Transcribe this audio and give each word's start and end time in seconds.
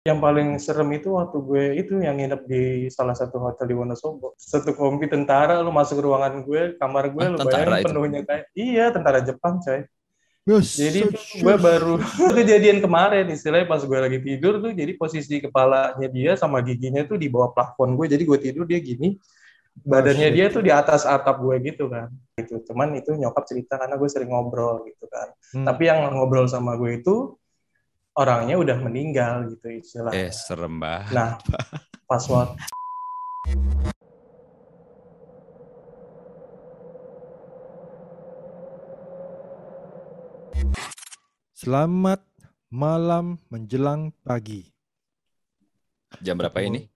Yang 0.00 0.18
paling 0.24 0.48
serem 0.56 0.88
itu 0.96 1.12
waktu 1.12 1.36
gue 1.44 1.64
itu 1.76 1.92
yang 2.00 2.16
nginep 2.16 2.48
di 2.48 2.62
salah 2.88 3.12
satu 3.12 3.36
hotel 3.36 3.68
di 3.68 3.76
Wonosobo. 3.76 4.32
Satu 4.40 4.72
kompi 4.72 5.04
tentara, 5.04 5.60
lu 5.60 5.68
masuk 5.68 6.00
ke 6.00 6.04
ruangan 6.08 6.40
gue, 6.40 6.80
kamar 6.80 7.12
gue, 7.12 7.20
Ah, 7.20 7.28
lu 7.28 7.36
bayangin 7.36 7.68
itu? 7.76 7.84
penuhnya 7.84 8.20
kayak, 8.24 8.44
iya 8.56 8.88
tentara 8.88 9.20
Jepang 9.20 9.60
coy. 9.60 9.84
Yes, 10.48 10.72
Jadi 10.80 10.98
so- 11.04 11.12
tuh 11.12 11.22
gue 11.44 11.54
baru 11.60 11.94
kejadian 12.40 12.80
kemarin 12.80 13.28
istilahnya 13.28 13.68
pas 13.68 13.84
gue 13.84 13.98
lagi 14.00 14.24
tidur 14.24 14.56
tuh 14.56 14.72
jadi 14.72 14.96
posisi 14.96 15.36
kepalanya 15.36 16.08
dia 16.08 16.32
sama 16.32 16.64
giginya 16.64 17.04
tuh 17.04 17.20
di 17.20 17.28
bawah 17.28 17.52
plafon 17.52 17.92
gue 17.92 18.08
jadi 18.08 18.24
gue 18.24 18.38
tidur 18.40 18.64
dia 18.64 18.80
gini 18.80 19.20
badannya 19.84 20.32
dia 20.32 20.48
tuh 20.48 20.64
di 20.64 20.72
atas 20.72 21.04
atap 21.04 21.44
gue 21.44 21.60
gitu 21.60 21.92
kan 21.92 22.08
gitu 22.40 22.56
cuman 22.66 22.96
itu 22.96 23.12
nyokap 23.14 23.44
cerita 23.44 23.76
karena 23.76 24.00
gue 24.00 24.08
sering 24.08 24.32
ngobrol 24.32 24.80
gitu 24.88 25.04
kan 25.12 25.28
Hmm. 25.52 25.66
tapi 25.68 25.92
yang 25.92 26.08
ngobrol 26.08 26.48
sama 26.48 26.74
gue 26.80 26.98
itu 26.98 27.36
orangnya 28.16 28.58
udah 28.58 28.76
meninggal 28.80 29.46
gitu 29.54 29.66
istilahnya 29.70 30.28
Eh, 30.28 30.32
serem 30.34 30.78
banget. 30.78 31.14
nah 31.14 31.30
pas 32.04 32.24
waktu 32.26 32.58
Selamat 41.52 42.24
malam 42.72 43.36
menjelang 43.52 44.10
pagi. 44.24 44.64
Jam 46.18 46.40
berapa 46.40 46.56
ini? 46.64 46.88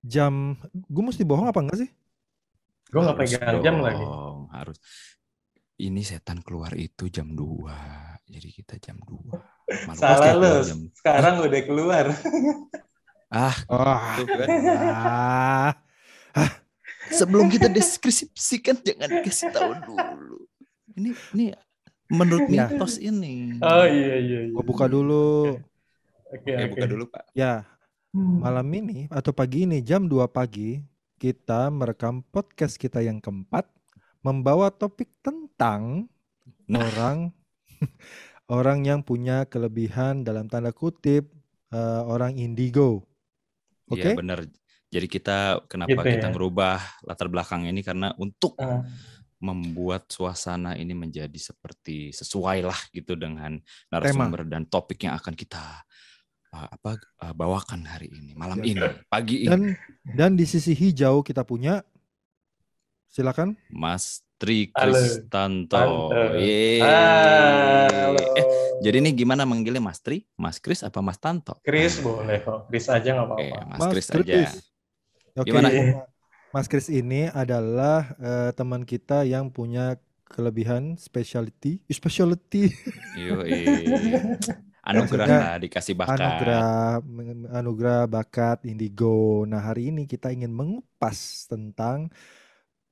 Jam, 0.00 0.56
gue 0.72 1.04
mesti 1.04 1.26
bohong 1.26 1.50
apa 1.50 1.60
enggak 1.60 1.80
sih? 1.86 1.90
gue 2.90 2.98
nggak 2.98 3.22
pegang 3.22 3.62
jam 3.62 3.78
lagi 3.86 4.02
Harus. 4.50 4.74
Ini 5.78 6.02
setan 6.02 6.42
keluar 6.42 6.74
itu 6.74 7.06
jam 7.06 7.38
2. 7.38 8.09
Jadi 8.30 8.48
kita 8.52 8.74
jam 8.78 8.96
2. 8.96 9.10
Malu 9.86 9.94
salah 9.94 10.32
lu 10.32 10.50
jam. 10.62 10.78
sekarang 10.94 11.34
udah 11.40 11.60
keluar 11.62 12.06
Ah, 13.28 13.54
Ah, 13.66 14.14
tuh 14.16 14.26
kan. 14.26 14.48
ah, 14.90 15.70
Sebelum 17.08 17.46
kita 17.46 17.66
deskripsikan 17.66 18.78
jangan 18.78 19.10
kasih 19.20 19.50
tahu 19.50 19.70
dulu. 19.84 20.38
Ini 20.92 21.10
ini 21.32 21.44
menurut 22.08 22.46
Ya. 22.46 22.66
mitos 22.66 22.98
ini. 22.98 23.54
oh 23.56 23.82
iya 23.84 24.14
iya, 24.16 24.38
iya. 24.40 24.50
gue 24.50 24.64
buka 24.64 24.86
dulu. 24.86 25.58
oke 26.26 26.36
Oke, 26.36 26.50
oke 26.50 26.66
buka 26.72 26.86
dulu, 26.86 27.04
Pak. 27.06 27.24
Ya, 27.32 27.66
malam 28.12 28.66
ini 28.68 29.06
atau 29.08 29.30
pagi 29.30 29.62
ini 29.62 29.78
jam 29.80 30.04
2 30.04 30.26
pagi 30.26 30.82
kita 31.16 31.66
merekam 31.68 32.22
podcast 32.24 32.74
kita 32.74 32.98
yang 32.98 33.18
keempat 33.18 33.66
membawa 34.20 34.68
topik 34.68 35.10
tentang 35.20 36.06
Nah. 36.66 36.82
orang 36.84 37.30
orang 38.50 38.84
yang 38.84 39.00
punya 39.02 39.44
kelebihan 39.46 40.22
dalam 40.22 40.46
tanda 40.46 40.70
kutip 40.70 41.30
eh, 41.70 42.02
orang 42.04 42.36
indigo. 42.36 43.06
Oke? 43.90 44.02
Iya, 44.02 44.18
benar. 44.18 44.46
Jadi 44.90 45.06
kita 45.06 45.62
kenapa 45.70 46.02
Gitu 46.02 46.18
kita 46.18 46.28
ya. 46.30 46.34
merubah 46.34 46.82
latar 47.06 47.30
belakang 47.30 47.62
ini 47.70 47.78
karena 47.82 48.10
untuk 48.18 48.58
Ah. 48.58 48.82
membuat 49.40 50.10
suasana 50.10 50.76
ini 50.76 50.92
menjadi 50.92 51.38
seperti 51.38 52.12
sesuai 52.12 52.60
lah 52.60 52.76
gitu 52.92 53.16
dengan 53.16 53.56
narasumber 53.88 54.44
dan 54.44 54.68
topik 54.68 55.00
yang 55.08 55.16
akan 55.16 55.32
kita 55.32 55.80
uh, 56.52 56.68
apa 56.68 57.00
uh, 57.24 57.32
bawakan 57.32 57.86
hari 57.88 58.12
ini, 58.12 58.36
malam 58.36 58.60
Ya. 58.60 58.66
ini, 58.68 58.86
pagi 59.08 59.46
ini. 59.46 59.48
Dan 59.48 59.60
dan 60.04 60.30
di 60.36 60.44
sisi 60.44 60.76
hijau 60.76 61.24
kita 61.24 61.40
punya 61.46 61.80
silakan 63.08 63.56
Mas 63.72 64.20
Tri. 64.40 64.72
Kristanto. 64.72 65.68
Tante. 65.68 66.40
Yeay. 66.40 66.80
Halo. 66.80 68.24
Eh, 68.40 68.46
jadi 68.80 69.04
ini 69.04 69.12
gimana 69.12 69.44
manggilnya 69.44 69.84
Mas 69.84 70.00
Tri, 70.00 70.24
Mas 70.40 70.56
Kris 70.56 70.80
apa 70.80 71.04
Mas 71.04 71.20
Tanto? 71.20 71.60
Chris 71.60 72.00
boleh 72.00 72.40
kok. 72.40 72.64
Chris 72.72 72.88
aja 72.88 73.20
nggak 73.20 73.26
apa-apa. 73.28 73.56
Mas, 73.68 73.80
Kris 73.92 74.08
aja. 74.08 74.48
Oke, 75.36 75.52
Gimana? 75.52 75.68
Mas 76.56 76.66
Kris 76.72 76.88
ini 76.88 77.28
adalah 77.28 78.16
eh, 78.16 78.50
teman 78.56 78.88
kita 78.88 79.28
yang 79.28 79.52
punya 79.52 80.00
kelebihan 80.24 80.96
specialty, 80.96 81.84
specialty 81.92 82.72
Yo, 83.20 83.42
anugerah 84.80 85.26
lah 85.26 85.54
dikasih 85.60 85.92
bakat. 85.98 86.16
anugerah 86.16 87.02
anugerah 87.52 88.00
bakat 88.08 88.64
indigo. 88.64 89.44
Nah, 89.44 89.60
hari 89.60 89.92
ini 89.92 90.08
kita 90.08 90.32
ingin 90.32 90.54
mengupas 90.54 91.44
tentang 91.44 92.08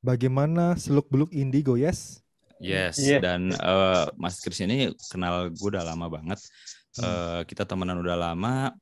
bagaimana 0.03 0.75
seluk-beluk 0.79 1.31
indigo, 1.35 1.75
yes? 1.79 2.23
Yes, 2.59 2.99
Iya. 2.99 3.23
dan 3.23 3.55
eh, 3.55 4.05
Mas 4.19 4.43
Kris 4.43 4.59
ini 4.67 4.91
kenal 5.11 5.51
gue 5.55 5.69
udah 5.71 5.87
lama 5.87 6.07
banget. 6.11 6.39
Hmm. 6.99 7.07
Eh, 7.07 7.41
kita 7.47 7.63
temenan 7.69 7.99
udah 8.03 8.17
lama. 8.19 8.75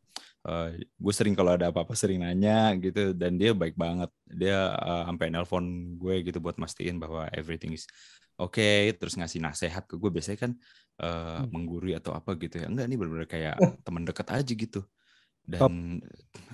gue 0.94 1.10
sering 1.10 1.34
kalau 1.34 1.58
ada 1.58 1.74
apa-apa 1.74 1.90
sering 1.98 2.22
nanya 2.22 2.70
gitu, 2.78 3.10
dan 3.18 3.34
dia 3.34 3.50
baik 3.50 3.74
banget. 3.74 4.06
Dia 4.30 4.72
eh, 4.78 5.02
sampai 5.10 5.26
nelpon 5.34 5.98
gue 5.98 6.22
gitu 6.22 6.38
buat 6.38 6.54
mastiin 6.56 7.02
bahwa 7.02 7.26
everything 7.34 7.74
is 7.74 7.82
oke, 8.38 8.62
terus 8.94 9.18
ngasih 9.18 9.42
nasihat 9.42 9.82
ke 9.90 9.98
gue. 9.98 10.06
Biasanya 10.06 10.38
kan 10.38 10.52
eh, 11.02 11.40
Hmm. 11.42 11.50
menggurui 11.50 11.98
atau 11.98 12.14
apa 12.14 12.38
gitu 12.38 12.62
ya. 12.62 12.70
Enggak 12.70 12.86
nih 12.88 12.96
bener-bener 12.96 13.28
kayak 13.28 13.56
teman 13.82 14.06
dekat 14.06 14.28
aja 14.30 14.52
gitu. 14.54 14.80
Dan 15.42 15.98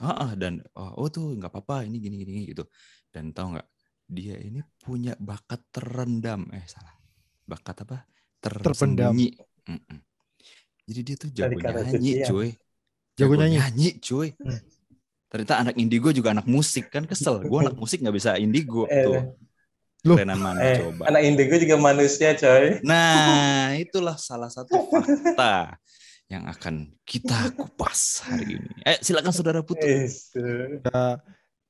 ah, 0.01 0.17
ah, 0.29 0.33
dan 0.41 0.65
oh, 0.73 1.05
oh 1.05 1.09
tuh 1.13 1.37
nggak 1.37 1.53
apa-apa 1.53 1.85
ini 1.85 1.97
gini 2.01 2.17
gini 2.25 2.33
gitu. 2.49 2.65
Dan 3.13 3.37
tahu 3.37 3.57
nggak 3.61 3.69
dia 4.13 4.37
ini 4.37 4.61
punya 4.79 5.17
bakat 5.17 5.65
terendam 5.73 6.45
eh 6.53 6.65
salah 6.69 6.93
bakat 7.49 7.89
apa 7.89 8.05
Terpendam. 8.43 9.17
tersembunyi 9.17 9.29
Mm-mm. 9.67 9.99
jadi 10.85 11.01
dia 11.01 11.17
tuh 11.17 11.31
jago 11.33 11.57
Dari 11.57 11.65
kata 11.65 11.81
nyanyi 11.89 12.13
cuy 12.27 12.49
Jago 13.17 13.35
nyanyi? 13.39 13.89
cuy 14.03 14.29
Hmm. 14.37 14.61
ternyata 15.33 15.55
anak 15.65 15.75
indigo 15.81 16.13
juga 16.13 16.37
anak 16.37 16.45
musik 16.45 16.93
kan 16.93 17.09
kesel 17.09 17.41
gue 17.41 17.59
anak 17.59 17.79
musik 17.81 18.05
nggak 18.05 18.17
bisa 18.21 18.37
indigo 18.37 18.85
Eh, 18.85 19.01
tuh 19.09 19.21
Loh. 20.03 20.19
mana 20.19 20.59
Eh, 20.61 20.77
coba 20.83 21.09
anak 21.09 21.23
indigo 21.23 21.55
juga 21.63 21.79
manusia, 21.79 22.35
coy. 22.35 22.83
nah 22.83 23.71
itulah 23.79 24.19
salah 24.19 24.51
satu 24.51 24.75
fakta 24.91 25.79
yang 26.27 26.45
akan 26.51 26.91
kita 27.07 27.55
kupas 27.55 28.27
hari 28.27 28.59
ini 28.59 28.73
eh 28.83 28.99
silakan 28.99 29.31
saudara 29.31 29.61
Putu 29.63 29.87
Is. 29.87 30.35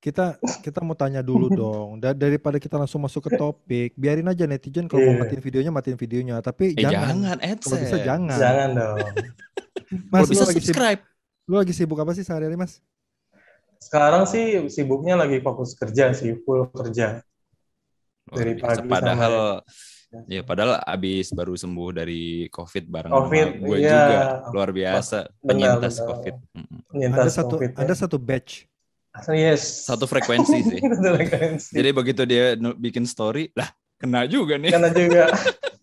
Ya, 0.02 0.10
kita 0.10 0.24
kita 0.60 0.82
mau 0.82 0.98
tanya 0.98 1.22
dulu 1.22 1.46
dong. 1.54 2.02
Da- 2.02 2.10
daripada 2.12 2.58
kita 2.58 2.74
langsung 2.74 2.98
masuk 2.98 3.22
ke 3.22 3.38
topik, 3.38 3.94
biarin 3.94 4.26
aja 4.26 4.44
netizen 4.44 4.90
kalau 4.90 4.98
mau 5.00 5.14
Iya. 5.14 5.22
matiin 5.22 5.38
videonya 5.40 5.70
matiin 5.70 5.94
videonya, 5.96 6.34
tapi 6.40 6.74
eh 6.74 6.82
jangan. 6.82 7.22
jangan 7.22 7.38
Kalau 7.56 7.76
bisa 7.78 7.96
jangan. 8.02 8.34
Jangan 8.36 8.68
dong. 8.74 8.98
Mas, 10.10 10.18
kalau 10.18 10.26
lu 10.26 10.26
bisa 10.28 10.42
lagi 10.42 10.58
sibuk, 10.58 10.66
subscribe 10.66 11.00
lu 11.42 11.54
lagi 11.54 11.72
sibuk 11.72 11.98
apa 11.98 12.12
sih 12.12 12.24
sehari-hari, 12.24 12.56
Mas? 12.56 12.82
Sekarang 13.78 14.24
sih 14.24 14.44
sibuknya 14.68 15.14
lagi 15.14 15.38
fokus 15.38 15.74
kerja 15.74 16.10
sih, 16.10 16.34
full 16.41 16.66
kerja. 16.68 17.22
Luar 18.24 18.36
Dari 18.36 18.52
biasa. 18.54 18.66
pagi 18.74 18.88
padahal 18.88 19.34
sampai- 19.62 20.28
ya 20.28 20.42
padahal 20.42 20.72
abis 20.82 21.30
baru 21.30 21.54
sembuh 21.54 21.91
dari 21.92 22.22
covid 22.48 22.84
bareng 22.86 23.12
Covid, 23.12 23.46
gue 23.60 23.76
iya. 23.78 23.91
juga 23.92 24.18
luar 24.50 24.70
biasa 24.70 25.18
Benar, 25.36 25.46
penyintas 25.46 25.94
benar. 25.94 26.08
covid. 26.08 26.34
Ada 26.34 26.82
Penyintas 26.88 27.30
satu 27.32 27.54
COVID. 27.54 27.70
ada 27.76 27.94
satu 27.94 28.16
batch. 28.18 28.52
Yes. 29.28 29.84
satu 29.84 30.04
frekuensi 30.04 30.58
sih 30.62 30.80
Satu 30.88 31.08
frekuensi. 31.12 31.70
jadi 31.70 31.90
begitu 31.90 32.22
dia 32.24 32.44
bikin 32.74 33.04
story 33.04 33.52
lah 33.52 33.68
kena 33.96 34.24
juga 34.24 34.56
nih 34.56 34.72
Karena 34.72 34.88
juga 34.88 35.24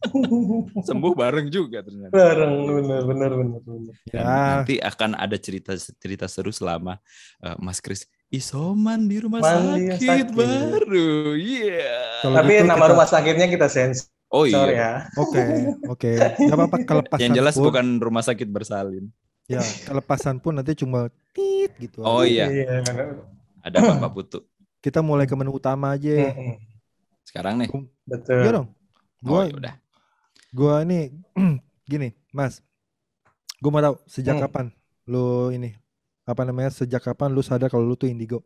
sembuh 0.81 1.13
bareng 1.13 1.47
juga 1.47 1.79
ternyata 1.79 2.09
bareng 2.09 2.53
bener 2.65 3.01
bener 3.03 3.31
bener 3.31 3.59
bener. 3.61 3.93
Dan 4.05 4.15
Ya, 4.15 4.21
nanti 4.23 4.75
akan 4.77 5.13
ada 5.13 5.37
cerita 5.37 5.71
cerita 5.75 6.25
seru 6.25 6.49
selama 6.49 6.97
eh, 7.39 7.55
Mas 7.57 7.79
Kris 7.79 8.03
isoman 8.27 9.05
di 9.05 9.17
rumah 9.17 9.39
Mandi 9.39 9.89
sakit, 9.91 9.99
sakit. 9.99 10.27
baru 10.31 11.33
iya 11.33 12.21
Kalau 12.21 12.35
Tapi 12.35 12.51
gitu 12.51 12.65
nama 12.65 12.77
kita- 12.77 12.91
rumah 12.91 13.07
sakitnya 13.07 13.47
kita 13.47 13.67
sensor 13.67 14.09
oh 14.29 14.45
iya 14.45 14.61
ya. 14.67 14.91
Oke, 15.15 15.41
oke. 15.87 16.11
Gak 16.17 16.53
apa-apa 16.53 16.77
kelepasan 16.83 17.21
yang 17.23 17.33
jelas 17.35 17.55
pun, 17.55 17.65
bukan 17.65 17.85
rumah 17.97 18.21
sakit 18.21 18.45
bersalin 18.47 19.09
ya 19.49 19.59
kelepasan 19.89 20.37
pun 20.37 20.53
nanti 20.55 20.77
cuma 20.77 21.09
tit 21.33 21.73
gitu. 21.75 22.05
oh 22.05 22.21
aja. 22.21 22.45
iya 22.45 22.45
Iya. 22.47 23.17
ada 23.59 23.77
Bapak 23.81 24.11
Putu 24.13 24.39
Kita 24.79 25.03
mulai 25.03 25.27
ke 25.27 25.35
menu 25.35 25.51
utama 25.51 25.91
aja. 25.91 26.31
Sekarang 27.25 27.59
nih 27.59 27.67
Betul. 28.07 28.47
Iya 28.47 28.51
dong. 28.55 28.67
oh 28.71 28.75
Gua 29.19 29.41
ya 29.43 29.53
udah 29.53 29.75
gua 30.49 30.73
ini 30.81 31.11
gini, 31.91 32.09
Mas. 32.31 32.63
Gua 33.59 33.69
mau 33.69 33.83
tahu 33.83 33.95
sejak 34.07 34.39
Hmm. 34.39 34.43
kapan 34.47 34.65
lu 35.03 35.51
ini 35.51 35.75
apa 36.23 36.47
namanya? 36.47 36.71
Sejak 36.71 37.03
kapan 37.03 37.35
lu 37.35 37.43
sadar 37.43 37.67
kalau 37.67 37.83
lu 37.83 37.93
tuh 37.93 38.07
indigo? 38.07 38.39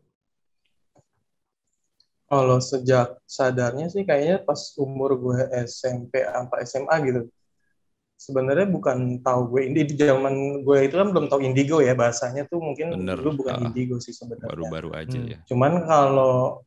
Kalau 2.24 2.58
sejak 2.58 3.20
sadarnya 3.28 3.86
sih 3.86 4.02
kayaknya 4.02 4.42
pas 4.42 4.58
umur 4.74 5.14
gue 5.14 5.38
SMP 5.62 6.18
sampai 6.24 6.58
SMA 6.66 6.94
gitu. 7.06 7.20
Sebenarnya 8.14 8.70
bukan 8.70 9.20
tahu 9.20 9.40
gue 9.52 9.62
ini 9.68 9.84
di 9.84 9.94
zaman 9.98 10.62
gue 10.62 10.78
itu 10.86 10.94
kan 10.94 11.10
belum 11.10 11.26
tahu 11.28 11.42
indigo 11.42 11.82
ya 11.82 11.92
bahasanya 11.92 12.46
tuh 12.46 12.62
mungkin 12.62 12.94
Bener, 12.94 13.18
dulu 13.18 13.44
bukan 13.44 13.54
ah. 13.58 13.62
indigo 13.68 13.98
sih 13.98 14.14
sebenarnya. 14.14 14.48
baru-baru 14.48 14.90
aja 14.94 15.18
Hmm. 15.18 15.28
ya 15.28 15.38
Cuman 15.50 15.72
kalau 15.84 16.62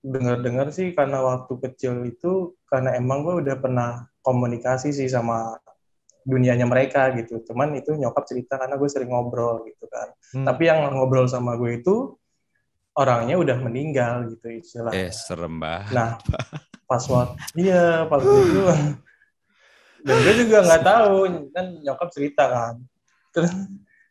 dengar-dengar 0.00 0.72
sih 0.72 0.92
karena 0.92 1.20
waktu 1.20 1.52
kecil 1.60 2.04
itu 2.04 2.56
karena 2.66 2.96
emang 2.96 3.22
gue 3.22 3.34
udah 3.44 3.56
pernah 3.60 3.90
komunikasi 4.20 4.90
sih 4.90 5.08
sama 5.08 5.56
dunianya 6.26 6.68
mereka 6.68 7.08
gitu. 7.16 7.40
Cuman 7.48 7.72
itu 7.76 7.96
nyokap 7.96 8.28
cerita 8.28 8.60
karena 8.60 8.76
gue 8.76 8.88
sering 8.90 9.08
ngobrol 9.08 9.64
gitu 9.64 9.86
kan. 9.88 10.08
Hmm. 10.36 10.44
Tapi 10.44 10.68
yang 10.68 10.90
ngobrol 10.92 11.24
sama 11.30 11.56
gue 11.56 11.80
itu 11.80 12.16
orangnya 12.92 13.38
udah 13.40 13.56
meninggal 13.56 14.28
gitu 14.36 14.60
istilahnya. 14.60 15.08
Eh, 15.08 15.12
serem 15.14 15.56
banget. 15.56 15.94
Nah, 15.96 16.10
pas 16.90 17.04
waktu 17.06 17.38
iya 17.56 18.04
pas 18.04 18.18
itu 18.20 18.60
dan 20.06 20.16
gue 20.20 20.34
juga 20.44 20.56
nggak 20.64 20.82
tahu 20.82 21.14
kan 21.52 21.66
nyokap 21.80 22.08
cerita 22.10 22.44
kan. 22.48 22.74
Terus 23.30 23.52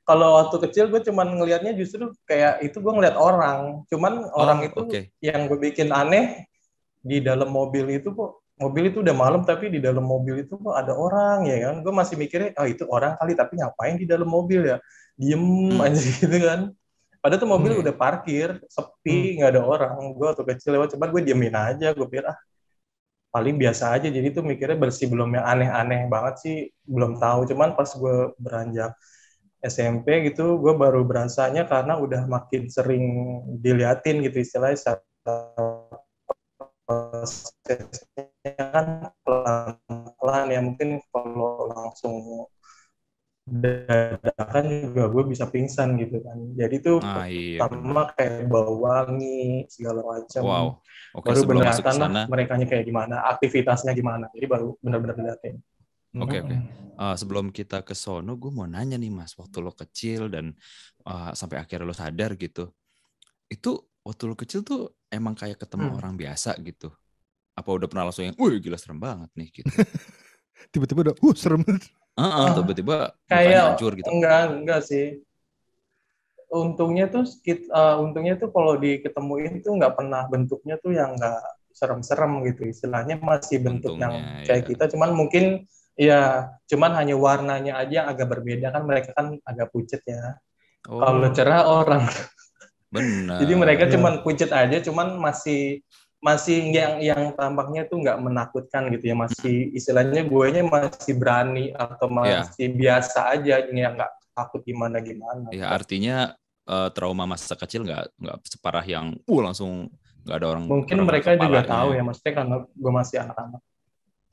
kalau 0.04 0.42
waktu 0.42 0.58
kecil 0.70 0.90
gue 0.90 1.02
cuman 1.06 1.38
ngelihatnya 1.38 1.78
justru 1.78 2.10
kayak 2.26 2.66
itu 2.66 2.78
gue 2.82 2.94
ngeliat 2.94 3.14
orang. 3.14 3.86
Cuman 3.88 4.26
orang 4.34 4.66
itu 4.66 4.80
oke. 4.82 5.00
yang 5.22 5.46
gue 5.46 5.60
bikin 5.60 5.94
aneh 5.94 6.50
di 7.00 7.22
dalam 7.22 7.48
mobil 7.48 7.88
itu 7.94 8.12
kok 8.12 8.44
mobil 8.60 8.92
itu 8.92 9.00
udah 9.00 9.16
malam 9.16 9.42
tapi 9.48 9.72
di 9.72 9.80
dalam 9.80 10.04
mobil 10.04 10.44
itu 10.44 10.60
kok 10.60 10.76
ada 10.76 10.92
orang 10.92 11.48
ya 11.48 11.72
kan 11.72 11.80
gue 11.80 11.94
masih 11.96 12.20
mikirnya 12.20 12.52
oh 12.60 12.68
itu 12.68 12.84
orang 12.92 13.16
kali 13.16 13.32
tapi 13.32 13.56
ngapain 13.56 13.96
di 13.96 14.04
dalam 14.04 14.28
mobil 14.28 14.68
ya 14.68 14.78
diem 15.16 15.40
Hmm. 15.40 15.80
aja 15.80 15.96
gitu 16.20 16.28
kan 16.44 16.68
padahal 17.24 17.40
tuh 17.40 17.48
mobil 17.48 17.72
Hmm. 17.72 17.84
udah 17.88 17.96
parkir 17.96 18.60
sepi 18.68 19.40
nggak 19.40 19.56
ada 19.56 19.62
orang 19.64 19.96
gue 20.12 20.26
waktu 20.28 20.44
kecil 20.44 20.76
lewat 20.76 20.92
coba 20.92 21.08
gue 21.08 21.22
diemin 21.24 21.56
aja 21.56 21.96
gue 21.96 22.04
pikir 22.04 22.28
ah 22.28 22.36
paling 23.34 23.56
biasa 23.62 23.98
aja. 23.98 24.08
Jadi 24.10 24.28
tuh 24.36 24.44
mikirnya 24.46 24.78
bersih 24.78 25.08
belum 25.10 25.38
yang 25.38 25.46
aneh-aneh 25.46 26.10
banget 26.10 26.36
sih 26.44 26.56
belum 26.86 27.22
tahu. 27.22 27.50
Cuman 27.50 27.78
pas 27.78 27.90
gue 27.90 28.34
beranjak 28.42 28.92
SMP 29.60 30.32
gitu 30.32 30.58
gue 30.64 30.74
baru 30.76 31.04
berasanya 31.04 31.68
karena 31.68 32.00
udah 32.00 32.26
makin 32.30 32.72
sering 32.72 33.06
diliatin 33.64 34.24
gitu 34.26 34.38
istilahnya. 34.42 35.00
Prosesnya 36.90 37.86
kan 38.58 39.14
pelan-pelan 39.22 40.46
ya 40.50 40.60
mungkin 40.66 40.98
kalau 41.14 41.70
langsung 41.70 42.50
dadakan 43.50 44.64
juga 44.90 45.04
gue 45.10 45.24
bisa 45.34 45.46
pingsan 45.50 45.98
gitu 45.98 46.22
kan 46.22 46.38
jadi 46.54 46.76
tuh 46.80 46.98
Ah, 47.02 47.26
iya. 47.26 47.66
bener. 47.66 47.70
pertama 47.70 48.02
kayak 48.14 48.46
bau 48.46 48.74
wangi 48.86 49.66
segala 49.68 50.06
macam 50.06 50.42
Wow. 50.46 50.68
Oke, 51.18 51.26
baru 51.34 51.42
bener 51.50 51.66
ke 51.74 51.92
sana. 51.98 52.22
mereka 52.30 52.54
kayak 52.62 52.86
gimana 52.86 53.16
aktivitasnya 53.34 53.92
gimana 53.98 54.30
jadi 54.38 54.46
baru 54.46 54.78
benar-benar 54.80 55.16
diliatin 55.18 55.58
Oke, 56.10 56.42
oke. 56.42 56.56
Eh, 57.00 57.16
sebelum 57.16 57.54
kita 57.54 57.86
ke 57.86 57.94
sono, 57.94 58.34
gue 58.36 58.50
mau 58.52 58.66
nanya 58.66 58.98
nih 58.98 59.14
Mas, 59.14 59.38
waktu 59.38 59.62
lo 59.62 59.72
kecil 59.72 60.26
dan 60.28 60.52
eh, 61.06 61.32
sampai 61.38 61.62
akhirnya 61.62 61.86
lo 61.86 61.94
sadar 61.94 62.34
gitu, 62.34 62.74
itu 63.48 63.72
waktu 64.02 64.24
lo 64.26 64.34
kecil 64.36 64.66
tuh 64.66 64.90
emang 65.14 65.38
kayak 65.38 65.62
ketemu 65.62 65.86
Hmm. 65.94 65.98
orang 66.02 66.14
biasa 66.18 66.58
gitu? 66.66 66.90
Apa 67.54 67.70
udah 67.72 67.88
pernah 67.88 68.10
langsung 68.10 68.26
yang, 68.26 68.36
wih 68.42 68.58
gila 68.58 68.76
serem 68.76 68.98
banget 69.00 69.30
nih 69.38 69.48
gitu? 69.62 69.70
Tiba-tiba 70.74 71.00
udah, 71.08 71.16
uh 71.24 71.36
serem 71.38 71.62
banget. 71.64 71.88
Ah, 72.20 72.52
tiba-tiba 72.58 72.96
kayak 73.32 73.64
hancur 73.80 73.92
gitu. 73.96 74.10
enggak 74.12 74.42
enggak 74.52 74.82
sih 74.84 75.06
untungnya 76.50 77.06
tuh 77.14 77.24
skit- 77.30 77.70
eh, 77.70 77.96
untungnya 78.02 78.34
tuh 78.42 78.50
kalau 78.50 78.74
diketemuin 78.76 79.62
tuh 79.62 79.72
nggak 79.78 79.94
pernah 79.98 80.26
bentuknya 80.28 80.76
tuh 80.82 80.92
yang 80.98 81.14
nggak 81.16 81.40
serem-serem 81.72 82.44
gitu 82.50 82.62
istilahnya 82.68 83.16
masih 83.22 83.62
bentuk 83.62 83.96
yang 84.02 84.18
Untungnya, 84.18 84.44
kayak 84.50 84.62
ya. 84.66 84.68
kita 84.74 84.84
cuman 84.98 85.10
mungkin 85.16 85.44
ya 85.94 86.20
cuman 86.68 86.92
hanya 87.00 87.16
warnanya 87.16 87.74
aja 87.80 87.94
yang 88.04 88.08
agak 88.10 88.28
berbeda 88.34 88.68
kan 88.74 88.84
mereka 88.84 89.10
kan 89.16 89.38
agak 89.46 89.68
pucet 89.72 90.02
ya 90.04 90.36
Oh, 90.90 91.04
kalau 91.04 91.28
cerah 91.36 91.64
orang 91.70 92.04
benar. 92.96 93.38
jadi 93.46 93.54
mereka 93.54 93.84
Iya. 93.86 93.94
cuman 94.00 94.14
pucet 94.26 94.50
aja 94.50 94.78
cuman 94.82 95.22
masih 95.22 95.84
masih 96.20 96.68
yang 96.70 97.00
yang 97.00 97.22
tampaknya 97.32 97.88
tuh 97.88 98.04
nggak 98.04 98.20
menakutkan 98.20 98.92
gitu 98.92 99.08
ya 99.08 99.16
masih 99.16 99.72
istilahnya 99.72 100.28
guanya 100.28 100.68
masih 100.68 101.16
berani 101.16 101.72
atau 101.72 102.12
Iya. 102.12 102.44
masih 102.44 102.68
biasa 102.76 103.20
aja 103.32 103.56
yang 103.66 103.96
nggak 103.96 104.12
takut 104.36 104.60
gimana 104.64 105.00
gimana 105.00 105.48
Ya 105.52 105.72
artinya 105.72 106.36
eh, 106.68 106.90
trauma 106.92 107.24
masa 107.24 107.56
kecil 107.56 107.88
nggak 107.88 108.14
nggak 108.20 108.38
separah 108.46 108.84
yang, 108.84 109.16
uh 109.16 109.42
langsung 109.42 109.88
nggak 110.28 110.38
ada 110.38 110.48
orang. 110.52 110.64
mungkin 110.68 110.96
orang 111.00 111.08
mereka 111.10 111.30
juga 111.34 111.62
tahu 111.64 111.90
ya 111.96 112.04
maksudnya 112.04 112.34
karena 112.36 112.56
gue 112.68 112.92
masih 112.94 113.18
anak-anak 113.24 113.62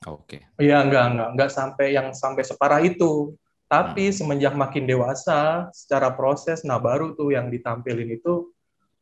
Oke. 0.05 0.37
Iya 0.61 0.77
enggak 0.85 1.05
enggak 1.09 1.29
enggak 1.33 1.49
sampai 1.49 1.85
yang 1.89 2.07
sampai 2.13 2.43
separah 2.45 2.83
itu 2.83 3.33
tapi 3.65 4.11
Hmm. 4.11 4.15
semenjak 4.15 4.53
makin 4.53 4.83
dewasa 4.85 5.67
secara 5.71 6.11
proses 6.13 6.61
nah 6.61 6.77
baru 6.77 7.15
tuh 7.15 7.31
yang 7.31 7.47
ditampilin 7.47 8.11
itu 8.13 8.51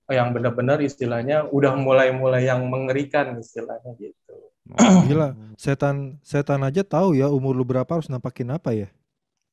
yang 0.07 0.29
benar-benar 0.31 0.77
istilahnya 0.79 1.49
udah 1.49 1.73
mulai-mulai 1.73 2.45
yang 2.45 2.61
mengerikan 2.67 3.37
istilahnya 3.37 3.93
gitu 3.97 4.33
Oh, 4.65 5.05
Gila, 5.05 5.37
setan 5.61 6.17
setan 6.25 6.65
aja 6.65 6.81
tahu 6.81 7.13
ya 7.13 7.29
umur 7.29 7.53
lu 7.53 7.61
berapa 7.61 7.85
harus 7.85 8.09
nampakin 8.09 8.49
apa 8.49 8.73
ya. 8.73 8.89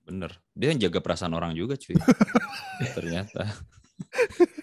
bener. 0.02 0.40
Dia 0.56 0.72
yang 0.72 0.80
jaga 0.80 1.04
perasaan 1.04 1.36
orang 1.36 1.52
juga 1.52 1.76
cuy. 1.76 1.92
Ternyata. 2.96 3.44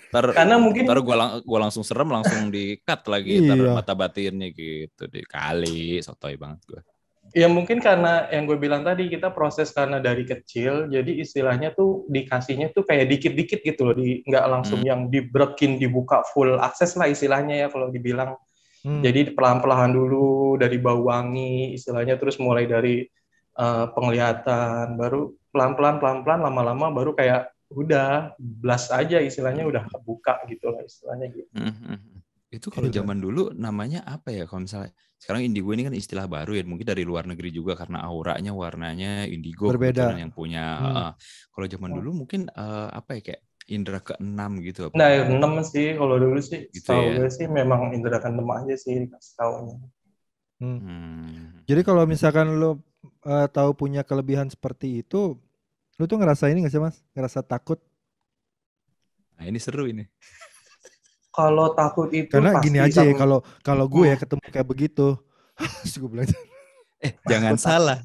Ntar, 0.10 0.34
karena 0.34 0.58
mungkin 0.58 0.90
ntar 0.90 1.00
gua, 1.06 1.16
lang- 1.16 1.34
gua 1.46 1.70
langsung 1.70 1.86
serem 1.86 2.10
langsung 2.10 2.50
di 2.50 2.82
cut 2.82 3.06
lagi 3.08 3.46
ntar 3.46 3.62
Iya. 3.62 3.72
mata 3.78 3.94
batinnya 3.94 4.50
gitu 4.50 5.06
dikali 5.06 6.02
sotoy 6.02 6.34
banget 6.34 6.66
gua. 6.66 6.82
Ya 7.38 7.46
mungkin 7.46 7.78
karena 7.78 8.26
yang 8.34 8.50
gue 8.50 8.58
bilang 8.58 8.82
tadi 8.82 9.06
kita 9.06 9.30
proses 9.30 9.70
karena 9.70 10.02
dari 10.02 10.26
kecil, 10.26 10.90
jadi 10.90 11.12
istilahnya 11.22 11.78
tuh 11.78 12.10
dikasihnya 12.10 12.74
tuh 12.74 12.86
kayak 12.86 13.06
dikit-dikit 13.06 13.62
gitu 13.62 13.82
loh, 13.86 13.96
di 13.98 14.26
nggak 14.26 14.46
langsung 14.50 14.82
Hmm. 14.82 14.90
yang 14.90 15.02
dibrekin 15.14 15.78
dibuka 15.78 16.26
full 16.34 16.58
akses 16.58 16.98
lah 16.98 17.06
istilahnya 17.06 17.66
ya 17.66 17.68
kalau 17.70 17.94
dibilang. 17.94 18.34
Hmm. 18.82 19.04
Jadi 19.06 19.36
pelan-pelan 19.36 19.92
dulu 19.94 20.58
dari 20.58 20.82
bau 20.82 21.06
wangi 21.06 21.76
istilahnya, 21.78 22.18
terus 22.18 22.40
mulai 22.42 22.66
dari 22.66 23.06
eh, 23.60 23.86
penglihatan, 23.92 24.96
baru 24.96 25.36
pelan-pelan 25.52 26.00
pelan-pelan 26.00 26.40
lama-lama 26.48 26.88
baru 26.96 27.12
kayak 27.12 27.52
udah 27.70 28.34
blast 28.40 28.90
aja 28.90 29.22
istilahnya 29.22 29.68
udah 29.68 29.86
kebuka 29.86 30.42
gitu 30.50 30.74
lah 30.74 30.82
istilahnya 30.82 31.28
gitu. 31.30 31.50
Hmm, 31.54 31.70
hmm, 31.70 31.98
hmm. 32.00 32.19
Itu 32.50 32.74
kalau 32.74 32.90
zaman 32.90 33.22
dulu 33.22 33.54
namanya 33.54 34.02
apa 34.10 34.34
ya 34.34 34.50
kalau 34.50 34.66
misalnya 34.66 34.90
sekarang 35.22 35.46
indigo 35.46 35.70
ini 35.70 35.86
kan 35.86 35.94
istilah 35.94 36.26
baru 36.26 36.58
ya 36.58 36.66
mungkin 36.66 36.88
dari 36.90 37.06
luar 37.06 37.30
negeri 37.30 37.54
juga 37.54 37.78
karena 37.78 38.02
auranya 38.02 38.58
warnanya 38.58 39.30
indigo 39.30 39.70
Berbeda. 39.70 40.18
yang 40.18 40.34
punya. 40.34 40.66
Hmm. 40.82 40.86
Heeh. 40.90 41.12
kalau 41.54 41.68
zaman 41.70 41.92
dulu 42.02 42.10
mungkin 42.26 42.50
eh, 42.50 42.90
apa 42.90 43.20
ya 43.20 43.22
kayak 43.22 43.42
indera 43.70 44.02
keenam 44.02 44.58
gitu 44.66 44.90
apa? 44.90 44.98
Nah, 44.98 45.10
enam 45.30 45.62
sih 45.62 45.94
kalau 45.94 46.18
dulu 46.18 46.42
sih, 46.42 46.66
Gitu 46.74 46.90
setahu 46.90 47.06
ya. 47.06 47.14
gue 47.22 47.30
sih 47.30 47.46
memang 47.46 47.94
indera 47.94 48.18
keenam 48.18 48.50
aja 48.50 48.74
sih 48.74 49.06
dikasih 49.06 49.34
taunya. 49.38 49.78
Hmm. 50.58 50.80
Hmm. 50.82 51.62
Jadi 51.70 51.82
kalau 51.86 52.10
misalkan 52.10 52.58
lu 52.58 52.82
eh, 53.30 53.48
tahu 53.54 53.78
punya 53.78 54.02
kelebihan 54.02 54.50
seperti 54.50 55.06
itu, 55.06 55.38
lu 56.02 56.04
tuh 56.10 56.18
ngerasa 56.18 56.50
ini 56.50 56.66
gak 56.66 56.74
sih 56.74 56.82
mas? 56.82 56.98
Ngerasa 57.14 57.46
takut? 57.46 57.78
Nah 59.38 59.46
ini 59.46 59.62
seru 59.62 59.86
ini. 59.86 60.04
Kalau 61.30 61.72
takut 61.78 62.10
itu 62.10 62.34
Karena 62.34 62.58
pasti 62.58 62.66
gini 62.70 62.80
aja 62.82 63.02
ya, 63.06 63.14
kalau 63.14 63.40
kalau 63.62 63.86
gue 63.86 64.06
ya 64.10 64.18
ketemu 64.18 64.42
kayak 64.50 64.68
begitu, 64.68 65.08
gue 66.02 66.10
bilang, 66.10 66.26
Eh 67.06 67.16
jangan 67.30 67.56
takut 67.56 67.64
salah. 67.64 67.98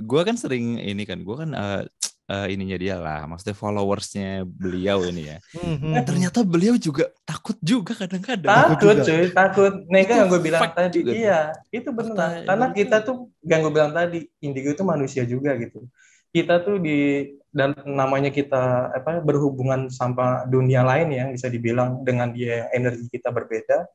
Gue 0.00 0.20
kan 0.24 0.36
sering 0.38 0.80
ini 0.80 1.04
kan, 1.04 1.20
gue 1.20 1.36
kan 1.36 1.50
eh, 1.52 1.82
eh, 2.32 2.46
ininya 2.54 2.78
dia 2.78 2.96
lah, 2.96 3.26
maksudnya 3.26 3.58
followersnya 3.58 4.46
beliau 4.46 5.02
ini 5.10 5.34
ya. 5.34 5.36
Hmm, 5.58 5.76
hmm, 5.76 5.92
Eh, 5.92 6.00
hmm. 6.00 6.06
ternyata 6.06 6.38
beliau 6.46 6.78
juga 6.78 7.10
takut 7.26 7.58
juga 7.60 7.92
kadang-kadang. 7.98 8.48
Takut 8.48 8.78
takut 8.78 8.96
juga. 8.96 9.04
cuy 9.04 9.24
takut 9.34 9.72
nah 9.90 9.98
itu 9.98 10.12
yang 10.14 10.28
gue 10.30 10.40
bilang 10.40 10.62
tadi 10.72 10.98
juga 11.02 11.10
iya 11.12 11.40
itu 11.74 11.90
benar 11.90 12.46
karena 12.46 12.66
kita 12.70 12.96
tuh 13.02 13.16
yang 13.42 13.60
gue 13.66 13.72
bilang 13.74 13.92
tadi 13.92 14.18
indigo 14.40 14.70
itu 14.72 14.84
manusia 14.86 15.26
juga 15.26 15.58
gitu 15.58 15.84
kita 16.30 16.62
tuh 16.62 16.78
di 16.78 17.26
dan 17.50 17.74
namanya 17.82 18.30
kita 18.30 18.94
apa 18.94 19.18
berhubungan 19.18 19.90
sama 19.90 20.46
dunia 20.46 20.86
lain 20.86 21.10
ya 21.10 21.24
bisa 21.34 21.50
dibilang 21.50 22.06
dengan 22.06 22.30
dia 22.30 22.70
energi 22.70 23.10
kita 23.10 23.34
berbeda 23.34 23.90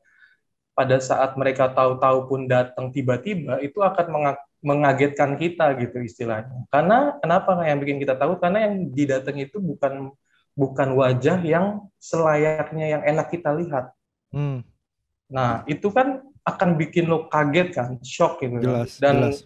pada 0.76 1.00
saat 1.00 1.32
mereka 1.40 1.72
tahu-tahu 1.72 2.28
pun 2.28 2.40
datang 2.44 2.92
tiba-tiba 2.92 3.56
itu 3.64 3.80
akan 3.80 4.06
menga- 4.12 4.44
mengagetkan 4.60 5.40
kita 5.40 5.72
gitu 5.80 6.04
istilahnya 6.04 6.68
karena 6.68 7.16
kenapa 7.24 7.56
yang 7.64 7.80
bikin 7.80 7.96
kita 7.96 8.12
tahu 8.12 8.36
karena 8.36 8.68
yang 8.68 8.92
didatang 8.92 9.40
itu 9.40 9.56
bukan 9.56 10.12
bukan 10.52 10.88
wajah 10.96 11.40
yang 11.40 11.88
selayaknya 11.96 12.86
yang 12.98 13.02
enak 13.04 13.32
kita 13.32 13.56
lihat 13.56 13.92
Hmm, 14.34 14.60
Nah, 15.32 15.64
itu 15.66 15.88
kan 15.90 16.22
akan 16.46 16.78
bikin 16.78 17.10
lo 17.10 17.26
kaget 17.26 17.68
kan, 17.74 17.88
shock 18.06 18.38
gitu. 18.42 18.58
kan. 18.58 18.62
jelas, 18.62 18.90
Dan 19.02 19.16
jelas. 19.16 19.36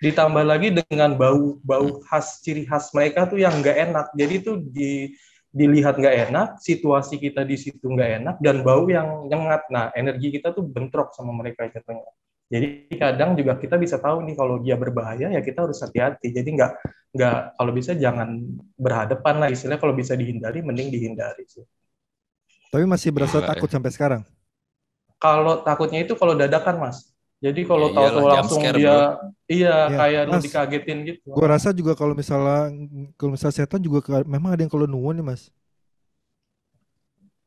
Ditambah 0.00 0.44
lagi 0.48 0.72
dengan 0.72 1.14
bau-bau 1.14 2.00
khas, 2.08 2.40
ciri 2.40 2.64
khas 2.64 2.88
mereka 2.96 3.28
tuh 3.28 3.36
yang 3.36 3.60
nggak 3.60 3.76
enak. 3.92 4.06
Jadi 4.16 4.34
tuh 4.40 4.56
di, 4.64 5.12
dilihat 5.52 6.00
nggak 6.00 6.32
enak, 6.32 6.48
situasi 6.58 7.20
kita 7.20 7.44
di 7.44 7.60
situ 7.60 7.84
nggak 7.84 8.24
enak, 8.24 8.36
dan 8.40 8.64
bau 8.64 8.88
yang 8.88 9.28
nyengat. 9.28 9.68
Nah, 9.68 9.92
energi 9.92 10.32
kita 10.32 10.56
tuh 10.56 10.64
bentrok 10.64 11.12
sama 11.12 11.36
mereka 11.36 11.68
jatuhnya. 11.68 12.08
Jadi 12.50 12.98
kadang 12.98 13.38
juga 13.38 13.54
kita 13.54 13.78
bisa 13.78 14.02
tahu 14.02 14.26
nih 14.26 14.34
kalau 14.34 14.58
dia 14.58 14.74
berbahaya 14.74 15.30
ya 15.30 15.38
kita 15.38 15.70
harus 15.70 15.78
hati-hati. 15.78 16.34
Jadi 16.34 16.48
nggak 16.58 16.72
nggak 17.14 17.38
kalau 17.54 17.72
bisa 17.74 17.94
jangan 17.94 18.42
berhadapan 18.74 19.34
lah 19.38 19.48
istilahnya 19.54 19.78
kalau 19.78 19.94
bisa 19.94 20.18
dihindari 20.18 20.58
mending 20.58 20.90
dihindari 20.90 21.46
sih. 21.46 21.62
Tapi 22.74 22.86
masih 22.90 23.14
berasa 23.14 23.38
ya. 23.38 23.54
takut 23.54 23.70
sampai 23.70 23.90
sekarang. 23.94 24.22
Kalau 25.22 25.62
takutnya 25.62 26.02
itu 26.02 26.18
kalau 26.18 26.34
dadakan 26.34 26.90
mas, 26.90 27.09
Jadi 27.40 27.60
kalau 27.64 27.88
Ya 27.88 28.08
jump 28.12 28.26
langsung 28.36 28.60
scare, 28.60 28.76
dia 28.76 28.92
bro. 28.92 29.00
iya 29.48 29.74
Ya, 29.88 29.96
kayak 29.96 30.22
lu 30.28 30.32
Mas. 30.36 30.44
dikagetin 30.44 30.98
gitu. 31.08 31.26
Gue 31.36 31.46
rasa 31.48 31.68
juga 31.72 31.92
kalau 31.96 32.12
misalnya 32.12 32.58
kalau 33.16 33.30
misalnya 33.34 33.56
setan 33.56 33.80
juga 33.80 33.98
ke- 34.04 34.28
memang 34.28 34.50
ada 34.52 34.62
yang 34.64 34.72
kalau 34.72 34.84
nuwun 34.84 35.14
nih 35.18 35.26
mas. 35.30 35.42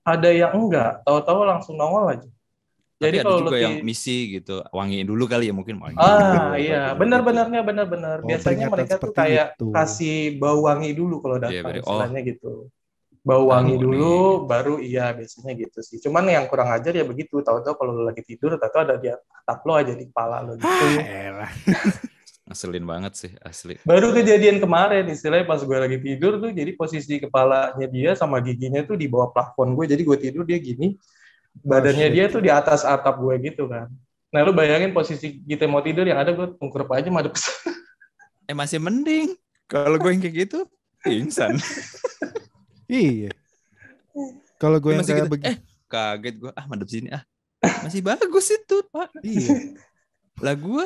Ada 0.03 0.29
yang 0.35 0.51
enggak, 0.59 0.99
tahu-tahu 1.07 1.39
langsung 1.47 1.75
nongol 1.79 2.03
aja. 2.11 2.27
Tapi 2.99 3.03
Jadi 3.03 3.15
ada 3.19 3.25
kalau 3.27 3.39
lu 3.43 3.49
juga 3.51 3.57
yang 3.59 3.75
ti- 3.79 3.83
misi 3.83 4.17
gitu, 4.39 4.51
wangiin 4.71 5.07
dulu 5.11 5.23
kali 5.27 5.43
ya 5.51 5.53
mungkin 5.55 5.75
wangiin 5.83 5.99
Ah 5.99 6.55
dulu, 6.55 6.59
iya, 6.63 6.75
gitu. 6.91 6.99
benar-benarnya 6.99 7.59
benar-benar. 7.69 8.17
Oh, 8.23 8.27
Biasanya 8.29 8.65
mereka 8.73 8.95
tuh 9.03 9.13
kayak 9.19 9.47
itu. 9.59 9.63
kasih 9.75 10.15
bau 10.41 10.59
wangi 10.67 10.89
dulu 10.99 11.15
kalau 11.23 11.37
Iya, 11.37 11.43
datang, 11.45 11.65
beri- 11.67 11.83
oh. 11.85 11.99
gitu. 12.29 12.47
Bau 13.23 13.47
wangi 13.55 13.79
Tahu 13.79 13.83
dulu, 13.87 14.11
nih. 14.11 14.35
baru 14.51 14.75
iya 14.83 15.15
biasanya 15.15 15.55
gitu 15.55 15.79
sih. 15.79 15.95
Cuman 16.03 16.27
yang 16.27 16.43
kurang 16.51 16.75
ajar 16.75 16.91
ya 16.91 17.07
begitu, 17.07 17.39
tahu-tahu 17.39 17.79
kalau 17.79 17.91
lu 17.95 18.03
lagi 18.03 18.19
tidur, 18.19 18.59
tahu-tahu 18.59 18.83
ada 18.83 18.95
di 18.99 19.07
atap 19.07 19.63
lo 19.63 19.73
aja 19.79 19.95
di 19.95 20.11
kepala 20.11 20.43
lo 20.43 20.59
gitu. 20.59 20.67
Ah, 20.67 20.99
elah. 21.07 21.51
Ngeselin 22.51 22.83
banget 22.83 23.13
sih 23.15 23.31
asli. 23.39 23.79
Baru 23.87 24.11
kejadian 24.11 24.59
kemarin, 24.59 25.07
istilahnya 25.07 25.47
pas 25.47 25.63
gue 25.63 25.77
lagi 25.79 26.03
tidur 26.03 26.43
tuh, 26.43 26.51
jadi 26.51 26.75
posisi 26.75 27.23
kepalanya 27.23 27.87
dia 27.87 28.11
sama 28.19 28.43
giginya 28.43 28.83
tuh 28.83 28.99
di 28.99 29.07
bawah 29.07 29.31
plafon 29.31 29.71
gue, 29.71 29.87
jadi 29.87 30.03
gue 30.03 30.17
tidur 30.19 30.43
dia 30.43 30.59
gini, 30.59 30.99
badannya 31.63 32.11
dia 32.11 32.27
tuh 32.27 32.43
di 32.43 32.51
atas 32.51 32.83
atap 32.83 33.23
gue 33.23 33.39
gitu 33.39 33.71
kan. 33.71 33.87
Nah 34.35 34.39
lu 34.43 34.51
bayangin 34.51 34.91
posisi 34.91 35.39
kita 35.47 35.63
mau 35.71 35.79
tidur 35.79 36.03
yang 36.03 36.19
ada 36.19 36.35
gue 36.35 36.59
tungkur 36.59 36.83
aja 36.91 37.07
madep. 37.07 37.31
Eh 38.43 38.57
masih 38.57 38.83
mending 38.83 39.39
kalau 39.71 39.95
gue 39.95 40.11
yang 40.11 40.19
kayak 40.19 40.35
gitu 40.51 40.67
pingsan. 40.99 41.55
Iya. 42.93 43.31
Kalau 44.61 44.77
gue 44.77 44.93
yang 44.93 45.01
masih 45.01 45.13
kayak 45.17 45.25
gitu, 45.25 45.33
begini, 45.33 45.49
eh 45.49 45.57
kaget 45.89 46.35
gue 46.37 46.51
ah 46.53 46.65
madep 46.69 46.89
sini 46.89 47.09
ah 47.09 47.23
masih 47.81 48.05
bagus 48.05 48.47
itu 48.53 48.77
pak. 48.93 49.09
iya. 49.25 49.73
Lah 50.37 50.53
gue 50.53 50.85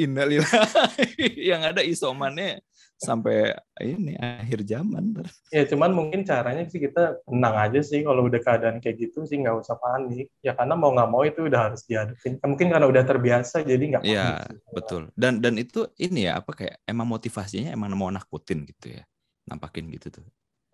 innalillahi 0.00 1.28
yang 1.52 1.60
ada 1.64 1.84
isomannya 1.84 2.64
sampai 2.96 3.52
ini 3.84 4.16
akhir 4.16 4.64
zaman. 4.64 5.20
Ya 5.52 5.68
cuman 5.68 5.92
mungkin 5.92 6.24
caranya 6.24 6.64
sih 6.64 6.80
kita 6.80 7.20
tenang 7.28 7.56
aja 7.68 7.80
sih 7.84 8.00
kalau 8.00 8.24
udah 8.24 8.40
keadaan 8.40 8.80
kayak 8.80 8.96
gitu 9.08 9.28
sih 9.28 9.36
nggak 9.36 9.60
usah 9.60 9.76
panik. 9.76 10.32
Ya 10.40 10.56
karena 10.56 10.72
mau 10.72 10.96
nggak 10.96 11.10
mau 11.12 11.20
itu 11.28 11.44
udah 11.44 11.70
harus 11.70 11.84
dihadapin. 11.84 12.40
Mungkin 12.40 12.72
karena 12.72 12.88
udah 12.88 13.04
terbiasa 13.04 13.60
jadi 13.60 13.84
nggak 13.84 14.02
panik. 14.04 14.16
Iya 14.16 14.28
sih. 14.48 14.56
betul. 14.72 15.02
Dan 15.12 15.44
dan 15.44 15.60
itu 15.60 15.84
ini 16.00 16.32
ya 16.32 16.40
apa 16.40 16.56
kayak 16.56 16.80
emang 16.88 17.04
motivasinya 17.04 17.76
emang 17.76 17.92
mau 17.92 18.08
nakutin 18.08 18.64
gitu 18.64 18.96
ya, 18.96 19.04
nampakin 19.44 19.92
gitu 19.92 20.08
tuh. 20.20 20.26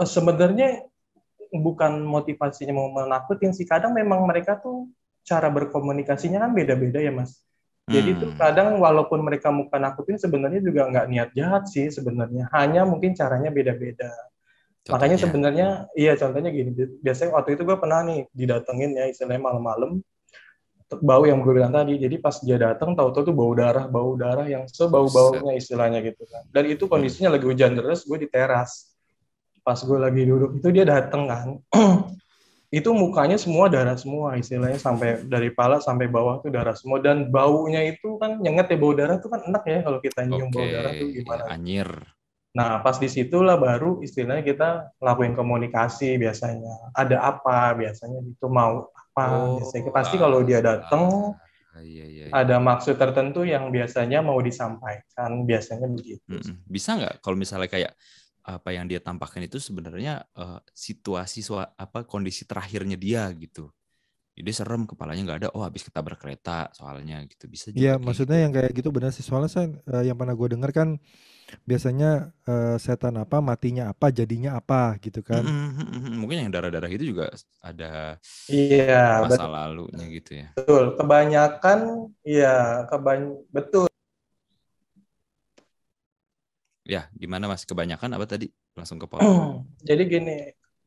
Oh, 0.03 0.09
sebenarnya 0.11 0.83
bukan 1.55 2.03
motivasinya 2.03 2.75
mau 2.75 2.91
menakutin 2.91 3.55
sih. 3.55 3.63
Kadang 3.63 3.95
memang 3.95 4.27
mereka 4.27 4.59
tuh 4.59 4.91
cara 5.23 5.47
berkomunikasinya 5.47 6.43
kan 6.43 6.51
beda-beda 6.51 6.99
ya 6.99 7.15
mas. 7.15 7.39
Jadi 7.87 8.19
tuh 8.19 8.35
Hmm. 8.35 8.39
kadang 8.39 8.69
walaupun 8.83 9.23
mereka 9.23 9.55
muka 9.55 9.79
nakutin 9.79 10.19
sebenarnya 10.19 10.59
juga 10.59 10.91
nggak 10.91 11.07
niat 11.07 11.29
jahat 11.39 11.71
sih 11.71 11.87
sebenarnya. 11.87 12.51
Hanya 12.51 12.83
mungkin 12.83 13.15
caranya 13.15 13.55
beda-beda. 13.55 14.11
Makanya 14.91 15.23
sebenarnya 15.23 15.87
iya 15.95 16.19
contohnya 16.19 16.51
gini. 16.51 16.75
Biasanya 16.99 17.39
waktu 17.39 17.55
itu 17.55 17.63
gue 17.63 17.79
pernah 17.79 18.03
nih 18.03 18.27
didatengin 18.35 18.99
ya 18.99 19.07
istilahnya 19.07 19.39
malam-malam 19.39 20.03
bau 20.99 21.23
yang 21.23 21.39
gue 21.47 21.55
bilang 21.55 21.71
tadi. 21.71 21.95
Jadi 21.95 22.19
pas 22.19 22.43
dia 22.43 22.59
datang 22.59 22.99
tahu-tahu 22.99 23.31
tuh 23.31 23.35
bau 23.35 23.55
darah, 23.55 23.87
bau 23.87 24.19
darah 24.19 24.51
yang 24.51 24.67
sebau-baunya 24.67 25.55
istilahnya 25.55 26.03
gitu 26.03 26.27
kan. 26.27 26.43
Dan 26.51 26.75
itu 26.75 26.91
kondisinya 26.91 27.39
lagi 27.39 27.47
hujan 27.47 27.79
deras, 27.79 28.03
gue 28.03 28.19
di 28.19 28.27
teras. 28.27 28.92
Pas 29.63 29.79
gue 29.79 29.99
lagi 29.99 30.23
duduk 30.27 30.59
itu 30.59 30.69
dia 30.75 30.85
datang 30.85 31.31
kan. 31.31 31.49
itu 32.73 32.89
mukanya 32.97 33.37
semua 33.37 33.69
darah 33.69 34.01
semua 34.01 34.33
istilahnya 34.41 34.81
sampai 34.81 35.29
dari 35.29 35.53
pala 35.53 35.77
sampai 35.77 36.09
bawah 36.09 36.41
tuh 36.41 36.49
darah 36.49 36.73
semua 36.73 37.05
dan 37.05 37.29
baunya 37.29 37.85
itu 37.85 38.17
kan 38.17 38.41
nyengat 38.41 38.73
ya 38.73 38.81
bau 38.81 38.97
darah 38.97 39.21
tuh 39.21 39.29
kan 39.29 39.45
enak 39.45 39.61
ya 39.69 39.79
kalau 39.85 40.01
kita 40.01 40.25
nyium 40.25 40.49
bau 40.49 40.65
Oke, 40.65 40.73
darah 40.73 40.93
tuh 40.97 41.09
gimana 41.13 41.43
anjir. 41.53 41.89
Nah, 42.53 42.85
pas 42.85 43.01
di 43.01 43.09
situlah 43.09 43.57
baru 43.57 44.05
istilahnya 44.05 44.45
kita 44.45 44.69
lakuin 45.01 45.33
komunikasi 45.33 46.21
biasanya. 46.21 46.93
Ada 46.93 47.17
apa 47.25 47.73
biasanya 47.73 48.21
gitu 48.29 48.53
mau 48.53 48.93
apa 48.93 49.25
Oh, 49.33 49.57
biasanya. 49.57 49.89
Pasti 49.89 50.17
kalau 50.21 50.45
dia 50.45 50.61
datang 50.61 51.33
ah, 51.73 51.81
iya, 51.81 52.05
iya, 52.05 52.25
iya. 52.29 52.33
ada 52.33 52.61
maksud 52.61 53.01
tertentu 53.01 53.49
yang 53.49 53.73
biasanya 53.73 54.21
mau 54.21 54.37
disampaikan, 54.45 55.49
biasanya 55.49 55.89
begitu. 55.89 56.45
Bisa 56.69 57.01
nggak 57.01 57.25
kalau 57.25 57.41
misalnya 57.41 57.73
kayak 57.73 57.97
apa 58.45 58.69
yang 58.77 58.87
dia 58.91 59.01
tampakkan 59.03 59.43
itu 59.47 59.59
sebenarnya 59.63 60.27
eh, 60.39 60.59
situasi 60.75 61.41
sua- 61.47 61.73
apa 61.79 62.05
kondisi 62.09 62.43
terakhirnya 62.51 62.97
dia 62.99 63.23
gitu. 63.39 63.71
Jadi 64.39 64.51
serem 64.59 64.83
kepalanya 64.91 65.23
nggak 65.27 65.41
ada. 65.47 65.49
Oh 65.57 65.63
habis 65.67 65.83
ketabrak 65.89 66.19
kereta 66.23 66.71
soalnya 66.79 67.17
gitu 67.31 67.47
bisa 67.55 67.69
juga. 67.75 67.97
Iya, 67.97 67.97
maksudnya 67.97 68.37
gitu. 68.37 68.43
yang 68.45 68.53
kayak 68.57 68.73
gitu 68.77 68.89
benar 68.97 69.11
sih. 69.17 69.25
Soalnya 69.25 69.51
saya 69.55 69.67
eh, 69.89 70.03
yang 70.13 70.17
pernah 70.21 70.35
gue 70.37 70.49
dengar 70.53 70.71
kan 70.79 70.89
biasanya 71.71 72.07
eh, 72.51 72.77
setan 72.85 73.15
apa 73.25 73.39
matinya 73.51 73.85
apa 73.93 74.07
jadinya 74.19 74.51
apa 74.61 74.97
gitu 75.05 75.21
kan. 75.31 75.47
Mungkin 76.21 76.39
yang 76.49 76.51
darah-darah 76.55 76.91
itu 76.93 77.05
juga 77.17 77.33
ada 77.65 78.19
Iya, 78.53 78.95
masa 79.21 79.45
lalunya 79.53 80.05
gitu 80.17 80.33
ya. 80.41 80.49
betul. 80.57 80.83
Kebanyakan 80.99 81.81
iya, 82.29 82.85
kebany 82.89 83.27
betul. 83.55 83.92
Ya 86.83 87.07
gimana 87.15 87.47
mas? 87.47 87.63
Kebanyakan 87.63 88.19
apa 88.19 88.27
tadi? 88.27 88.51
Langsung 88.75 88.99
ke 88.99 89.07
poin. 89.07 89.23
Jadi 89.89 90.03
gini, 90.11 90.37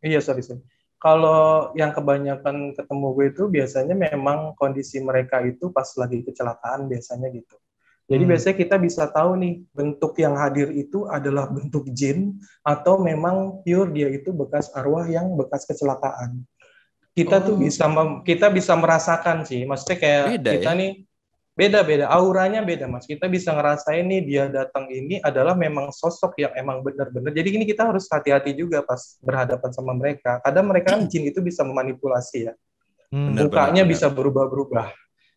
iya 0.04 0.20
sorry, 0.20 0.44
sorry. 0.44 0.62
Kalau 1.00 1.72
yang 1.78 1.92
kebanyakan 1.94 2.74
ketemu 2.74 3.08
gue 3.14 3.25
itu 3.30 3.44
biasanya 3.52 3.94
memang 3.94 4.58
kondisi 4.58 4.98
mereka 5.04 5.44
itu 5.44 5.70
pas 5.70 5.86
lagi 6.00 6.24
kecelakaan 6.25 6.88
biasanya 6.90 7.30
gitu. 7.30 7.56
Jadi 8.06 8.22
Hmm. 8.22 8.32
biasanya 8.32 8.56
kita 8.58 8.75
bisa 8.78 9.04
tahu 9.10 9.34
nih 9.38 9.54
bentuk 9.74 10.14
yang 10.22 10.38
hadir 10.38 10.70
itu 10.74 11.10
adalah 11.10 11.50
bentuk 11.50 11.90
jin 11.90 12.38
atau 12.62 13.02
memang 13.02 13.66
pure 13.66 13.90
dia 13.92 14.10
itu 14.14 14.30
bekas 14.30 14.70
arwah 14.78 15.06
yang 15.10 15.34
bekas 15.34 15.66
kecelakaan. 15.66 16.46
Kita 17.16 17.40
tuh 17.42 17.56
Oh. 17.56 17.62
bisa 17.64 17.86
mem- 17.88 18.22
kita 18.28 18.52
bisa 18.52 18.75
merasakan 18.75 19.48
sih, 19.48 19.64
maksudnya 19.64 19.98
kayak 19.98 20.25
Beda 20.38 20.52
kita 20.52 20.70
ya? 20.74 20.80
nih 20.80 20.92
beda-beda 21.56 22.12
auranya 22.12 22.60
beda 22.62 22.86
mas. 22.86 23.08
Kita 23.08 23.32
bisa 23.32 23.56
ngerasain 23.56 24.04
nih 24.04 24.22
dia 24.28 24.44
datang 24.52 24.92
ini 24.92 25.24
adalah 25.24 25.56
memang 25.56 25.90
sosok 25.90 26.36
yang 26.36 26.52
emang 26.54 26.84
benar-benar. 26.84 27.32
Jadi 27.32 27.50
ini 27.56 27.64
kita 27.64 27.88
harus 27.88 28.06
hati-hati 28.12 28.52
juga 28.54 28.84
pas 28.84 29.16
berhadapan 29.24 29.72
sama 29.72 29.96
mereka. 29.96 30.44
Kadang 30.44 30.68
mereka 30.68 31.00
kan 31.00 31.08
jin 31.08 31.32
itu 31.32 31.40
bisa 31.40 31.64
memanipulasi 31.64 32.52
ya 32.52 32.54
Hmm. 33.14 33.38
Mukanya 33.38 33.86
benar. 33.86 33.94
bisa 33.96 34.08
berubah-berubah. 34.12 34.92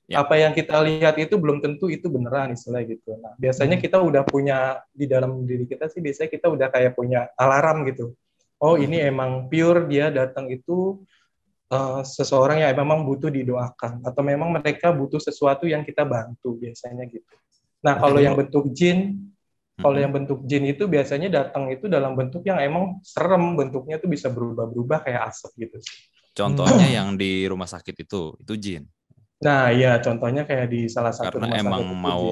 Ya. 0.08 0.24
Apa 0.24 0.40
yang 0.40 0.56
kita 0.56 0.80
lihat 0.82 1.20
itu 1.20 1.36
belum 1.36 1.60
tentu 1.60 1.92
itu 1.92 2.08
beneran 2.08 2.56
istilah 2.56 2.80
gitu. 2.82 3.12
Nah, 3.20 3.36
biasanya 3.36 3.76
Hmm. 3.76 3.84
kita 3.84 4.00
udah 4.00 4.22
punya 4.24 4.80
di 4.90 5.04
dalam 5.04 5.44
diri 5.44 5.68
kita 5.68 5.86
sih 5.86 6.00
biasanya 6.00 6.32
kita 6.32 6.48
udah 6.48 6.72
kayak 6.72 6.96
punya 6.96 7.28
alarm 7.36 7.84
gitu. 7.86 8.16
Oh, 8.58 8.74
ini 8.74 8.98
Hmm. 8.98 9.10
emang 9.12 9.30
pure 9.52 9.84
dia 9.86 10.08
datang 10.08 10.48
itu 10.48 11.04
eh, 11.68 12.00
seseorang 12.04 12.64
yang 12.64 12.72
memang 12.76 13.04
butuh 13.04 13.28
didoakan 13.32 14.04
atau 14.04 14.22
memang 14.24 14.52
mereka 14.52 14.92
butuh 14.92 15.20
sesuatu 15.20 15.68
yang 15.68 15.84
kita 15.84 16.04
bantu 16.04 16.56
biasanya 16.56 17.04
gitu. 17.08 17.34
Nah, 17.84 17.94
kalau 18.00 18.18
Jadi- 18.18 18.26
yang 18.26 18.34
bentuk 18.34 18.64
jin 18.74 19.28
kalau 19.78 19.94
yang 19.94 20.10
bentuk 20.10 20.42
jin 20.42 20.66
itu 20.66 20.90
biasanya 20.90 21.30
datang 21.30 21.70
itu 21.70 21.86
dalam 21.86 22.18
bentuk 22.18 22.42
yang 22.42 22.58
emang 22.58 22.98
serem, 23.06 23.54
bentuknya 23.54 24.02
tuh 24.02 24.10
bisa 24.10 24.26
berubah-berubah 24.26 25.06
kayak 25.06 25.30
asap 25.30 25.54
gitu. 25.54 25.78
Contohnya 26.34 26.86
yang 26.98 27.14
di 27.14 27.46
rumah 27.46 27.70
sakit 27.70 27.94
itu, 27.94 28.34
itu 28.42 28.54
jin. 28.58 28.82
Nah, 29.38 29.70
iya 29.70 30.02
contohnya 30.02 30.42
kayak 30.42 30.66
di 30.66 30.90
salah 30.90 31.14
satu 31.14 31.38
Karena 31.38 31.46
rumah 31.46 31.62
emang 31.62 31.82
sakit 31.86 32.02
mau 32.02 32.24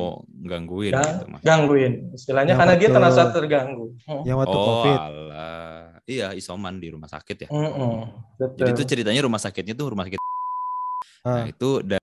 gangguin 0.43 0.91
Gang- 0.91 1.07
gitu 1.07 1.27
mas. 1.31 1.41
gangguin. 1.47 1.93
Istilahnya 2.11 2.53
Yang 2.53 2.59
karena 2.59 2.75
dia 2.75 2.83
waktu- 2.83 2.97
terasa 2.99 3.23
terganggu. 3.31 3.87
Hmm. 4.03 4.23
Yang 4.27 4.37
waktu 4.43 4.57
Oh 4.59 4.65
COVID. 4.67 4.99
alah. 4.99 5.83
Iya 6.07 6.27
isoman 6.35 6.75
di 6.83 6.89
rumah 6.91 7.07
sakit 7.07 7.37
ya. 7.47 7.49
Mm-mm, 7.51 7.95
betul. 8.39 8.59
Jadi 8.59 8.71
itu 8.75 8.83
ceritanya 8.87 9.23
rumah 9.23 9.39
sakitnya 9.39 9.75
tuh 9.75 9.87
rumah 9.95 10.03
sakit. 10.07 10.19
Nah 10.19 11.31
Ah, 11.31 11.45
itu 11.47 11.71
da- 11.83 12.03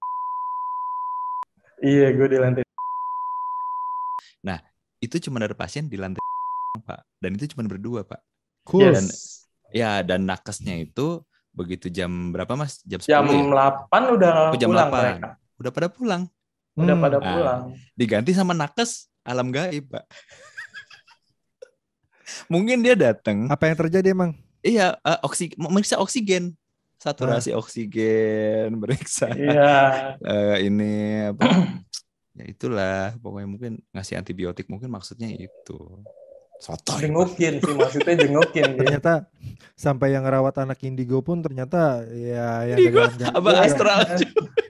Iya, 1.83 2.07
gue 2.15 2.27
di 2.27 2.39
lantai. 2.39 2.63
itu 5.03 5.19
cuma 5.27 5.35
ada 5.43 5.51
pasien 5.51 5.91
di 5.91 5.99
lantai 5.99 6.23
pak. 6.87 7.03
Dan 7.19 7.35
itu 7.35 7.51
cuma 7.51 7.67
berdua 7.67 8.07
pak. 8.07 8.23
cool. 8.63 8.87
Yes. 8.87 8.95
Dan- 9.03 9.11
Ya 9.73 9.91
dan 9.99 10.23
nakesnya 10.23 10.79
itu 10.79 11.19
begitu 11.53 11.87
jam 11.87 12.09
berapa 12.29 12.53
mas? 12.53 12.81
Jam 12.83 12.97
10 12.97 13.05
Jam 13.05 13.23
ya? 13.23 13.31
8 13.87 14.11
udah 14.11 14.31
Oh, 14.49 14.57
jam 14.57 14.69
pulang 14.69 14.89
8. 14.89 14.97
mereka. 14.97 15.27
Udah 15.55 15.71
pada 15.71 15.87
pulang. 15.87 16.21
Udah 16.73 16.91
Hmm. 16.91 17.03
pada 17.05 17.17
Ah. 17.17 17.23
pulang. 17.23 17.59
Diganti 17.93 18.33
sama 18.33 18.51
nakes 18.51 19.07
alam 19.21 19.47
gaib 19.49 19.87
pak. 19.87 20.03
Mungkin 22.49 22.81
dia 22.81 22.93
datang. 22.93 23.47
Apa 23.47 23.69
yang 23.69 23.77
terjadi 23.77 24.11
emang? 24.11 24.35
Iya, 24.59 24.97
eh, 24.97 25.19
oksi, 25.21 25.53
meriksa 25.55 25.99
oksigen, 25.99 26.55
saturasi 26.95 27.51
oksigen, 27.51 28.73
meriksa 28.81 29.27
Iya. 29.29 30.17
eh, 30.17 30.55
ini 30.65 30.93
apa? 31.29 31.43
ya 32.33 32.43
itulah, 32.47 33.13
pokoknya 33.19 33.47
mungkin 33.47 33.71
ngasih 33.91 34.17
antibiotik 34.17 34.65
mungkin 34.65 34.89
maksudnya 34.89 35.29
itu. 35.29 35.77
Sotoy. 36.63 37.03
jengukin 37.03 37.59
sih 37.59 37.75
maksudnya 37.75 38.15
jengukin 38.15 38.67
gitu. 38.71 38.79
Ternyata 38.79 39.27
sampai 39.75 40.15
yang 40.15 40.23
ngerawat 40.23 40.63
anak 40.63 40.79
indigo 40.87 41.19
pun 41.19 41.43
ternyata 41.43 42.07
ya 42.07 42.63
yang 42.63 42.79
Indigo, 42.79 43.03
Iya. 43.03 43.59
astral. 43.59 43.99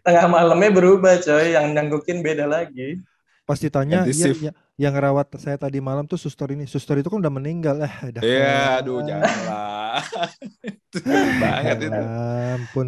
Tengah 0.01 0.25
malamnya 0.25 0.73
berubah 0.73 1.21
coy, 1.21 1.53
yang 1.53 1.71
nanggukin 1.71 2.25
beda 2.25 2.49
lagi. 2.49 2.97
pas 3.43 3.59
ditanya 3.59 4.07
Ganti 4.07 4.23
ya, 4.23 4.31
ya, 4.39 4.51
yang 4.79 4.95
ngerawat 4.95 5.27
saya 5.35 5.59
tadi 5.59 5.83
malam 5.83 6.07
tuh 6.07 6.15
suster 6.15 6.47
ini 6.49 6.63
suster 6.63 6.95
itu 6.95 7.11
kan 7.11 7.19
udah 7.19 7.27
meninggal 7.29 7.75
eh 7.83 7.91
udah 8.07 8.21
Iya, 8.23 8.79
aduh 8.79 9.03
janganlah. 9.03 9.99
Itu 10.63 10.97
ngeri 11.03 11.31
banget 11.43 11.77
itu. 11.83 11.91
Ya 11.91 12.55
ampun 12.55 12.87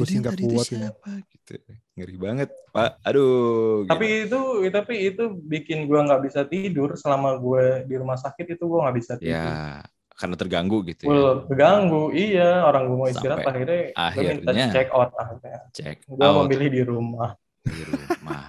gue 0.00 0.06
sih 0.08 0.18
nggak 0.18 0.34
kuat 0.34 0.48
ini 0.48 0.56
siapa 0.64 1.10
gitu. 1.28 1.52
Ngeri 2.00 2.16
banget, 2.16 2.48
Pak. 2.72 2.90
Aduh. 3.04 3.84
Tapi 3.84 4.24
itu 4.24 4.40
tapi 4.72 4.94
itu 5.04 5.22
bikin 5.36 5.84
gua 5.84 6.00
nggak 6.08 6.22
bisa 6.24 6.40
tidur 6.44 6.96
selama 6.96 7.36
gue 7.36 7.84
di 7.84 7.94
rumah 7.94 8.16
sakit 8.16 8.56
itu 8.56 8.64
gua 8.64 8.88
nggak 8.88 8.96
bisa 8.96 9.12
tidur. 9.20 9.36
ya 9.36 9.84
karena 10.16 10.36
terganggu 10.36 10.84
gitu 10.84 11.04
ya. 11.04 11.08
Gue 11.08 11.28
keganggu, 11.48 12.02
iya 12.12 12.60
orang 12.60 12.92
gue 12.92 12.96
mau 12.96 13.08
istirahat 13.08 13.40
Sampai 13.40 13.52
akhirnya 13.56 13.80
gue 13.80 13.88
minta 13.88 14.04
akhirnya 14.52 14.66
check 14.68 14.88
out 14.92 15.10
akhirnya. 15.16 15.60
Cek 15.72 15.96
Gue 16.04 16.20
out 16.20 16.36
memilih 16.44 16.68
di 16.68 16.82
rumah. 16.84 17.30
di 17.64 17.82
rumah. 17.88 18.44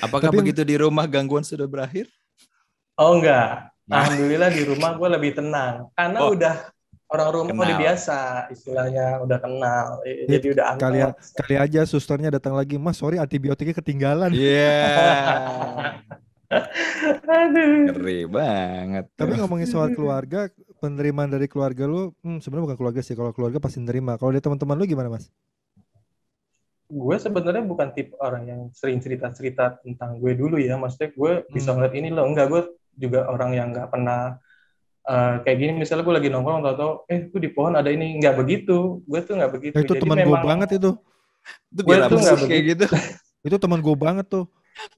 Apakah 0.00 0.28
Tapi- 0.32 0.38
begitu 0.40 0.62
di 0.64 0.76
rumah 0.80 1.04
gangguan 1.04 1.44
sudah 1.44 1.68
berakhir? 1.68 2.08
Oh 2.96 3.20
enggak, 3.20 3.68
Nah. 3.84 4.00
alhamdulillah 4.00 4.48
di 4.48 4.62
rumah 4.64 4.90
gue 4.96 5.08
lebih 5.12 5.32
tenang 5.36 5.92
karena 5.92 6.18
Oh. 6.24 6.32
udah 6.32 6.54
orang 7.08 7.28
rumah 7.30 7.52
udah 7.56 7.66
Kenal. 7.66 7.80
biasa 7.80 8.18
istilahnya 8.48 9.04
udah 9.20 9.38
kenal, 9.38 9.86
Eh, 10.02 10.24
Iya, 10.24 10.36
jadi 10.36 10.46
udah 10.52 10.64
kali 10.76 10.98
akrab. 11.00 11.14
kali 11.34 11.54
aja 11.56 11.80
susternya 11.82 12.30
datang 12.30 12.52
lagi 12.52 12.76
mas 12.76 12.96
sorry 12.96 13.16
antibiotiknya 13.16 13.72
ketinggalan 13.74 14.30
Iya. 14.30 14.76
Aduh. 17.28 17.92
Ngeri 17.92 18.24
banget. 18.24 19.04
tapi 19.14 19.36
ngomongin 19.36 19.66
soal 19.66 19.92
keluarga 19.92 20.48
penerimaan 20.78 21.28
dari 21.28 21.44
keluarga 21.44 21.84
lu 21.84 22.16
hmm, 22.18 22.40
sebenarnya 22.40 22.72
bukan 22.72 22.78
keluarga 22.78 23.00
sih 23.00 23.12
kalau 23.12 23.32
keluarga 23.32 23.58
pasti 23.58 23.78
nerima 23.78 24.16
kalau 24.16 24.30
dari 24.30 24.40
teman-teman 24.40 24.74
lu 24.74 24.84
gimana 24.84 25.08
mas 25.10 25.28
Gue 26.88 27.20
sebenarnya 27.20 27.60
bukan 27.62 27.92
tipe 27.92 28.16
orang 28.16 28.44
yang 28.44 28.60
sering 28.72 28.96
cerita-cerita 28.96 29.76
tentang 29.78 30.16
gue 30.16 30.32
dulu 30.32 30.56
ya, 30.56 30.72
maksudnya 30.74 31.12
gue 31.12 31.44
bisa 31.46 31.68
Hmm. 31.68 31.76
ngeliat 31.76 31.94
ini 31.94 32.08
loh, 32.08 32.24
enggak 32.24 32.48
gue 32.48 32.62
juga 32.96 33.28
orang 33.28 33.52
yang 33.52 33.68
nggak 33.70 33.92
pernah 33.92 34.40
eh, 35.08 35.34
kayak 35.42 35.56
gini 35.58 35.72
misalnya 35.80 36.04
gue 36.04 36.14
lagi 36.20 36.28
nongkrong 36.28 36.62
atau 36.68 37.02
eh 37.08 37.32
tuh 37.32 37.40
di 37.40 37.48
pohon 37.48 37.74
ada 37.74 37.88
ini? 37.88 38.20
Nggak 38.20 38.34
begitu 38.36 39.00
gue 39.02 39.20
tuh 39.24 39.34
nggak 39.40 39.52
begitu. 39.52 39.74
Ya, 39.74 39.80
itu 39.84 39.94
teman 39.96 40.18
gue 40.20 40.36
banget 40.38 40.68
itu. 40.76 40.90
Itu 41.72 41.80
Gue 41.84 41.96
tuh 42.04 42.18
nggak 42.20 42.36
kayak 42.44 42.64
gitu? 42.76 42.86
itu 43.48 43.56
teman 43.56 43.80
gue 43.80 43.96
banget 43.96 44.26
tuh. 44.28 44.44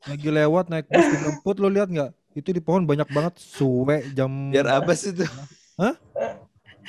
Lagi 0.04 0.28
lewat 0.28 0.68
naik 0.68 0.86
bus 0.90 1.06
dijemput 1.08 1.56
lo 1.62 1.68
lihat 1.72 1.88
nggak? 1.88 2.10
Itu 2.36 2.50
di 2.52 2.60
pohon 2.62 2.84
banyak 2.84 3.08
banget 3.10 3.40
suwe 3.40 4.06
jam 4.12 4.52
Biar 4.52 4.82
apa 4.82 4.92
sih 4.92 5.14
itu? 5.14 5.24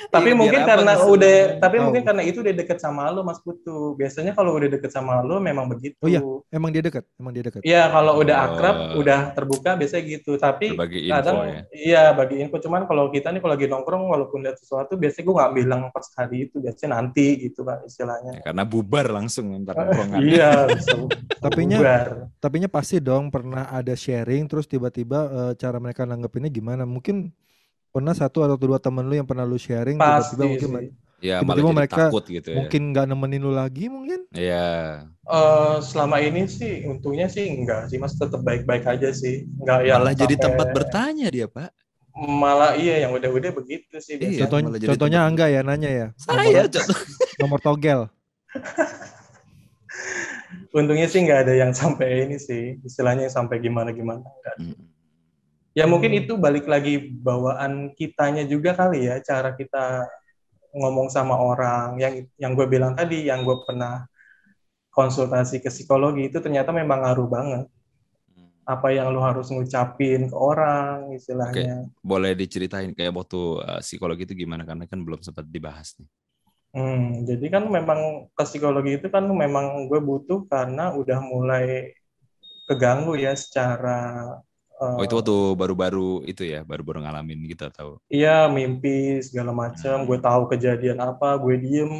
Tapi 0.08 0.28
Iya, 0.28 0.36
mungkin 0.36 0.58
apa 0.58 0.68
karena 0.68 0.92
ngeselin? 0.94 1.12
udah 1.12 1.34
tapi 1.58 1.74
Tahu. 1.74 1.84
mungkin 1.84 2.02
karena 2.02 2.22
itu 2.22 2.38
udah 2.38 2.54
deket 2.54 2.78
sama 2.78 3.02
lo 3.08 3.20
Mas 3.20 3.38
Putu 3.38 3.76
biasanya 3.94 4.32
kalau 4.32 4.50
udah 4.52 4.68
deket 4.68 4.88
sama 4.88 5.20
lo 5.20 5.36
memang 5.38 5.66
begitu 5.66 5.96
Oh 5.98 6.06
iya. 6.06 6.20
emang 6.48 6.68
dia 6.68 6.80
dekat 6.80 7.04
emang 7.14 7.30
dia 7.30 7.42
dekat 7.42 7.60
Iya, 7.62 7.82
kalau 7.88 8.12
udah 8.16 8.34
Oh. 8.34 8.46
akrab 8.48 8.76
udah 8.94 9.20
terbuka 9.32 9.70
biasanya 9.74 10.02
gitu 10.10 10.32
tapi 10.36 10.72
Berbagi 10.72 11.00
info 11.04 11.14
kadang 11.14 11.36
ya. 11.42 11.60
iya 11.70 12.02
bagi 12.10 12.36
info 12.38 12.56
cuman 12.58 12.84
kalau 12.84 13.08
kita 13.08 13.28
nih 13.28 13.40
kalau 13.40 13.52
lagi 13.52 13.66
nongkrong 13.66 14.04
walaupun 14.06 14.38
lihat 14.40 14.56
sesuatu 14.56 14.94
biasanya 14.94 15.24
gue 15.24 15.34
nggak 15.34 15.52
bilang 15.54 15.80
pas 15.88 16.06
hari 16.14 16.46
itu 16.46 16.58
biasanya 16.58 16.90
nanti 16.94 17.26
gitu 17.40 17.62
kan 17.62 17.80
istilahnya 17.82 18.32
Ya, 18.32 18.40
karena 18.42 18.64
bubar 18.64 19.06
langsung 19.08 19.52
ntar 19.58 19.74
nongkrongan. 19.74 20.18
iya 20.20 20.66
bisa 20.66 20.96
Tapinya- 21.38 21.78
bubar. 21.78 22.06
Tapinya 22.38 22.68
pasti 22.68 22.96
dong 22.98 23.28
pernah 23.28 23.66
ada 23.66 23.92
sharing 23.92 24.46
terus 24.46 24.64
tiba-tiba 24.64 25.18
eh, 25.24 25.52
cara 25.54 25.76
mereka 25.76 26.02
nanggepinnya 26.02 26.48
gimana? 26.48 26.82
Mungkin 26.82 27.30
pernah 27.92 28.10
satu 28.12 28.40
atau 28.40 28.56
dua 28.56 28.76
temen 28.76 29.04
lu 29.04 29.14
yang 29.14 29.24
pernah 29.24 29.44
lu 29.44 29.56
sharing 29.56 29.96
tiba-tiba 29.96 30.44
mungkin 30.48 30.68
sih. 30.72 30.90
Ya 31.22 31.38
Tiba-tiba 31.38 31.46
malah 31.46 31.54
jadi 31.62 31.78
mereka 31.78 31.96
takut 32.02 32.24
gitu 32.26 32.48
ya. 32.50 32.56
mungkin 32.58 32.82
nggak 32.90 33.06
nemenin 33.06 33.40
lu 33.40 33.52
lagi 33.52 33.86
mungkin? 33.86 34.20
Iya. 34.32 35.06
Eh, 35.22 35.76
selama 35.80 36.18
ini 36.18 36.42
sih 36.44 36.82
untungnya 36.84 37.28
sih 37.28 37.46
enggak 37.46 37.86
sih 37.86 37.96
mas 37.96 38.12
tetap 38.12 38.40
baik-baik 38.40 38.82
aja 38.82 39.12
sih 39.12 39.46
enggak 39.56 39.86
yang 39.86 40.02
Malah 40.02 40.16
jadi 40.16 40.34
tempat 40.36 40.66
bertanya 40.72 41.28
dia, 41.28 41.46
Pak. 41.46 41.70
malah 42.12 42.74
iya 42.74 43.00
yang 43.00 43.12
udah-udah 43.12 43.54
begitu 43.54 43.96
sih 43.96 44.16
Iya. 44.16 44.20
biasanya. 44.20 44.40
Contohnya, 44.42 44.66
malah 44.66 44.80
jadi 44.80 44.90
contohnya 44.90 45.18
tempat- 45.20 45.30
Angga 45.30 45.46
ya 45.48 45.60
nanya 45.62 45.90
ya. 45.90 46.06
Saya 46.18 46.36
Nomor, 46.42 46.64
contoh. 46.66 46.98
nomor 47.38 47.58
togel. 47.62 48.00
untungnya 50.72 51.06
sih 51.06 51.20
nggak 51.20 51.40
ada 51.42 51.54
yang 51.54 51.72
sampai 51.72 52.26
ini 52.26 52.36
sih 52.36 52.80
istilahnya 52.82 53.28
yang 53.28 53.34
sampai 53.34 53.56
gimana 53.58 53.92
gimana 53.92 54.24
Mm. 54.54 54.76
Ya 55.72 55.84
mungkin 55.88 56.12
Hmm. 56.12 56.20
itu 56.24 56.32
balik 56.36 56.68
lagi 56.68 57.12
bawaan 57.12 57.96
kitanya 57.96 58.44
juga 58.44 58.76
kali 58.76 59.08
ya 59.08 59.20
cara 59.24 59.56
kita 59.56 60.08
ngomong 60.72 61.08
sama 61.12 61.36
orang. 61.36 62.00
Yang 62.00 62.32
yang 62.40 62.52
gue 62.56 62.66
bilang 62.68 62.92
tadi 62.96 63.28
yang 63.28 63.44
gue 63.44 63.56
pernah 63.64 64.04
konsultasi 64.92 65.60
ke 65.64 65.72
psikologi 65.72 66.28
itu 66.28 66.38
ternyata 66.40 66.72
memang 66.72 67.04
ngaruh 67.04 67.28
banget. 67.28 67.66
Apa 68.62 68.94
yang 68.94 69.10
lu 69.10 69.18
harus 69.18 69.50
ngucapin 69.50 70.30
ke 70.30 70.36
orang 70.38 71.10
istilahnya. 71.16 71.88
Boleh 71.98 72.32
diceritain 72.38 72.94
kayak 72.94 73.10
waktu 73.10 73.40
uh, 73.58 73.80
psikologi 73.82 74.22
itu 74.28 74.34
gimana? 74.46 74.62
Karena 74.62 74.86
kan 74.86 75.02
belum 75.02 75.18
sempat 75.24 75.48
dibahas 75.50 75.98
nih. 75.98 76.08
Hmm, 76.72 77.28
jadi 77.28 77.52
kan 77.52 77.68
memang 77.68 78.32
ke 78.32 78.44
psikologi 78.48 78.96
itu 78.96 79.12
kan 79.12 79.28
memang 79.28 79.92
gue 79.92 80.00
butuh 80.00 80.48
karena 80.48 80.94
udah 80.96 81.20
mulai 81.20 81.92
keganggu 82.64 83.12
ya 83.18 83.36
secara 83.36 84.24
Oh 84.98 85.02
itu 85.06 85.14
waktu 85.18 85.34
baru-baru 85.60 86.00
itu 86.30 86.42
ya, 86.52 86.58
baru-baru 86.70 86.98
ngalamin 87.04 87.38
gitu 87.50 87.62
atau 87.70 87.88
Iya, 88.12 88.28
mimpi 88.56 88.88
segala 89.26 89.50
macam. 89.62 89.94
Hmm. 90.02 90.06
Gue 90.08 90.18
tahu 90.20 90.42
kejadian 90.52 90.98
apa, 91.00 91.26
gue 91.42 91.54
diem, 91.64 91.92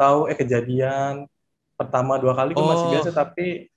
tahu 0.00 0.18
eh 0.30 0.36
kejadian 0.40 1.28
pertama 1.78 2.12
dua 2.22 2.32
kali 2.38 2.50
gue 2.56 2.66
masih 2.72 2.86
Oh, 2.86 2.92
biasa, 2.92 3.10
tapi 3.20 3.68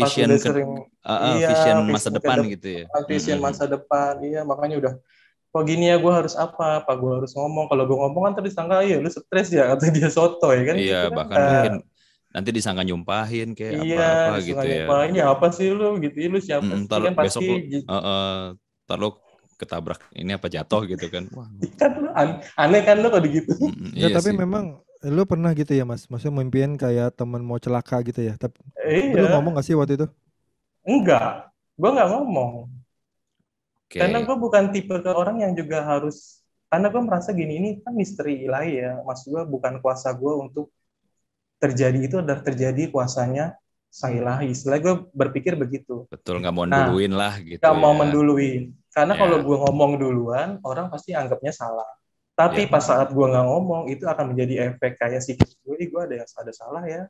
pas 0.00 0.12
vision 0.12 0.26
udah 0.26 0.38
ke, 0.42 0.50
sering 0.50 0.70
uh, 1.06 1.10
uh, 1.10 1.36
iya, 1.38 1.48
vision 1.48 1.76
masa 1.94 2.08
depan 2.10 2.38
dep- 2.38 2.52
gitu 2.54 2.68
ya. 2.82 2.86
vision 3.10 3.38
Mm-mm. 3.38 3.46
masa 3.46 3.64
depan, 3.74 4.12
iya 4.26 4.40
makanya 4.50 4.76
udah. 4.82 4.94
Kok 5.54 5.64
gini 5.70 5.84
ya, 5.90 5.96
gue 6.04 6.12
harus 6.18 6.34
apa? 6.44 6.64
Apa 6.82 6.92
gue 7.00 7.12
harus 7.18 7.32
ngomong? 7.38 7.66
Kalau 7.70 7.84
gue 7.88 7.98
ngomong 8.02 8.22
kan 8.26 8.32
tadi 8.38 8.48
disangka, 8.50 8.76
iya 8.86 8.96
lu 9.04 9.10
stres 9.10 9.48
ya, 9.54 9.62
kata 9.74 9.84
dia 9.96 10.08
soto 10.12 10.46
ya 10.56 10.62
kan? 10.68 10.76
Iya, 10.78 10.94
gitu 10.94 11.06
kan. 11.14 11.18
bahkan 11.18 11.40
Nah, 11.40 11.48
mungkin 11.50 11.72
nanti 12.34 12.50
disangka 12.56 12.82
nyumpahin 12.88 13.48
kayak 13.58 13.76
iya, 13.76 13.94
apa-apa 13.94 14.30
gitu 14.48 14.64
disangka 14.64 14.64
ya. 14.78 14.84
nyumpahin, 14.84 15.12
ya 15.20 15.24
apa 15.34 15.46
sih 15.56 15.66
lu 15.78 15.84
gitu, 16.04 16.16
lu 16.34 16.38
siapa 16.48 16.72
Mm, 16.72 16.86
sih 16.88 16.88
ntar 16.88 17.02
kan 17.06 17.14
besok 17.22 17.42
pasti 17.42 17.44
lu, 17.50 17.54
uh, 17.90 17.94
uh, 18.08 18.22
ntar 18.86 18.96
lu 19.02 19.08
ketabrak 19.60 20.00
ini 20.20 20.30
apa 20.38 20.46
jatuh 20.54 20.80
gitu 20.90 21.06
kan. 21.14 21.24
Wah, 21.36 21.48
kan 21.80 21.90
lu 22.02 22.08
an- 22.20 22.40
aneh 22.60 22.80
kan 22.86 22.96
lu 23.02 23.08
kalau 23.12 23.26
gitu. 23.28 23.52
mm, 23.58 23.90
Ya, 24.02 24.08
iya 24.08 24.14
tapi 24.14 24.30
sih. 24.30 24.38
memang 24.42 24.80
lu 25.04 25.22
pernah 25.28 25.50
gitu 25.56 25.72
ya 25.76 25.84
mas? 25.86 26.08
Maksudnya 26.10 26.34
mimpiin 26.40 26.72
kayak 26.80 27.14
temen 27.18 27.42
mau 27.44 27.58
celaka 27.60 28.00
gitu 28.08 28.20
ya? 28.28 28.34
Tapi 28.40 28.58
Iya, 28.88 29.20
lu 29.20 29.26
ngomong 29.32 29.52
gak 29.60 29.66
sih 29.68 29.76
waktu 29.78 29.94
itu? 30.00 30.06
enggak, 30.92 31.28
gue 31.80 31.88
nggak 31.94 32.08
ngomong. 32.12 32.52
Oke. 33.88 34.00
Karena 34.00 34.18
gue 34.26 34.36
bukan 34.44 34.64
tipe 34.74 34.94
ke 35.04 35.10
orang 35.14 35.36
yang 35.44 35.52
juga 35.54 35.78
harus 35.86 36.42
karena 36.70 36.86
gue 36.90 37.02
merasa 37.06 37.30
gini 37.30 37.52
ini 37.62 37.68
kan 37.84 37.94
misteri 37.94 38.42
ilahi 38.46 38.70
ya, 38.82 38.90
maksud 39.06 39.26
gue 39.34 39.42
bukan 39.46 39.74
kuasa 39.78 40.10
gue 40.18 40.32
untuk 40.44 40.66
terjadi 41.64 41.98
itu 41.98 42.16
adalah 42.20 42.44
terjadi 42.44 42.92
kuasanya 42.92 43.56
sang 43.88 44.18
ilahi. 44.18 44.52
Istilah 44.52 44.78
gue 44.82 44.94
berpikir 45.14 45.54
begitu, 45.54 46.04
Betul 46.12 46.42
nggak 46.42 46.54
mau 46.54 46.66
Nah, 46.68 46.90
duluin 46.90 47.14
lah 47.14 47.38
gitu. 47.40 47.62
gak 47.62 47.76
mau 47.78 47.94
ya. 47.94 47.98
menduluin. 48.04 48.62
Karena 48.90 49.14
Ya. 49.14 49.20
kalau 49.24 49.36
gue 49.40 49.56
ngomong 49.64 49.92
duluan, 49.96 50.48
orang 50.62 50.86
pasti 50.92 51.14
anggapnya 51.14 51.54
salah. 51.54 51.86
Tapi 52.34 52.66
Ya. 52.66 52.70
pas 52.70 52.82
saat 52.82 53.14
gue 53.14 53.26
nggak 53.26 53.46
ngomong, 53.46 53.82
itu 53.88 54.04
akan 54.04 54.34
menjadi 54.34 54.74
efek 54.74 54.98
kayak 54.98 55.22
psikis 55.22 55.54
gue, 55.62 55.78
gue 55.86 56.00
ada 56.02 56.14
yang 56.18 56.26
ada 56.26 56.52
salah 56.52 56.82
ya, 56.84 57.06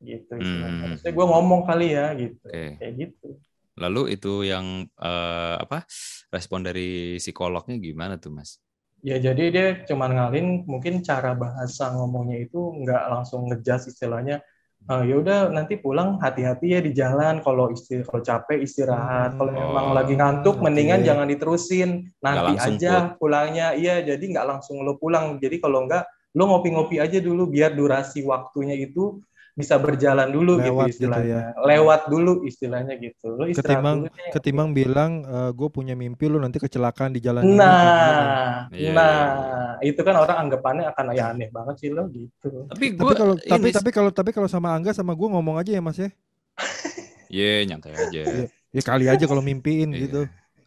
gitu. 0.00 0.32
Hmm. 0.40 0.96
Gue 0.98 1.26
ngomong 1.28 1.68
kali 1.68 1.92
ya, 1.92 2.16
gitu. 2.16 2.40
Oke. 2.48 2.80
Kayak 2.80 2.92
gitu. 2.96 3.28
Lalu 3.76 4.16
itu 4.16 4.32
yang 4.44 4.84
eh, 4.88 5.54
apa 5.60 5.84
respon 6.28 6.64
dari 6.64 7.16
psikolognya 7.16 7.76
gimana 7.76 8.16
tuh 8.16 8.32
mas? 8.32 8.56
Ya 9.02 9.18
jadi 9.18 9.44
dia 9.50 9.66
cuman 9.82 10.14
ngalin 10.14 10.62
mungkin 10.62 11.02
cara 11.02 11.34
bahasa 11.34 11.90
ngomongnya 11.90 12.38
itu 12.38 12.58
nggak 12.86 13.02
langsung 13.10 13.50
ngejas 13.50 13.90
istilahnya. 13.90 14.38
"Eh, 14.86 15.02
ya 15.10 15.14
udah 15.18 15.38
nanti 15.50 15.74
pulang 15.74 16.22
hati-hati 16.22 16.74
ya 16.74 16.80
di 16.82 16.94
jalan 16.94 17.42
kalau 17.42 17.70
isti 17.74 18.02
kalau 18.06 18.22
capek 18.22 18.62
istirahat. 18.62 19.34
Kalau 19.34 19.50
memang 19.50 19.90
Oh, 19.90 19.94
lagi 19.94 20.14
ngantuk 20.14 20.58
oke. 20.58 20.62
mendingan 20.70 21.02
jangan 21.02 21.26
diterusin. 21.26 22.14
Nanti 22.22 22.54
aja 22.58 23.18
pulangnya. 23.18 23.74
Iya 23.74 24.06
jadi 24.06 24.22
nggak 24.22 24.46
langsung 24.46 24.82
lo 24.86 24.94
pulang. 24.98 25.38
Jadi 25.42 25.58
kalau 25.58 25.82
nggak 25.86 26.02
lo 26.38 26.42
ngopi-ngopi 26.48 27.02
aja 27.02 27.18
dulu 27.18 27.50
biar 27.50 27.74
durasi 27.74 28.22
waktunya 28.22 28.78
itu 28.78 29.18
bisa 29.52 29.76
berjalan 29.76 30.32
dulu 30.32 30.56
Lewat 30.56 30.64
gitu 30.64 30.72
gitu 30.72 30.88
istilahnya. 31.04 31.52
Lewat 31.60 32.00
dulu 32.08 32.32
istilahnya 32.42 32.94
gitu. 32.96 33.36
Lo 33.36 33.44
istirahat 33.44 33.60
Ketimbang 33.84 33.96
dulu 34.00 34.08
deh. 34.08 34.30
ketimbang 34.32 34.68
bilang 34.72 35.10
gue 35.52 35.68
punya 35.68 35.92
mimpi 35.92 36.24
lu 36.26 36.40
nanti 36.40 36.56
kecelakaan 36.56 37.12
di 37.12 37.20
jalan 37.20 37.44
ini. 37.44 37.56
Nah, 37.60 38.66
Iya, 38.72 38.90
nah, 38.96 39.20
itu 39.80 40.00
kan 40.00 40.16
orang 40.16 40.48
anggapannya 40.48 40.88
akan 40.88 41.04
ya 41.12 41.30
aneh 41.30 41.52
banget 41.52 41.74
sih 41.78 41.88
lo 41.92 42.08
gitu. 42.08 42.64
Tapi 42.72 42.96
Tapi 42.96 42.96
gue 42.96 43.12
kalau 43.12 43.34
tapi 43.36 43.68
tapi 43.68 43.90
kalau 43.92 44.10
tapi 44.10 44.30
kalau 44.32 44.48
sama 44.48 44.72
Angga 44.72 44.96
sama 44.96 45.12
gue 45.12 45.28
ngomong 45.28 45.60
aja 45.60 45.70
ya 45.70 45.84
mas 45.84 46.00
ya. 46.00 46.08
Ye 47.32 47.64
nyantai 47.64 47.92
aja. 47.92 48.20
Iya. 48.24 48.46
Ya 48.72 48.82
kali 48.82 49.04
aja 49.08 49.24
kalau 49.24 49.40
mimpiin 49.40 49.92
Iya. 49.92 50.00
gitu. 50.08 50.22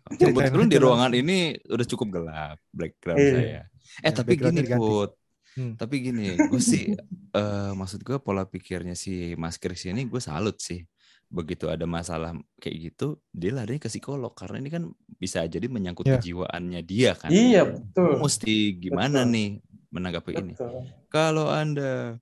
Kebetulan 0.05 0.69
di 0.69 0.77
ruangan 0.77 1.09
ini 1.17 1.57
udah 1.65 1.85
cukup 1.89 2.07
gelap 2.13 2.57
background 2.69 3.17
Iya. 3.17 3.33
saya. 3.33 3.61
Eh 4.01 4.05
Ya, 4.05 4.11
tapi 4.13 4.35
gini 4.35 4.61
diganti. 4.61 4.77
Put, 4.77 5.11
Hmm. 5.55 5.79
tapi 5.79 6.03
gini, 6.03 6.35
gue 6.35 6.59
sih 6.59 6.91
eh 7.31 7.71
maksud 7.71 8.03
gue 8.03 8.19
pola 8.19 8.43
pikirnya 8.43 8.91
si 8.91 9.39
Mas 9.39 9.55
Kris 9.55 9.87
ini 9.87 10.03
gue 10.03 10.19
salut 10.19 10.59
sih. 10.59 10.83
Begitu 11.25 11.65
ada 11.71 11.87
masalah 11.87 12.35
kayak 12.59 12.75
gitu, 12.93 13.17
dia 13.33 13.55
larinya 13.55 13.81
ke 13.81 13.89
psikolog 13.89 14.35
karena 14.35 14.61
ini 14.61 14.69
kan 14.69 14.83
bisa 15.15 15.41
jadi 15.47 15.65
menyangkut 15.71 16.05
Ya. 16.05 16.19
kejiwaannya 16.19 16.81
dia 16.85 17.11
kan. 17.17 17.31
Iya, 17.33 17.71
betul. 17.71 18.19
Mesti 18.21 18.53
gimana 18.77 19.23
Betul. 19.25 19.33
nih 19.33 19.49
menanggapi 19.89 20.31
ini? 20.37 20.53
Betul. 20.53 20.85
Kalau 21.09 21.47
anda 21.49 22.19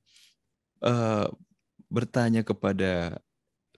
eh, 0.82 1.28
bertanya 1.90 2.42
kepada 2.42 3.18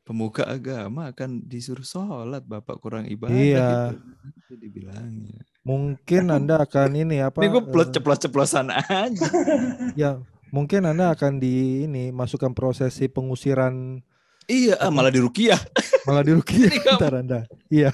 pemuka 0.06 0.46
agama 0.46 1.10
akan 1.10 1.42
disuruh 1.50 1.82
sholat, 1.84 2.46
bapak 2.46 2.78
kurang 2.78 3.10
ibadah 3.10 3.34
Iya. 3.34 3.70
gitu. 3.90 3.98
Itu 4.38 4.54
dibilangnya. 4.62 5.42
Mungkin 5.66 6.30
Anda 6.30 6.62
akan 6.62 6.90
ini 6.94 7.26
apa? 7.26 7.42
Ini 7.42 7.50
gue 7.50 7.64
plot 7.74 7.90
eh, 7.90 7.94
ceplos-ceplosan 7.98 8.70
aja. 8.70 9.28
ya, 10.02 10.22
mungkin 10.54 10.86
Anda 10.86 11.18
akan 11.18 11.42
di 11.42 11.90
ini 11.90 12.14
masukkan 12.14 12.54
prosesi 12.54 13.10
pengusiran 13.10 13.98
iya, 14.46 14.78
ah, 14.78 14.94
malah 14.94 15.10
dirukiah. 15.10 15.58
malah 16.08 16.22
dirukiah 16.22 16.70
ntar 17.02 17.26
Anda. 17.26 17.50
Iya. 17.74 17.90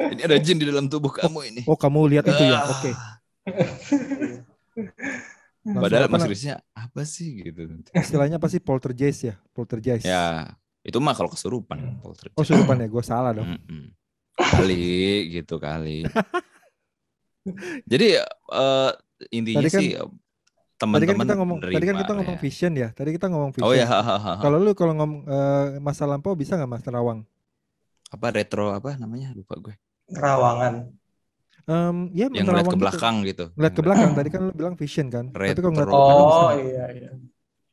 Ini 0.00 0.24
ada 0.24 0.40
jin 0.40 0.56
di 0.56 0.64
dalam 0.64 0.88
tubuh 0.88 1.12
kamu 1.12 1.38
ini. 1.52 1.62
Oh, 1.68 1.76
kamu 1.76 2.08
lihat 2.16 2.24
itu 2.32 2.44
ya. 2.48 2.64
Ah. 2.64 2.72
Oke. 2.72 2.92
Langsung 5.60 5.84
Padahal 5.84 6.08
apa 6.08 6.16
Mas 6.16 6.24
Krisnya 6.24 6.56
apa 6.72 7.04
sih 7.04 7.44
gitu. 7.44 7.68
istilahnya 7.92 8.40
apa 8.40 8.48
sih 8.48 8.64
poltergeist 8.64 9.28
ya? 9.28 9.36
Poltergeist. 9.52 10.08
Ya, 10.08 10.56
itu 10.80 10.98
mah 10.98 11.12
kalau 11.12 11.28
kesurupan. 11.28 12.00
poltergeist. 12.00 12.36
Oh, 12.36 12.44
surupan 12.44 12.80
ya. 12.80 12.86
Gue 12.86 13.04
salah 13.04 13.32
dong. 13.32 13.46
Mm-mm. 13.46 13.92
Kali 14.34 14.88
gitu 15.30 15.56
kali. 15.56 16.04
Jadi 17.84 18.06
eh, 18.16 18.90
intinya 19.32 19.64
Tadi 19.64 19.70
kan- 19.72 19.82
sih 19.82 19.90
Tadi 20.80 21.04
kan 21.04 21.12
teman-teman 21.12 21.26
kita 21.28 21.34
ngomong 21.36 21.58
tadi 21.60 21.74
kan 21.76 21.80
nerima 21.84 22.00
kita 22.00 22.12
ngomong 22.16 22.36
ya. 22.36 22.40
vision 22.40 22.72
ya. 22.72 22.88
Tadi 22.90 23.10
kita 23.12 23.26
ngomong 23.28 23.50
vision. 23.52 23.68
Oh 23.68 23.76
ya, 23.76 23.84
ha, 23.84 24.00
ha, 24.00 24.16
ha, 24.16 24.32
ha. 24.32 24.40
Kalau 24.40 24.56
lu 24.56 24.72
kalau 24.72 24.96
ngomong 24.96 25.28
eh, 25.28 25.66
masa 25.76 26.08
lampau 26.08 26.32
bisa 26.32 26.56
nggak 26.56 26.70
Mas 26.70 26.80
Terawang? 26.80 27.20
apa 28.10 28.26
retro 28.34 28.74
apa 28.74 28.98
namanya 28.98 29.30
lupa 29.30 29.54
gue. 29.60 29.74
Terawangan. 30.10 30.90
Em, 31.68 31.96
ya 32.10 32.26
Yang 32.26 32.42
ngeliat 32.48 32.64
ke 32.64 32.72
gitu. 32.72 32.82
belakang 32.82 33.16
gitu. 33.22 33.44
Ngeliat 33.54 33.74
ke 33.76 33.82
belakang. 33.84 34.10
Tadi 34.18 34.28
kan 34.32 34.40
lu 34.42 34.52
bilang 34.56 34.74
vision 34.74 35.06
kan. 35.06 35.24
Tapi 35.30 35.54
kalau 35.54 35.70
ngeliat 35.70 35.86
ke 35.86 35.94
Retro. 35.94 36.00
belakang 36.00 36.26
Oh 36.26 36.50
iya 36.58 36.84
iya. 36.90 37.10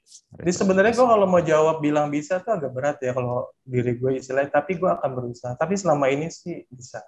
Jadi 0.07 0.51
sebenarnya 0.51 0.93
gue 0.93 1.07
kalau 1.07 1.27
mau 1.27 1.39
jawab 1.39 1.79
bilang 1.79 2.07
bisa 2.07 2.39
tuh 2.39 2.55
agak 2.55 2.71
berat 2.71 2.97
ya 2.99 3.11
kalau 3.11 3.47
diri 3.61 3.95
gue 3.95 4.19
istilahnya. 4.19 4.51
Tapi 4.51 4.75
gue 4.75 4.87
akan 4.87 5.09
berusaha. 5.13 5.53
Tapi 5.53 5.75
selama 5.75 6.07
ini 6.07 6.27
sih 6.27 6.63
bisa. 6.67 7.03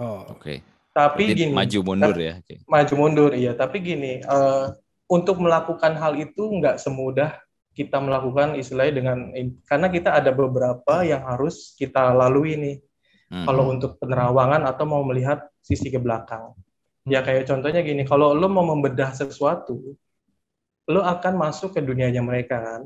Oh, 0.00 0.24
Oke. 0.32 0.60
Tapi 0.92 1.32
Berarti 1.32 1.40
gini. 1.48 1.52
maju 1.56 1.78
mundur 1.84 2.16
ya. 2.16 2.34
Oke. 2.36 2.54
maju 2.68 2.94
mundur 3.00 3.30
iya 3.32 3.56
tapi 3.56 3.80
gini 3.80 4.20
eh, 4.20 4.66
untuk 5.08 5.40
melakukan 5.40 5.96
hal 5.96 6.20
itu 6.20 6.44
nggak 6.60 6.76
semudah 6.76 7.32
kita 7.72 7.96
melakukan 7.96 8.60
istilahnya 8.60 9.00
dengan 9.00 9.18
karena 9.64 9.88
kita 9.88 10.12
ada 10.12 10.28
beberapa 10.28 11.00
yang 11.00 11.24
harus 11.24 11.72
kita 11.76 12.12
lalui 12.12 12.60
nih 12.60 12.76
Hmm. 13.32 13.48
kalau 13.48 13.72
untuk 13.72 13.96
penerawangan 13.96 14.68
atau 14.68 14.84
mau 14.84 15.00
melihat 15.08 15.48
sisi 15.64 15.88
ke 15.88 15.96
belakang 15.96 16.52
ya 17.08 17.24
kayak 17.24 17.48
contohnya 17.48 17.80
gini 17.80 18.04
kalau 18.04 18.36
lo 18.36 18.44
mau 18.44 18.60
membedah 18.60 19.16
sesuatu 19.16 19.96
lo 20.88 21.00
akan 21.00 21.34
masuk 21.36 21.74
ke 21.74 21.80
dunianya 21.80 22.20
mereka 22.20 22.58
kan 22.58 22.82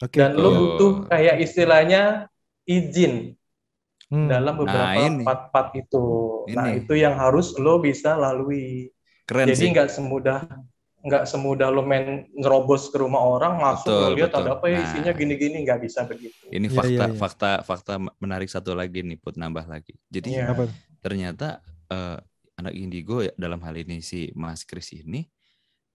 Oke. 0.00 0.16
dan 0.16 0.32
lo 0.34 0.48
butuh 0.50 0.92
kayak 1.08 1.40
istilahnya 1.40 2.28
izin 2.64 3.36
Hmm. 4.04 4.28
dalam 4.28 4.52
beberapa 4.60 5.00
ini. 5.00 5.24
part-part 5.24 5.72
itu 5.80 6.04
nah 6.52 6.68
Ini. 6.68 6.84
itu 6.84 6.92
yang 6.92 7.16
harus 7.16 7.56
lo 7.56 7.80
bisa 7.80 8.12
lalui 8.14 8.92
Keren 9.24 9.48
jadi 9.48 9.64
nggak 9.72 9.88
semudah 9.90 10.44
nggak 11.00 11.24
semudah 11.24 11.72
lo 11.72 11.80
main 11.82 12.28
nerobos 12.36 12.92
ke 12.92 13.00
rumah 13.00 13.24
orang 13.24 13.56
masuk 13.56 13.88
Betul, 13.88 14.00
lo 14.04 14.08
lihat 14.12 14.30
betul. 14.30 14.42
ada 14.44 14.50
apa 14.60 14.66
ya 14.68 14.76
Nah. 14.76 14.84
isinya 14.86 15.12
gini-gini 15.12 15.56
nggak 15.64 15.80
bisa 15.80 16.04
begitu. 16.04 16.36
Ini 16.48 16.68
Iya, 16.68 16.76
fakta, 16.76 16.92
iya, 16.92 17.04
iya. 17.08 17.16
fakta, 17.16 17.50
fakta 17.60 17.92
menarik 18.20 18.48
satu 18.48 18.76
lagi 18.76 19.00
nih, 19.00 19.16
put 19.16 19.36
nambah 19.36 19.64
lagi. 19.64 19.96
Jadi. 20.08 20.36
Apa? 20.36 20.68
ternyata 21.00 21.60
eh, 21.88 22.16
anak 22.56 22.72
indigo 22.76 23.20
ya, 23.20 23.32
dalam 23.36 23.60
hal 23.60 23.76
ini 23.76 24.00
si 24.00 24.32
Mas 24.32 24.64
Kris 24.64 24.92
ini 24.92 25.24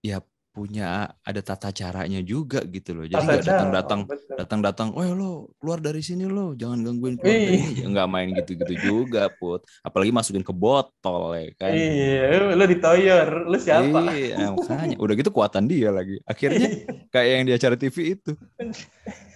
ya 0.02 0.22
punya 0.60 1.16
ada 1.24 1.40
tata 1.40 1.72
caranya 1.72 2.20
juga 2.20 2.60
gitu 2.68 2.92
loh. 2.92 3.08
Jadi 3.08 3.16
nggak 3.16 3.48
datang-datang 3.48 4.00
datang-datang, 4.36 4.88
oh 4.92 5.08
lo 5.16 5.32
keluar 5.56 5.80
dari 5.80 6.04
sini 6.04 6.28
lo, 6.28 6.52
jangan 6.52 6.84
gangguin 6.84 7.16
keluarga 7.16 7.48
Ih. 7.48 7.56
ini. 7.56 7.80
Ya, 7.80 7.88
nggak 7.88 8.08
main 8.12 8.28
gitu-gitu 8.36 8.74
juga, 8.76 9.32
put. 9.40 9.64
Apalagi 9.80 10.12
masukin 10.12 10.44
ke 10.44 10.52
botol 10.52 11.40
ya 11.40 11.48
kan. 11.56 11.72
Iya, 11.72 12.52
lo 12.60 12.66
ditoyor, 12.68 13.30
lo 13.48 13.56
siapa? 13.56 14.12
Iya, 14.12 14.52
makanya. 14.52 15.00
Udah 15.00 15.14
gitu 15.16 15.32
kuatan 15.32 15.72
dia 15.72 15.96
lagi. 15.96 16.20
Akhirnya 16.28 16.68
kayak 17.16 17.32
yang 17.32 17.46
di 17.48 17.54
acara 17.56 17.76
TV 17.80 18.20
itu. 18.20 18.36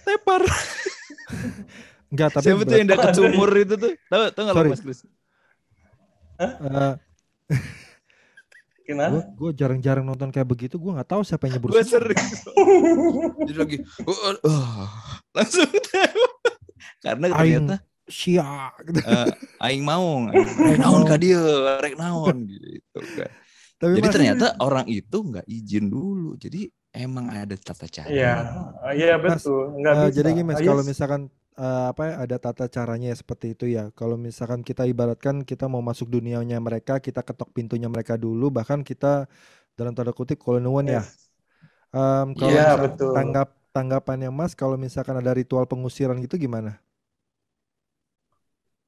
Tepar. 0.04 0.44
Enggak, 2.12 2.36
tapi 2.36 2.44
Siapa 2.52 2.62
tuh 2.68 2.76
yang 2.76 2.88
dekat 2.92 3.12
sumur 3.16 3.48
itu 3.56 3.74
tuh? 3.80 3.92
Tahu 4.12 4.22
tahu 4.36 4.42
nggak 4.44 4.56
lo. 4.60 4.68
Mas 4.68 4.82
Kris? 4.84 5.00
eh, 6.36 6.52
Kenapa? 6.60 7.00
Gue 8.84 9.22
gue 9.32 9.50
jarang-jarang 9.56 10.04
nonton 10.04 10.28
kayak 10.28 10.48
begitu. 10.48 10.76
Gue 10.76 10.92
nggak 10.92 11.08
tahu 11.08 11.24
siapa 11.24 11.48
yang 11.48 11.56
nyebur. 11.58 11.72
Gue 11.72 11.84
sering. 11.84 12.20
Jadi 13.48 13.58
lagi, 13.58 13.76
oh, 14.04 14.36
oh, 14.44 14.88
langsung 15.32 15.68
tahu. 15.68 16.24
Karena 17.00 17.26
Aing 17.32 17.68
ternyata 17.68 17.76
Sia. 18.04 18.68
Gitu. 18.84 19.00
eh, 19.00 19.32
aing 19.64 19.80
maung, 19.80 20.28
rek 20.28 20.76
naon 20.76 21.08
ka 21.08 21.16
dieu, 21.16 21.40
rek 21.80 21.96
naon 21.96 22.44
gitu 22.52 23.00
kan. 23.16 23.30
Tapi 23.80 24.00
Jadi 24.00 24.08
ternyata 24.12 24.46
orang 24.60 24.86
itu 24.88 25.16
nggak 25.16 25.46
izin 25.48 25.88
dulu. 25.88 26.36
Jadi 26.36 26.68
emang 26.94 27.32
ada 27.32 27.56
tata 27.56 27.88
cara. 27.88 28.08
Iya, 28.08 28.34
iya 28.92 29.14
betul. 29.16 29.80
Nggak 29.80 29.92
eh, 29.92 30.00
bisa. 30.08 30.14
jadi 30.20 30.28
gini, 30.36 30.44
Mas, 30.44 30.60
Ah, 30.60 30.64
kalau 30.68 30.84
misalkan 30.84 31.22
eh, 31.58 31.84
apa 31.90 32.02
ya, 32.10 32.14
ada 32.24 32.36
tata 32.42 32.64
caranya 32.70 33.12
ya 33.12 33.16
seperti 33.16 33.46
itu 33.54 33.64
ya. 33.70 33.90
Kalau 33.98 34.16
misalkan 34.18 34.60
kita 34.66 34.84
ibaratkan 34.88 35.42
kita 35.46 35.66
mau 35.70 35.82
masuk 35.82 36.10
dunianya 36.10 36.58
mereka, 36.58 36.98
kita 36.98 37.20
ketok 37.22 37.50
pintunya 37.56 37.88
mereka 37.90 38.14
dulu, 38.18 38.50
bahkan 38.50 38.82
kita 38.82 39.26
dalam 39.78 39.92
tanda 39.94 40.14
kutip 40.14 40.38
ya. 40.86 41.02
Yes. 41.02 41.30
Kalau 42.34 42.50
Iya, 42.50 42.74
misal- 42.74 42.82
betul. 42.90 43.12
tanggap 43.14 43.48
tanggapannya 43.74 44.30
Mas, 44.30 44.52
kalau 44.54 44.76
misalkan 44.78 45.18
ada 45.18 45.34
ritual 45.34 45.66
pengusiran 45.66 46.18
gitu 46.22 46.38
gimana? 46.38 46.78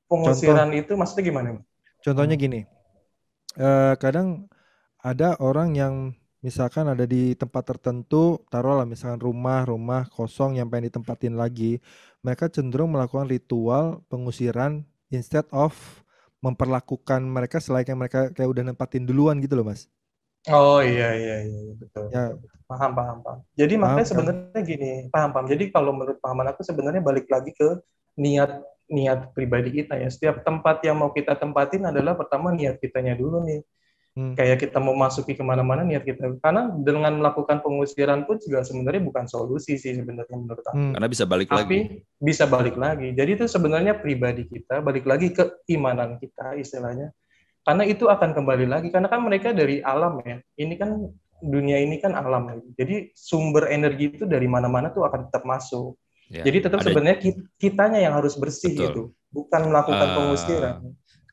Pengusiran 0.07 0.71
itu 0.75 0.95
maksudnya 0.95 1.25
gimana? 1.27 1.51
Contohnya 2.03 2.39
Hmm. 2.39 2.45
gini, 2.47 2.61
eh, 3.59 3.95
kadang 3.99 4.47
ada 5.03 5.35
orang 5.43 5.75
yang 5.75 5.95
misalkan 6.47 6.87
ada 6.87 7.03
di 7.07 7.35
tempat 7.35 7.75
tertentu, 7.75 8.39
taruhlah 8.47 8.87
misalkan 8.87 9.19
rumah-rumah 9.19 10.07
kosong 10.15 10.59
yang 10.59 10.71
pengen 10.71 10.95
ditempatin 10.95 11.35
lagi, 11.35 11.83
mereka 12.27 12.51
cenderung 12.51 12.91
melakukan 12.91 13.31
ritual 13.31 14.03
pengusiran 14.11 14.83
instead 15.15 15.47
of 15.55 15.71
memperlakukan 16.43 17.23
mereka 17.23 17.63
selayaknya 17.63 17.95
mereka 17.95 18.21
kayak 18.35 18.51
udah 18.51 18.63
nempatin 18.67 19.07
duluan 19.07 19.39
gitu 19.39 19.55
loh 19.55 19.71
mas. 19.71 19.87
Oh 20.51 20.79
iya 20.83 21.15
iya 21.15 21.37
iya 21.47 21.73
betul. 21.79 22.07
Ya. 22.11 22.35
Paham 22.67 22.99
paham 22.99 23.19
paham. 23.23 23.39
Jadi 23.55 23.75
Paham, 23.79 23.83
makanya 23.83 24.03
kan? 24.03 24.11
sebenarnya 24.11 24.61
gini, 24.67 24.93
paham 25.11 25.31
paham. 25.31 25.47
Jadi 25.47 25.65
kalau 25.71 25.91
menurut 25.95 26.19
pahaman 26.19 26.51
aku 26.51 26.67
sebenarnya 26.67 27.03
balik 27.03 27.27
lagi 27.31 27.51
ke 27.55 27.79
niat 28.19 28.63
niat 28.87 29.35
pribadi 29.35 29.71
kita 29.83 29.99
ya. 29.99 30.11
Setiap 30.11 30.43
tempat 30.47 30.83
yang 30.87 30.99
mau 30.99 31.11
kita 31.11 31.35
tempatin 31.39 31.87
adalah 31.91 32.15
pertama 32.15 32.55
niat 32.55 32.79
kitanya 32.79 33.15
dulu 33.19 33.43
nih. 33.43 33.63
Hmm. 34.17 34.33
Kayak 34.33 34.65
kita 34.65 34.81
mau 34.81 34.97
masuki 34.97 35.37
ke 35.37 35.45
mana-mana 35.45 35.85
niat 35.85 36.01
kita. 36.01 36.41
Karena 36.41 36.73
dengan 36.73 37.21
melakukan 37.21 37.61
pengusiran 37.61 38.25
pun 38.25 38.41
juga 38.41 38.65
sebenarnya 38.65 39.05
bukan 39.05 39.29
solusi 39.29 39.77
sih 39.77 39.93
sebenarnya 39.93 40.33
menurut 40.33 40.65
aku. 40.65 40.73
Hmm. 40.73 40.93
Karena 40.97 41.09
bisa 41.13 41.25
balik 41.29 41.53
Tapi 41.53 41.61
lagi. 41.61 41.81
bisa 42.17 42.45
balik 42.49 42.81
lagi. 42.81 43.13
Jadi 43.13 43.31
itu 43.37 43.45
sebenarnya 43.45 44.01
pribadi 44.01 44.49
kita, 44.49 44.81
balik 44.81 45.05
lagi 45.05 45.37
ke 45.37 45.61
imanan 45.69 46.17
kita 46.17 46.57
istilahnya. 46.57 47.13
Karena 47.61 47.85
itu 47.85 48.09
akan 48.09 48.33
kembali 48.33 48.65
lagi. 48.65 48.89
Karena 48.89 49.13
kan 49.13 49.21
mereka 49.21 49.53
dari 49.53 49.85
alam 49.85 50.17
ya. 50.25 50.41
Ini 50.57 50.75
kan 50.81 50.97
dunia 51.37 51.77
ini 51.77 52.01
kan 52.01 52.17
alam. 52.17 52.57
Jadi 52.73 53.13
sumber 53.13 53.69
energi 53.69 54.17
itu 54.17 54.25
dari 54.25 54.49
mana-mana 54.49 54.89
tuh 54.89 55.05
akan 55.05 55.29
tetap 55.29 55.45
masuk. 55.45 55.93
Ya, 56.33 56.41
Jadi 56.41 56.59
tetap 56.65 56.81
ada- 56.81 56.89
sebenarnya 56.89 57.21
ki- 57.21 57.45
kitanya 57.61 58.01
yang 58.01 58.17
harus 58.17 58.33
bersih 58.35 58.73
Betul. 58.73 58.81
gitu. 58.81 59.03
Bukan 59.29 59.61
melakukan 59.69 60.09
Eh, 60.09 60.15
pengusiran. 60.17 60.75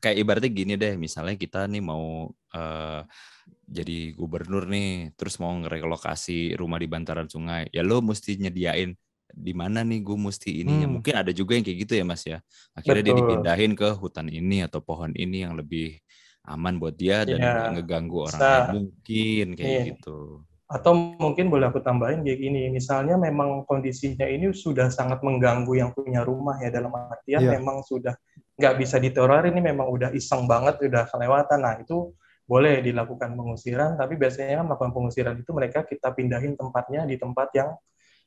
Kayak 0.04 0.20
ibaratnya 0.20 0.52
gini 0.52 0.74
deh, 0.76 1.00
misalnya 1.00 1.40
kita 1.40 1.64
nih 1.64 1.80
mau 1.80 2.28
eh, 2.52 3.00
jadi 3.64 4.12
gubernur 4.12 4.68
nih, 4.68 5.16
terus 5.16 5.40
mau 5.40 5.56
ngerelokasi 5.56 6.60
rumah 6.60 6.76
di 6.76 6.88
bantaran 6.88 7.28
sungai, 7.32 7.72
ya 7.72 7.80
lo 7.80 8.04
mesti 8.04 8.36
nyediain 8.36 8.92
di 9.34 9.52
mana 9.56 9.82
nih 9.82 10.04
gue 10.04 10.14
mesti 10.20 10.62
ininya. 10.62 10.86
Hmm. 10.86 10.94
Mungkin 11.00 11.14
ada 11.16 11.32
juga 11.34 11.58
yang 11.58 11.64
kayak 11.66 11.78
gitu 11.88 11.92
ya 11.98 12.04
mas 12.06 12.22
ya. 12.22 12.38
Akhirnya 12.76 13.02
dia 13.02 13.14
Betul. 13.16 13.20
dipindahin 13.24 13.72
ke 13.74 13.88
hutan 13.98 14.28
ini 14.30 14.62
atau 14.62 14.78
pohon 14.84 15.10
ini 15.16 15.42
yang 15.42 15.58
lebih 15.58 15.98
aman 16.44 16.76
buat 16.76 16.94
dia 16.94 17.24
dan 17.24 17.40
nggak 17.40 17.70
ngeganggu 17.80 18.18
orang 18.30 18.40
lain. 18.40 18.68
Mungkin 18.78 19.46
kayak 19.58 19.68
Iya. 19.72 19.84
gitu. 19.96 20.44
Atau 20.64 20.92
mungkin 20.96 21.52
boleh 21.52 21.68
aku 21.68 21.82
tambahin 21.84 22.24
kayak 22.24 22.40
gini, 22.40 22.72
misalnya 22.72 23.20
memang 23.20 23.68
kondisinya 23.68 24.24
ini 24.24 24.48
sudah 24.54 24.88
sangat 24.88 25.20
mengganggu 25.20 25.72
yang 25.76 25.90
punya 25.92 26.24
rumah 26.24 26.56
ya 26.62 26.72
dalam 26.72 26.94
artian 26.94 27.42
Iya. 27.42 27.58
memang 27.60 27.84
sudah 27.84 28.14
nggak 28.54 28.74
bisa 28.78 29.02
diteror 29.02 29.42
ini 29.50 29.58
memang 29.58 29.90
udah 29.90 30.10
iseng 30.14 30.46
banget 30.46 30.78
udah 30.82 31.10
kelewatan 31.10 31.58
nah 31.58 31.74
itu 31.78 32.14
boleh 32.44 32.84
dilakukan 32.84 33.34
pengusiran 33.34 33.96
tapi 33.96 34.20
biasanya 34.20 34.62
kan 34.62 34.66
melakukan 34.68 34.92
pengusiran 34.92 35.34
itu 35.40 35.50
mereka 35.56 35.82
kita 35.82 36.12
pindahin 36.12 36.54
tempatnya 36.54 37.08
di 37.08 37.16
tempat 37.16 37.48
yang 37.56 37.72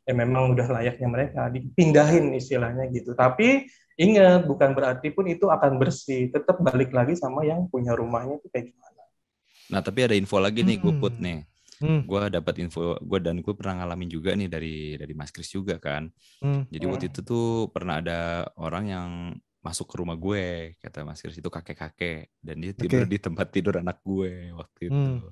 ya 0.03 0.13
memang 0.15 0.55
udah 0.57 0.67
layaknya 0.71 1.07
mereka 1.07 1.41
dipindahin 1.53 2.33
istilahnya 2.33 2.89
gitu 2.91 3.13
tapi 3.13 3.67
ingat 3.95 4.43
bukan 4.49 4.73
berarti 4.73 5.13
pun 5.13 5.27
itu 5.29 5.47
akan 5.47 5.77
bersih 5.77 6.33
tetap 6.33 6.57
balik 6.59 6.91
lagi 6.91 7.13
sama 7.13 7.45
yang 7.45 7.69
punya 7.69 7.93
rumahnya 7.93 8.41
itu 8.41 8.47
kayak 8.49 8.73
gimana 8.73 9.03
nah 9.69 9.79
tapi 9.85 9.99
ada 10.07 10.15
info 10.15 10.39
lagi 10.41 10.63
nih 10.65 10.79
gue 10.81 10.93
put 10.97 11.15
Hmm. 11.15 11.23
nih 11.23 11.39
Hmm. 11.77 12.01
gue 12.09 12.21
dapat 12.33 12.57
info 12.57 12.97
gue 12.97 13.19
dan 13.21 13.37
gue 13.37 13.53
pernah 13.53 13.85
ngalamin 13.85 14.09
juga 14.09 14.33
nih 14.33 14.49
dari 14.49 14.97
dari 14.97 15.13
Mas 15.13 15.29
Kris 15.29 15.53
juga 15.53 15.77
kan 15.77 16.09
Hmm. 16.41 16.65
jadi 16.73 16.89
waktu 16.89 17.05
itu 17.13 17.21
tuh 17.21 17.69
pernah 17.69 18.01
ada 18.01 18.49
orang 18.57 18.85
yang 18.89 19.09
masuk 19.67 19.91
ke 19.91 19.95
rumah 19.99 20.15
gue 20.15 20.75
kata 20.79 21.03
Mas 21.03 21.19
Kris 21.19 21.35
itu 21.35 21.51
kakek-kakek. 21.51 22.31
Dan 22.39 22.63
dia 22.63 22.71
tidur 22.71 23.03
Oke. 23.03 23.11
di 23.11 23.17
tempat 23.19 23.47
tidur 23.51 23.75
anak 23.83 23.99
gue 24.01 24.55
waktu 24.55 24.79
itu. 24.87 24.95
Hmm. 24.95 25.27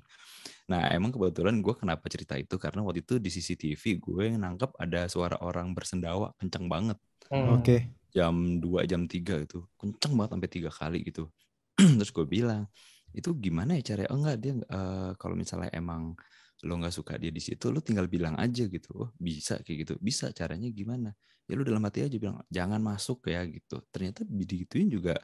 nah 0.66 0.90
emang 0.90 1.14
kebetulan 1.14 1.62
gue 1.62 1.74
kenapa 1.78 2.10
cerita 2.10 2.34
itu? 2.34 2.58
Karena 2.58 2.82
waktu 2.82 3.06
itu 3.06 3.22
di 3.22 3.30
CCTV 3.30 3.82
gue 4.02 4.26
nangkep 4.34 4.74
ada 4.76 5.06
suara 5.06 5.38
orang 5.40 5.72
bersendawa 5.72 6.36
kenceng 6.36 6.68
banget. 6.68 6.98
Hmm. 7.32 7.56
Oke. 7.56 7.96
jam 8.16 8.32
2 8.64 8.88
jam 8.88 9.04
3 9.04 9.44
gitu. 9.44 9.68
Kenceng 9.76 10.12
banget 10.16 10.30
sampai 10.36 10.50
tiga 10.50 10.70
kali 10.72 10.98
gitu. 11.04 11.28
Terus 12.00 12.10
gue 12.12 12.26
bilang 12.28 12.68
itu 13.12 13.32
gimana 13.36 13.76
ya 13.80 13.94
caranya? 13.94 14.08
Oh 14.12 14.18
enggak 14.20 14.36
dia 14.42 14.52
eh, 14.56 15.10
kalau 15.16 15.36
misalnya 15.36 15.70
emang 15.72 16.16
lo 16.64 16.74
nggak 16.80 16.94
suka 16.96 17.20
dia 17.20 17.28
di 17.28 17.42
situ 17.44 17.68
lo 17.68 17.84
tinggal 17.84 18.08
bilang 18.08 18.34
aja 18.40 18.64
gitu. 18.66 18.90
Oh 18.96 19.10
bisa 19.20 19.60
kayak 19.60 19.76
gitu. 19.84 19.94
Bisa 20.00 20.32
caranya 20.32 20.66
gimana 20.72 21.12
ya 21.46 21.54
lo 21.54 21.62
dalam 21.62 21.82
hati 21.86 22.02
aja 22.02 22.16
bilang 22.18 22.42
jangan 22.50 22.82
masuk 22.82 23.30
ya 23.30 23.46
gitu. 23.46 23.78
Ternyata 23.94 24.26
digituin 24.26 24.90
juga 24.90 25.14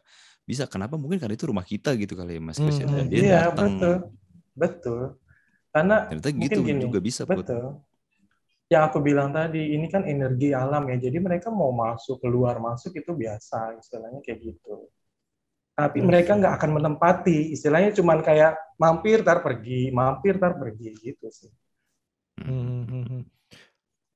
bisa. 0.47 0.71
Kenapa? 0.71 0.95
Mungkin 0.95 1.19
karena 1.19 1.35
itu 1.35 1.47
rumah 1.51 1.67
kita 1.67 1.99
gitu 1.99 2.15
kali 2.15 2.39
ya 2.39 2.43
mas. 2.43 2.59
Hmm, 2.63 2.71
dan 2.71 3.07
dia 3.11 3.21
iya 3.21 3.41
datang 3.51 3.75
betul. 3.75 3.95
Betul. 4.53 5.03
Karena 5.73 5.97
ternyata 6.09 6.29
mungkin 6.31 6.45
gitu 6.47 6.61
gini, 6.63 6.83
juga 6.87 6.99
bisa 7.03 7.23
Put. 7.27 7.37
betul. 7.43 7.65
Yang 8.71 8.83
aku 8.89 8.99
bilang 9.05 9.29
tadi 9.37 9.77
ini 9.77 9.87
kan 9.91 10.05
energi 10.05 10.55
alam 10.57 10.85
ya. 10.89 10.97
Jadi 10.97 11.19
mereka 11.21 11.49
mau 11.53 11.75
masuk 11.75 12.23
keluar 12.23 12.57
masuk 12.63 12.97
itu 12.97 13.13
biasa 13.13 13.77
istilahnya 13.81 14.21
kayak 14.25 14.39
gitu. 14.41 14.89
Tapi 15.73 15.99
mereka 16.05 16.37
nggak 16.37 16.55
akan 16.61 16.71
menempati. 16.81 17.53
Istilahnya 17.57 17.97
cuman 17.97 18.21
kayak 18.21 18.57
mampir 18.77 19.25
tar 19.25 19.41
pergi 19.41 19.89
mampir 19.91 20.37
tar 20.37 20.57
pergi 20.57 20.93
gitu 21.01 21.27
sih. 21.33 21.51
Hmm, 22.41 22.85
hmm, 22.85 23.05
hmm. 23.09 23.23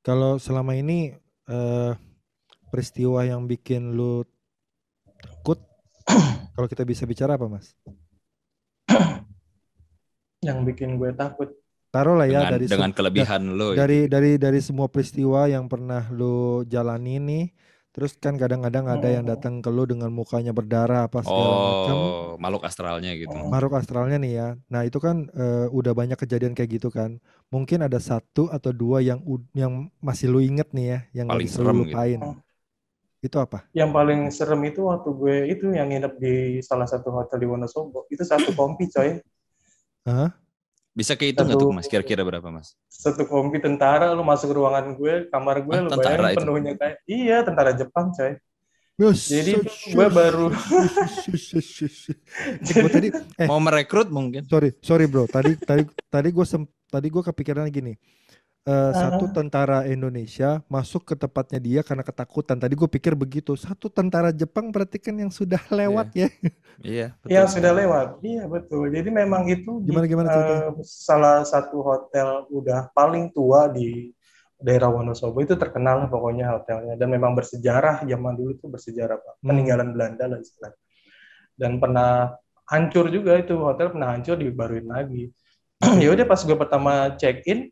Kalau 0.05 0.39
selama 0.39 0.77
ini 0.79 1.17
eh, 1.51 1.93
peristiwa 2.71 3.23
yang 3.27 3.47
bikin 3.47 3.95
lu 3.95 4.23
takut, 5.19 5.63
kalau 6.55 6.67
kita 6.71 6.83
bisa 6.83 7.07
bicara 7.07 7.35
apa, 7.35 7.47
Mas? 7.49 7.75
yang 10.47 10.63
bikin 10.63 10.95
gue 10.95 11.11
takut 11.17 11.51
Taruh 11.91 12.13
lah 12.13 12.29
ya 12.29 12.45
dengan 12.45 12.53
dari 12.53 12.65
dengan 12.69 12.93
kelebihan 12.93 13.43
lo 13.57 13.73
ya. 13.73 13.87
dari 13.87 14.05
dari 14.05 14.37
dari 14.37 14.61
semua 14.61 14.85
peristiwa 14.85 15.49
yang 15.49 15.65
pernah 15.65 16.13
lu 16.13 16.61
jalani 16.69 17.17
nih, 17.17 17.45
terus 17.97 18.13
kan 18.21 18.37
kadang-kadang 18.37 18.85
ada 18.87 19.09
yang 19.09 19.25
Oh. 19.25 19.33
datang 19.33 19.59
ke 19.59 19.73
lu 19.73 19.89
dengan 19.89 20.13
mukanya 20.13 20.53
berdarah 20.53 21.09
apa 21.09 21.25
segala 21.25 21.55
macam. 21.57 21.95
oh 21.97 22.31
makhluk 22.37 22.63
astralnya 22.63 23.17
gitu 23.17 23.33
Oh. 23.33 23.49
Makhluk 23.49 23.73
astralnya 23.75 24.21
nih 24.21 24.33
ya. 24.37 24.49
Nah, 24.69 24.85
itu 24.85 25.01
kan 25.01 25.33
eh, 25.33 25.67
udah 25.73 25.97
banyak 25.97 26.15
kejadian 26.15 26.53
kayak 26.53 26.77
gitu 26.77 26.93
kan. 26.93 27.17
Mungkin 27.49 27.81
ada 27.81 27.97
satu 27.97 28.53
atau 28.53 28.71
dua 28.71 29.01
yang 29.01 29.25
ud- 29.25 29.49
yang 29.51 29.89
masih 29.99 30.29
lu 30.29 30.39
inget 30.39 30.69
nih 30.71 30.87
ya, 30.87 30.99
yang 31.17 31.25
nggak 31.27 31.41
Paling 31.41 31.49
bisa 31.49 31.57
lu 31.57 31.65
serem 31.65 31.77
gitu. 31.81 31.85
lupain. 31.89 32.21
Oh. 32.21 32.37
Itu 33.17 33.37
apa? 33.41 33.59
yang 33.73 33.91
paling 33.91 34.21
serem 34.31 34.61
itu 34.69 34.87
waktu 34.87 35.09
gue 35.11 35.37
itu 35.51 35.67
yang 35.73 35.89
nginep 35.89 36.15
di 36.21 36.35
salah 36.61 36.85
satu 36.85 37.11
hotel 37.11 37.43
di 37.43 37.47
Wonosobo 37.49 38.05
itu 38.07 38.23
satu 38.23 38.53
kompi 38.53 38.87
coy 38.87 39.19
Hah? 40.05 40.31
Bisa 40.97 41.13
kayak 41.15 41.37
itu 41.37 41.43
nggak 41.45 41.59
tuh 41.61 41.69
mas? 41.77 41.87
Kira-kira 41.93 42.23
berapa 42.25 42.49
mas? 42.49 42.73
satu 42.89 43.29
kompi 43.29 43.61
tentara 43.61 44.17
lu 44.17 44.25
masuk 44.25 44.57
ruangan 44.57 44.97
gue 44.97 45.29
kamar 45.29 45.57
gue 45.63 45.75
Ah, 45.77 45.83
lu 45.85 45.91
bayangin 45.93 46.33
itu? 46.33 46.39
penuhnya 46.41 46.73
kayak 46.81 46.97
iya 47.05 47.37
tentara 47.45 47.71
Jepang 47.77 48.11
coy. 48.17 48.33
Yes, 48.97 49.29
Jadi 49.29 49.53
yes, 49.61 49.77
gue 49.93 50.07
yes, 50.09 50.15
baru- 50.17 50.53
yes, 50.57 50.97
yes, 51.29 51.45
yes, 51.53 51.69
yes, 51.85 51.97
yes. 52.09 52.17
Eh, 52.65 52.75
gua 52.81 52.89
tadi 52.89 53.09
eh 53.37 53.47
mau 53.47 53.61
merekrut 53.61 54.09
mungkin. 54.09 54.49
sorry 54.49 54.73
sorry 54.81 55.05
bro. 55.05 55.29
Tadi 55.29 55.53
tadi 55.61 55.83
tadi 56.09 56.29
gue 56.33 56.47
tadi 56.89 57.07
gue 57.13 57.23
kepikiran 57.29 57.69
gini 57.69 57.93
Eh, 58.67 58.93
satu 58.99 59.31
tentara 59.31 59.87
Indonesia 59.87 60.59
masuk 60.67 61.07
ke 61.07 61.15
tempatnya 61.15 61.63
dia 61.63 61.81
karena 61.87 62.03
ketakutan. 62.03 62.59
Tadi 62.59 62.75
gue 62.75 62.91
pikir 62.91 63.15
begitu. 63.15 63.55
Satu 63.55 63.87
tentara 63.87 64.35
Jepang 64.35 64.75
berarti 64.75 64.99
kan 64.99 65.15
yang 65.15 65.31
sudah 65.31 65.63
lewat 65.79 66.11
ya? 66.19 66.27
Iya 66.83 67.15
yang 67.31 67.47
betul. 67.47 67.63
sudah 67.63 67.73
lewat. 67.79 68.09
Iya 68.27 68.43
betul. 68.51 68.91
Jadi 68.91 69.09
memang 69.15 69.47
itu 69.47 69.71
di, 69.87 69.95
Gimana- 69.95 70.11
gimana 70.11 70.29
ceritanya? 70.35 70.63
eh, 70.75 70.83
salah 70.83 71.47
satu 71.47 71.79
hotel 71.79 72.51
udah 72.51 72.91
paling 72.91 73.31
tua 73.31 73.71
di 73.71 74.11
daerah 74.59 74.91
Wonosobo 74.91 75.39
itu 75.47 75.55
terkenal 75.55 76.03
lah 76.03 76.09
pokoknya 76.11 76.59
hotelnya. 76.59 76.99
Dan 76.99 77.07
memang 77.15 77.39
bersejarah 77.39 78.03
zaman 78.03 78.35
dulu 78.35 78.51
itu 78.51 78.67
bersejarah 78.67 79.15
Pak. 79.15 79.35
Hmm. 79.41 79.47
peninggalan 79.47 79.89
Belanda 79.95 80.25
lah 80.27 80.43
istilahnya. 80.43 80.81
Dan 81.55 81.79
pernah 81.79 82.35
hancur 82.67 83.15
juga 83.15 83.39
itu. 83.39 83.55
Hotel 83.63 83.95
pernah 83.95 84.11
hancur 84.11 84.35
dibaruin 84.35 84.91
lagi. 84.91 85.31
Ya 86.03 86.11
udah 86.11 86.27
pas 86.27 86.43
gue 86.43 86.57
pertama 86.59 87.15
check 87.15 87.47
in 87.47 87.71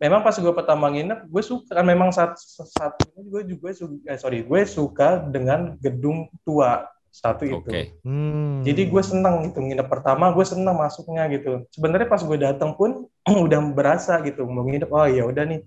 memang 0.00 0.24
pas 0.24 0.32
gue 0.32 0.52
pertama 0.56 0.88
nginep 0.88 1.28
gue 1.28 1.42
suka 1.44 1.76
kan 1.76 1.84
memang 1.84 2.08
saat 2.08 2.40
saat 2.40 2.96
ini 3.14 3.28
gue 3.28 3.42
juga 3.54 3.68
suka 3.76 3.94
eh, 4.08 4.16
sorry 4.16 4.40
gue 4.48 4.60
suka 4.64 5.20
dengan 5.28 5.76
gedung 5.76 6.32
tua 6.42 6.88
satu 7.10 7.42
itu. 7.42 7.58
Oke. 7.58 8.00
Hmm. 8.06 8.62
jadi 8.62 8.86
gue 8.86 9.02
seneng 9.02 9.50
gitu 9.50 9.60
nginep 9.60 9.86
pertama 9.90 10.30
gue 10.32 10.46
seneng 10.46 10.78
masuknya 10.78 11.28
gitu. 11.28 11.66
Sebenarnya 11.74 12.08
pas 12.08 12.22
gue 12.22 12.38
datang 12.40 12.72
pun 12.78 13.10
udah 13.46 13.60
berasa 13.76 14.22
gitu 14.24 14.48
mau 14.48 14.64
nginep 14.64 14.88
oh 14.88 15.06
ya 15.10 15.28
udah 15.28 15.44
nih 15.44 15.60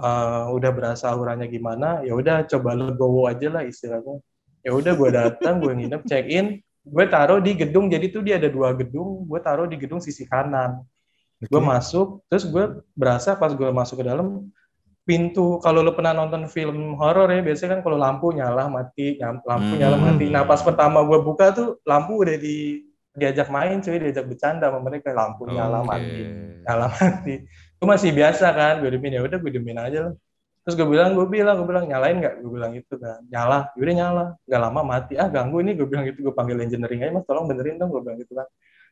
eh, 0.00 0.44
udah 0.48 0.70
berasa 0.72 1.12
auranya 1.12 1.44
gimana 1.44 2.00
ya 2.06 2.16
udah 2.16 2.48
coba 2.48 2.72
legowo 2.72 3.28
aja 3.28 3.52
lah 3.52 3.68
istilahnya. 3.68 4.24
Ya 4.64 4.72
udah 4.72 4.92
gue 4.96 5.10
datang 5.12 5.60
gue 5.60 5.76
nginep 5.76 6.02
check 6.08 6.24
in 6.24 6.64
gue 6.88 7.04
taruh 7.04 7.42
di 7.44 7.52
gedung 7.52 7.92
jadi 7.92 8.06
tuh 8.08 8.24
dia 8.24 8.40
ada 8.40 8.48
dua 8.48 8.72
gedung 8.72 9.28
gue 9.28 9.40
taruh 9.44 9.68
di 9.68 9.76
gedung 9.76 10.00
sisi 10.00 10.24
kanan 10.24 10.80
Oke. 11.38 11.54
gue 11.54 11.62
masuk 11.62 12.26
terus 12.26 12.44
gue 12.50 12.82
berasa 12.98 13.38
pas 13.38 13.54
gue 13.54 13.70
masuk 13.70 14.02
ke 14.02 14.10
dalam 14.10 14.50
pintu 15.06 15.56
kalau 15.62 15.80
lo 15.80 15.94
pernah 15.94 16.12
nonton 16.12 16.50
film 16.50 16.98
horor 16.98 17.30
ya 17.30 17.40
biasanya 17.40 17.78
kan 17.78 17.80
kalau 17.86 17.96
lampu 17.96 18.34
nyala 18.34 18.66
mati 18.66 19.16
lampu 19.22 19.46
Hmm. 19.48 19.78
nyala 19.80 19.96
mati. 19.96 20.26
Nah 20.28 20.44
pas 20.44 20.60
pertama 20.60 21.00
gue 21.06 21.18
buka 21.22 21.54
tuh 21.54 21.80
lampu 21.86 22.18
udah 22.20 22.36
di 22.36 22.84
diajak 23.16 23.48
main 23.48 23.80
cuy 23.80 23.96
diajak 24.02 24.28
bercanda 24.28 24.68
sama 24.68 24.82
mereka. 24.84 25.14
Lampu 25.16 25.48
nyala 25.48 25.80
mati. 25.86 26.22
Nyala 26.66 26.86
mati. 26.92 27.34
Itu 27.48 27.84
masih 27.88 28.10
biasa 28.12 28.52
kan 28.52 28.74
gue 28.82 28.90
demin 28.92 29.16
ya 29.16 29.22
udah 29.24 29.38
gue 29.40 29.48
demin 29.54 29.78
aja 29.80 29.98
lah. 30.10 30.14
Terus 30.66 30.74
gue 30.76 30.88
bilang 30.90 31.16
gue 31.16 31.24
bilang 31.24 31.56
gue 31.56 31.68
bilang 31.70 31.86
nyalain 31.88 32.18
nggak? 32.20 32.34
Gue 32.44 32.50
bilang 32.52 32.72
itu 32.76 32.94
kan. 33.00 33.24
Nyala. 33.32 33.72
Ya 33.72 33.80
udah 33.80 33.94
nyala. 33.96 34.24
Nggak 34.44 34.60
lama 34.60 34.80
mati. 34.84 35.14
Ah 35.16 35.30
ganggu 35.32 35.62
ini 35.64 35.72
gue 35.72 35.86
bilang 35.88 36.04
gitu. 36.04 36.20
Gue 36.28 36.34
panggil 36.36 36.60
engineering 36.60 37.08
aja 37.08 37.12
mas 37.16 37.24
tolong 37.24 37.48
benerin 37.48 37.80
dong 37.80 37.88
gue 37.94 38.02
bilang 38.04 38.20
gitu 38.20 38.36
kan. 38.36 38.44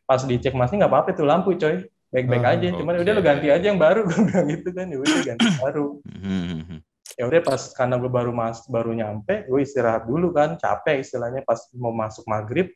Pas 0.08 0.22
dicek 0.24 0.56
masnya 0.56 0.86
nggak 0.86 0.92
apa-apa 0.96 1.08
itu 1.12 1.26
lampu 1.26 1.52
coy 1.60 1.84
baik-baik 2.08 2.42
Ah, 2.42 2.52
aja 2.52 2.66
cuman 2.72 2.94
oke. 2.94 3.02
udah 3.02 3.12
lo 3.12 3.20
ganti 3.20 3.46
aja 3.48 3.64
yang 3.64 3.76
baru 3.76 4.00
gue 4.06 4.20
bilang 4.22 4.46
gitu 4.48 4.68
kan 4.70 4.86
ya 4.86 4.96
udah 4.96 5.16
ganti 5.24 5.46
baru 5.58 5.86
Hmm. 6.16 6.80
ya 7.12 7.24
udah 7.24 7.40
pas 7.40 7.62
karena 7.70 7.96
gue 7.96 8.08
baru 8.08 8.30
mas 8.30 8.58
baru 8.66 8.90
nyampe 8.90 9.44
gue 9.44 9.60
istirahat 9.60 10.04
dulu 10.04 10.30
kan 10.30 10.54
capek 10.54 11.00
istilahnya 11.00 11.40
pas 11.40 11.58
mau 11.72 11.90
masuk 11.90 12.24
maghrib 12.24 12.70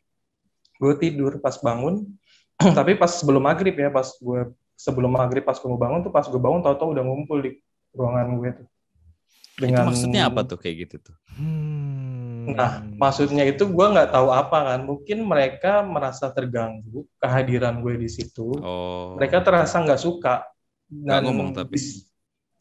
gue 0.77 0.93
tidur 0.97 1.39
pas 1.39 1.55
bangun 1.57 2.09
tapi 2.79 2.95
pas 2.95 3.11
sebelum 3.11 3.41
maghrib 3.41 3.73
ya 3.73 3.89
pas 3.89 4.07
gue 4.07 4.41
sebelum 4.75 5.11
maghrib 5.11 5.43
pas 5.43 5.55
gue 5.55 5.67
mau 5.67 5.77
bangun 5.77 6.01
tuh 6.01 6.09
pas 6.09 6.25
gue 6.25 6.39
bangun 6.39 6.61
tau-tau 6.61 6.91
udah 6.91 7.03
ngumpul 7.03 7.39
di 7.39 7.51
ruangan 7.91 8.27
gue 8.35 8.51
tuh 8.55 8.67
itu 9.61 9.77
maksudnya 9.79 10.25
apa 10.25 10.41
tuh 10.43 10.57
kayak 10.57 10.89
gitu 10.89 10.97
tuh 11.03 11.17
Hmm. 11.31 11.70
Nah, 12.41 12.81
maksudnya 12.97 13.45
itu 13.45 13.69
gue 13.69 13.87
nggak 13.93 14.17
tahu 14.17 14.33
apa 14.33 14.59
kan 14.73 14.81
mungkin 14.83 15.25
mereka 15.25 15.85
merasa 15.85 16.33
terganggu 16.33 17.05
kehadiran 17.21 17.85
gue 17.85 18.01
di 18.01 18.09
situ 18.09 18.57
oh 18.57 19.15
mereka 19.21 19.45
terasa 19.45 19.77
nggak 19.81 20.01
suka 20.01 20.47
Nggak 20.91 21.21
ngomong 21.23 21.49
tapi. 21.53 21.77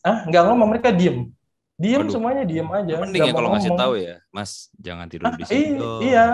ah 0.04 0.28
nggak 0.28 0.44
ngomong 0.46 0.68
mereka 0.76 0.90
diem 0.92 1.32
diem 1.80 2.04
Waduh. 2.04 2.12
semuanya 2.12 2.44
diem 2.44 2.68
aja 2.68 2.94
mending 3.00 3.24
ya 3.24 3.34
kalau 3.34 3.50
ngasih 3.56 3.72
tahu 3.74 3.94
ya 3.96 4.16
mas 4.30 4.68
jangan 4.76 5.08
tidur 5.08 5.26
Ah, 5.28 5.36
di 5.36 5.44
dong. 5.48 6.02
iya. 6.04 6.28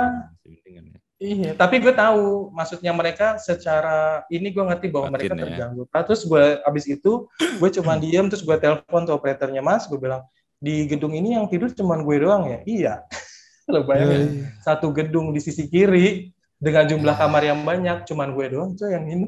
Ya. 0.65 0.81
Iya, 1.15 1.55
tapi 1.55 1.79
gue 1.79 1.95
tahu 1.95 2.51
maksudnya 2.51 2.91
mereka 2.91 3.39
secara 3.39 4.27
ini 4.27 4.51
gue 4.51 4.59
ngerti 4.59 4.91
bahwa 4.91 5.07
Batin 5.07 5.15
mereka 5.15 5.33
ya. 5.33 5.41
terganggu. 5.47 5.81
Nah, 5.87 6.03
terus 6.03 6.21
gue 6.27 6.43
abis 6.59 6.85
itu 6.91 7.11
gue 7.39 7.69
cuma 7.71 7.95
diem 8.03 8.27
terus 8.27 8.43
gue 8.43 8.57
telepon 8.59 9.07
tuh 9.07 9.15
operatornya 9.15 9.63
mas, 9.63 9.87
gue 9.87 9.95
bilang 9.95 10.27
di 10.59 10.83
gedung 10.91 11.15
ini 11.15 11.39
yang 11.39 11.47
tidur 11.47 11.71
cuma 11.71 11.95
gue 12.03 12.15
doang 12.19 12.43
ya. 12.51 12.59
Iya, 12.67 12.93
lo 13.65 13.79
Ya, 13.79 13.83
bayangin 13.83 14.21
ya. 14.21 14.47
satu 14.61 14.89
gedung 14.89 15.29
di 15.29 15.39
sisi 15.39 15.65
kiri 15.65 16.29
dengan 16.55 16.85
jumlah 16.85 17.13
kamar 17.13 17.43
yang 17.43 17.61
banyak 17.61 18.05
cuman 18.05 18.31
gue 18.31 18.45
doang 18.47 18.71
tuh 18.73 18.87
yang 18.87 19.05
ini. 19.05 19.27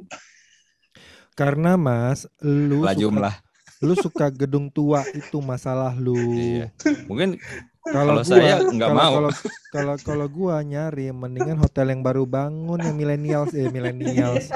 Karena 1.33 1.73
Mas, 1.73 2.25
lu 2.39 2.81
lah 2.81 2.91
suka, 2.91 2.99
jumlah 2.99 3.35
lu 3.77 3.93
suka 3.95 4.25
gedung 4.31 4.67
tua 4.67 5.05
itu 5.07 5.37
masalah 5.37 5.93
lu. 5.93 6.17
Iya. 6.33 6.73
mungkin 7.05 7.37
Kalau 7.83 8.19
gua- 8.19 8.25
saya 8.25 8.59
nggak 8.63 8.89
mau. 8.89 9.13
Kalau 9.15 9.31
kalau 9.71 9.95
kalau 9.97 10.27
gua 10.27 10.59
nyari 10.59 11.07
mendingan 11.09 11.55
hotel 11.55 11.87
yang 11.87 12.01
baru 12.01 12.25
bangun 12.25 12.77
yang 12.79 12.93
millennials 12.93 13.53
eh 13.53 13.69
millennials 13.69 14.49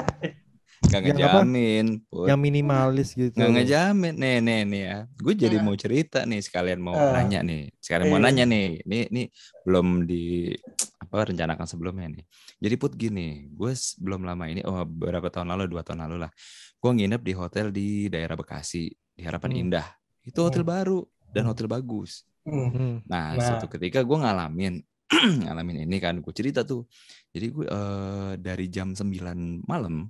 Nggak 0.82 1.00
Yang 1.00 1.14
apa? 1.22 1.40
ngejamin. 1.40 1.86
Put. 2.04 2.26
yang 2.28 2.38
minimalis 2.38 3.08
gitu. 3.12 3.34
Nggak 3.34 3.50
ngejamin. 3.54 4.14
Nih, 4.14 4.36
nih, 4.38 4.60
nih 4.66 4.82
ya. 4.82 4.98
Gue 5.14 5.32
jadi 5.32 5.56
Hmm. 5.56 5.64
mau 5.64 5.76
cerita 5.76 6.18
nih 6.22 6.40
sekalian 6.40 6.80
mau 6.80 6.92
Ah. 6.92 7.16
nanya 7.16 7.40
nih. 7.40 7.70
Sekalian 7.78 8.08
mau 8.08 8.18
Iya. 8.18 8.26
nanya 8.26 8.44
nih. 8.44 8.66
Ini 8.82 8.98
ini 9.08 9.22
belum 9.62 9.86
di 10.04 10.50
apa 10.98 11.28
rencanakan 11.28 11.66
sebelumnya 11.66 12.08
nih. 12.10 12.24
Jadi 12.58 12.74
put 12.76 12.92
gini, 12.92 13.46
gue 13.48 13.72
belum 13.98 14.22
lama 14.22 14.44
ini, 14.46 14.62
oh 14.62 14.82
beberapa 14.82 15.28
tahun 15.28 15.50
lalu, 15.50 15.68
dua 15.68 15.82
tahun 15.82 16.02
lalu 16.04 16.16
lah. 16.20 16.30
Gue 16.76 16.90
nginep 16.92 17.22
di 17.22 17.32
hotel 17.32 17.66
di 17.70 17.88
daerah 18.06 18.34
Bekasi, 18.34 18.86
di 18.90 19.22
Harapan 19.22 19.50
Hmm. 19.50 19.60
Indah. 19.62 19.86
Itu 20.20 20.42
hotel 20.42 20.62
Hmm. 20.62 20.72
baru 20.72 20.98
dan 21.30 21.46
hotel 21.46 21.66
bagus. 21.66 22.26
Hmm. 22.42 22.68
Hmm. 22.68 22.94
Nah, 23.06 23.32
Nah. 23.32 23.40
suatu 23.40 23.70
ketika 23.70 24.02
gue 24.02 24.18
ngalamin 24.18 24.82
ngalamin 25.46 25.84
ini 25.84 25.96
kan, 25.96 26.18
gue 26.18 26.32
cerita 26.32 26.64
tuh. 26.64 26.88
Jadi 27.30 27.46
gue 27.50 27.66
eh, 27.66 28.32
dari 28.36 28.66
jam 28.66 28.92
9 28.92 29.60
malam 29.62 30.08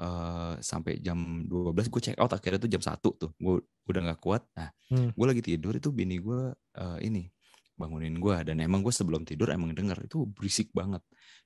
eh, 0.00 0.54
sampai 0.58 0.98
jam 0.98 1.44
12 1.44 1.92
gue 1.92 2.00
check 2.00 2.16
out 2.16 2.32
akhirnya 2.32 2.56
tuh 2.58 2.70
jam 2.72 2.80
1 2.80 2.96
tuh. 3.20 3.30
Gue 3.36 3.60
udah 3.84 4.00
nggak 4.08 4.20
kuat. 4.20 4.42
Nah, 4.56 4.72
Hmm. 4.88 5.12
gue 5.12 5.26
lagi 5.28 5.42
tidur 5.44 5.76
itu 5.76 5.92
bini 5.92 6.16
gue 6.18 6.50
eh, 6.74 6.98
ini 7.04 7.28
bangunin 7.76 8.16
gue 8.16 8.36
dan 8.44 8.60
emang 8.60 8.80
gue 8.80 8.92
sebelum 8.92 9.24
tidur 9.24 9.48
emang 9.48 9.72
denger 9.72 10.04
itu 10.04 10.24
berisik 10.26 10.68
banget. 10.72 11.00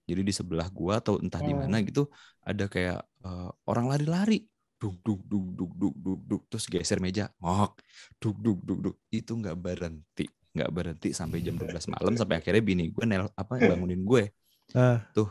Jadi 0.05 0.21
di 0.23 0.33
sebelah 0.35 0.67
gue 0.67 0.93
atau 0.95 1.19
entah 1.19 1.38
di 1.38 1.55
Hmm. 1.55 1.67
mana 1.67 1.83
gitu 1.83 2.07
ada 2.40 2.64
kayak 2.67 3.03
eh, 3.23 3.51
orang 3.67 3.87
lari-lari. 3.90 4.43
Duk 4.75 5.01
duk 5.01 5.23
duk 5.25 5.47
duk 5.57 5.73
duk 5.75 5.95
duk 5.97 6.21
duk 6.29 6.43
terus 6.51 6.67
geser 6.67 6.99
meja, 7.01 7.31
ngok. 7.40 7.79
Duk 8.19 8.37
duk 8.38 8.59
duk 8.62 8.79
duk 8.83 8.97
itu 9.09 9.33
nggak 9.33 9.57
berhenti, 9.57 10.27
nggak 10.53 10.71
berhenti 10.71 11.09
sampai 11.11 11.40
jam 11.40 11.57
12 11.57 11.88
malam 11.88 12.12
sampai 12.14 12.43
akhirnya 12.43 12.61
bini 12.61 12.90
gue 12.93 13.05
nel 13.07 13.31
apa 13.33 13.55
bangunin 13.57 14.05
gue. 14.05 14.29
Ah. 14.75 15.01
Tuh. 15.12 15.31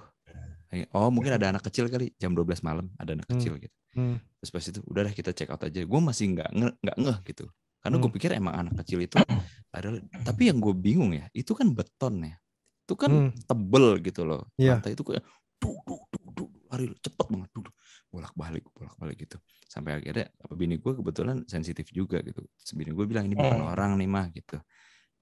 Oh, 0.91 1.09
mungkin 1.09 1.31
ada 1.31 1.49
anak 1.49 1.63
kecil 1.63 1.85
kali 1.85 2.09
jam 2.17 2.33
12 2.33 2.61
malam 2.61 2.89
ada 2.97 3.13
anak 3.13 3.29
Hmm. 3.29 3.37
kecil 3.37 3.53
gitu. 3.57 3.75
Hmm. 3.93 4.17
Terus 4.41 4.49
pas 4.49 4.63
itu 4.63 4.79
udah 4.83 5.01
deh 5.03 5.13
kita 5.13 5.31
check 5.31 5.49
out 5.49 5.61
aja. 5.61 5.85
Gue 5.85 5.99
masih 5.99 6.33
nggak 6.33 6.49
nggak 6.81 6.95
ngeh 6.97 7.17
gitu. 7.29 7.45
Karena 7.77 7.95
gue 7.97 8.09
Hmm. 8.09 8.15
pikir 8.17 8.29
emang 8.33 8.55
anak 8.57 8.73
kecil 8.81 8.99
itu 9.01 9.15
adalah 9.75 10.01
tapi 10.23 10.49
yang 10.49 10.57
gue 10.57 10.73
bingung 10.73 11.13
ya, 11.13 11.29
itu 11.31 11.53
kan 11.53 11.69
beton 11.69 12.25
ya. 12.25 12.35
Itu 12.83 12.93
kan 12.95 13.11
Hmm. 13.11 13.31
tebel 13.45 14.01
gitu 14.01 14.25
loh. 14.25 14.49
Iya. 14.55 14.81
Lantai 14.81 14.97
itu 14.97 15.03
kayak 15.03 15.21
duk 15.61 15.77
duk 15.85 16.01
duk 16.09 16.23
duk 16.33 16.49
lari 16.67 16.89
cepet 16.97 17.27
banget 17.29 17.49
duk 17.53 17.63
duk. 17.69 17.75
bolak-balik 18.09 18.61
bolak-balik 18.77 19.17
gitu. 19.19 19.41
Sampai 19.65 19.97
akhirnya 19.97 20.29
apa 20.37 20.53
bini 20.53 20.77
gue 20.77 20.93
kebetulan 20.93 21.49
sensitif 21.49 21.89
juga 21.89 22.21
gitu. 22.21 22.45
Bini 22.73 22.93
gue 22.93 23.05
bilang 23.05 23.25
ini 23.25 23.33
bukan 23.33 23.57
Hmm. 23.57 23.73
orang 23.73 23.97
nih 23.97 24.05
mah 24.05 24.29
gitu. 24.29 24.61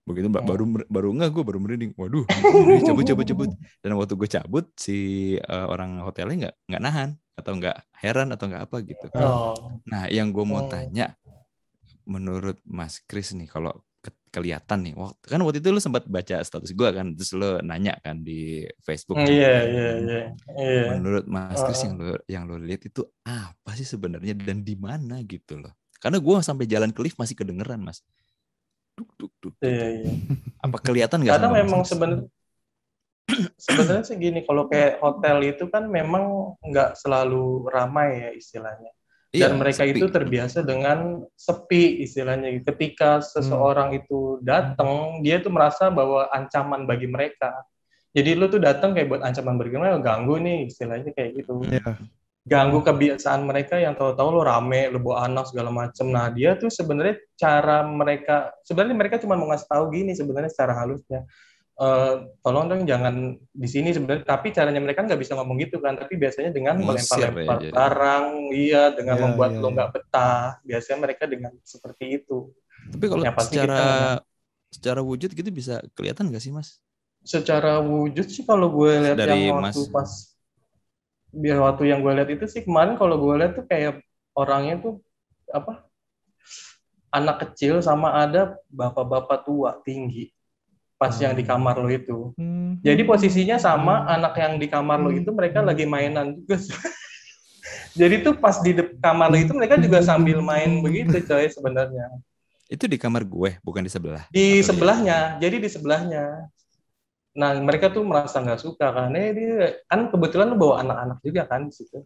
Begitu 0.02 0.28
ba- 0.28 0.42
Hmm. 0.42 0.50
baru 0.50 0.64
baru 0.88 1.08
enggak 1.14 1.30
gue 1.32 1.44
baru 1.46 1.60
merinding. 1.60 1.92
Waduh, 1.94 2.26
cabut 2.82 3.06
cabut 3.06 3.24
cabut. 3.24 3.50
Dan 3.80 3.94
waktu 3.96 4.14
gue 4.16 4.28
cabut 4.28 4.66
si 4.74 4.98
eh, 5.36 5.66
orang 5.66 6.02
hotelnya 6.02 6.36
nggak 6.50 6.56
nggak 6.68 6.82
nahan 6.82 7.10
atau 7.32 7.52
nggak 7.54 7.78
heran 7.96 8.28
atau 8.30 8.46
nggak 8.46 8.64
apa 8.66 8.78
gitu. 8.82 9.06
Oh. 9.16 9.54
Nah, 9.86 10.06
yang 10.08 10.30
gue 10.30 10.42
mau 10.42 10.66
Oh. 10.66 10.68
tanya, 10.68 11.14
menurut 12.04 12.58
Mas 12.64 13.00
Kris 13.00 13.32
nih, 13.32 13.46
kalau 13.46 13.72
ke- 13.98 14.14
kelihatan 14.32 14.82
nih, 14.84 14.94
waktu 14.96 15.26
kan 15.28 15.40
waktu 15.40 15.60
itu 15.60 15.70
lu 15.70 15.78
sempat 15.78 16.06
baca 16.06 16.42
status 16.42 16.72
gue 16.72 16.90
kan, 16.90 17.14
terus 17.14 17.32
lu 17.32 17.62
nanya 17.62 17.94
kan 18.00 18.20
di 18.20 18.66
Facebook. 18.80 19.18
Iya, 19.18 19.54
iya, 19.64 19.90
iya. 19.98 20.22
Iya. 20.52 20.84
Menurut 20.98 21.26
Mas 21.26 21.62
Kris 21.62 21.78
Uh-uh. 21.78 21.86
yang 21.86 21.94
lu 21.96 22.06
yang 22.28 22.44
lu 22.46 22.56
lihat 22.60 22.82
itu 22.84 23.02
apa 23.22 23.72
sih 23.74 23.86
sebenarnya 23.86 24.34
dan 24.34 24.62
di 24.62 24.74
mana 24.74 25.22
gitu 25.22 25.58
loh? 25.58 25.72
Karena 25.98 26.18
gue 26.18 26.36
sampai 26.42 26.66
jalan 26.66 26.90
ke 26.90 27.00
lift 27.00 27.16
masih 27.16 27.38
kedengeran 27.38 27.78
Mas. 27.80 28.02
Duk 29.02 29.10
duk 29.18 29.34
duk. 29.42 29.54
Iya, 29.66 29.88
iya. 30.06 30.14
Apa 30.62 30.78
kelihatan 30.78 31.26
nggak? 31.26 31.34
Karena 31.34 31.50
memang 31.50 31.82
sebenarnya 31.82 32.30
sebenarnya 33.58 34.04
sih 34.06 34.18
gini, 34.20 34.44
kalau 34.46 34.68
kayak 34.70 35.00
hotel 35.02 35.42
itu 35.46 35.66
kan 35.72 35.88
memang 35.88 36.56
nggak 36.62 37.00
selalu 37.00 37.66
ramai 37.72 38.30
ya 38.30 38.30
istilahnya. 38.36 38.92
Iya, 39.32 39.48
Dan 39.48 39.64
mereka 39.64 39.88
sepi. 39.88 39.96
itu 39.96 40.06
terbiasa 40.12 40.60
dengan 40.60 41.24
sepi 41.40 42.04
istilahnya. 42.04 42.52
Ketika 42.68 43.24
seseorang 43.24 43.96
itu 43.96 44.44
datang, 44.44 45.24
dia 45.24 45.40
tuh 45.40 45.56
merasa 45.56 45.88
bahwa 45.88 46.28
ancaman 46.36 46.84
bagi 46.84 47.08
mereka. 47.08 47.56
Jadi 48.12 48.36
lu 48.36 48.52
tuh 48.52 48.60
datang 48.60 48.92
kayak 48.92 49.08
buat 49.08 49.24
ancaman 49.24 49.56
bagi 49.56 49.80
mereka, 49.80 50.04
ganggu 50.04 50.36
nih 50.36 50.68
istilahnya 50.68 51.16
kayak 51.16 51.32
gitu. 51.40 51.64
Iya. 51.64 51.96
Ganggu 52.52 52.84
kebiasaan 52.84 53.48
mereka 53.48 53.80
yang 53.80 53.96
tahu-tahu 53.96 54.28
lo 54.28 54.44
rame, 54.44 54.92
lo 54.92 55.00
bawa 55.00 55.24
anak 55.24 55.48
segala 55.48 55.72
macem. 55.72 56.04
Nah 56.06 56.28
dia 56.28 56.60
tuh 56.60 56.68
sebenarnya 56.68 57.16
cara 57.34 57.80
mereka, 57.82 58.52
sebenarnya 58.62 58.92
mereka 58.94 59.16
cuma 59.18 59.40
mau 59.40 59.48
ngasih 59.48 59.72
tahu 59.72 59.84
gini 59.90 60.12
sebenarnya 60.12 60.52
secara 60.52 60.76
halusnya. 60.76 61.24
Eh, 61.74 62.14
tolong 62.44 62.68
dong 62.68 62.84
jangan 62.84 63.16
di 63.50 63.66
sini 63.66 63.90
sebenarnya 63.90 64.22
tapi 64.22 64.52
caranya 64.52 64.78
mereka 64.78 65.02
nggak 65.02 65.18
bisa 65.18 65.34
ngomong 65.34 65.58
gitu 65.58 65.82
kan 65.82 65.98
tapi 65.98 66.14
biasanya 66.14 66.52
dengan 66.52 66.78
ya, 66.78 66.84
melempar-lempar 66.84 67.58
jadi. 67.58 67.74
barang 67.74 68.26
iya 68.54 68.84
dengan 68.94 69.16
Iya, 69.18 69.24
membuat 69.26 69.50
iya, 69.50 69.58
lo 69.58 69.66
iya. 69.66 69.74
nggak 69.74 69.90
betah 69.90 70.44
biasanya 70.62 70.98
mereka 71.00 71.24
dengan 71.26 71.52
seperti 71.64 72.22
itu 72.22 72.54
Tapi 72.86 73.06
kalau 73.08 73.24
yang 73.26 73.34
pasti 73.34 73.56
secara 73.58 73.74
kita- 73.74 74.22
secara 74.70 75.00
wujud 75.02 75.30
gitu 75.34 75.50
bisa 75.50 75.82
kelihatan 75.98 76.30
nggak 76.30 76.44
sih 76.44 76.54
Mas? 76.54 76.78
secara 77.24 77.82
wujud 77.82 78.28
sih 78.30 78.44
kalau 78.46 78.68
gue 78.70 78.92
lihat 79.02 79.18
Dari 79.18 79.50
yang 79.50 79.58
waktu 79.58 79.82
Mas- 79.82 79.90
pas 79.90 80.12
biar 81.32 81.58
waktu 81.64 81.92
yang 81.92 82.04
gue 82.04 82.12
lihat 82.12 82.30
itu 82.30 82.46
sih 82.48 82.62
kemarin 82.68 83.00
kalau 83.00 83.16
gue 83.18 83.34
lihat 83.40 83.56
tuh 83.56 83.66
kayak 83.66 84.04
orangnya 84.36 84.80
tuh 84.84 85.00
apa 85.52 85.88
anak 87.12 87.48
kecil 87.48 87.84
sama 87.84 88.16
ada 88.24 88.56
bapak-bapak 88.72 89.44
tua 89.44 89.80
tinggi 89.84 90.32
pas 91.02 91.12
yang 91.18 91.34
di 91.34 91.42
kamar 91.42 91.82
lo 91.82 91.90
itu 91.90 92.30
Hmm. 92.38 92.78
Jadi 92.82 93.04
posisinya 93.04 93.60
sama 93.60 94.08
anak 94.08 94.38
yang 94.40 94.56
di 94.56 94.66
kamar 94.66 95.02
lo 95.02 95.12
itu 95.12 95.30
mereka 95.36 95.60
lagi 95.60 95.84
mainan 95.84 96.40
juga. 96.40 96.58
Jadi 98.00 98.24
tuh 98.24 98.40
pas 98.40 98.58
di 98.64 98.74
kamar 99.04 99.28
lo 99.28 99.38
itu 99.38 99.52
mereka 99.52 99.76
juga 99.78 100.00
sambil 100.02 100.40
main 100.40 100.80
begitu 100.80 101.20
coy 101.26 101.46
sebenarnya. 101.52 102.08
Itu 102.72 102.88
di 102.88 102.96
kamar 102.96 103.28
gue, 103.28 103.60
bukan 103.60 103.84
di 103.84 103.92
sebelah. 103.92 104.24
Di 104.32 104.64
sebelahnya, 104.64 105.36
jadi 105.44 105.60
di 105.60 105.68
sebelahnya. 105.68 106.48
Nah 107.32 107.56
mereka 107.64 107.88
tuh 107.88 108.04
merasa 108.04 108.44
nggak 108.44 108.60
suka 108.60 108.92
karena 108.92 109.32
dia 109.32 109.80
kan 109.88 110.12
kebetulan 110.12 110.52
lo 110.52 110.60
bawa 110.60 110.84
anak-anak 110.84 111.18
juga 111.24 111.48
kan 111.48 111.68
di 111.68 111.74
situ. 111.74 112.04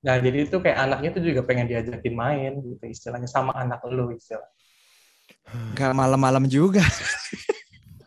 Nah 0.00 0.14
jadi 0.16 0.38
itu 0.48 0.56
kayak 0.56 0.78
anaknya 0.88 1.10
tuh 1.12 1.22
juga 1.24 1.40
pengen 1.44 1.68
diajakin 1.68 2.14
main 2.16 2.52
gitu 2.64 2.80
istilahnya 2.88 3.28
sama 3.28 3.52
anak 3.52 3.84
lo 3.84 4.08
istilah. 4.08 4.48
Gak 5.76 5.92
malam-malam 5.92 6.48
juga. 6.48 6.80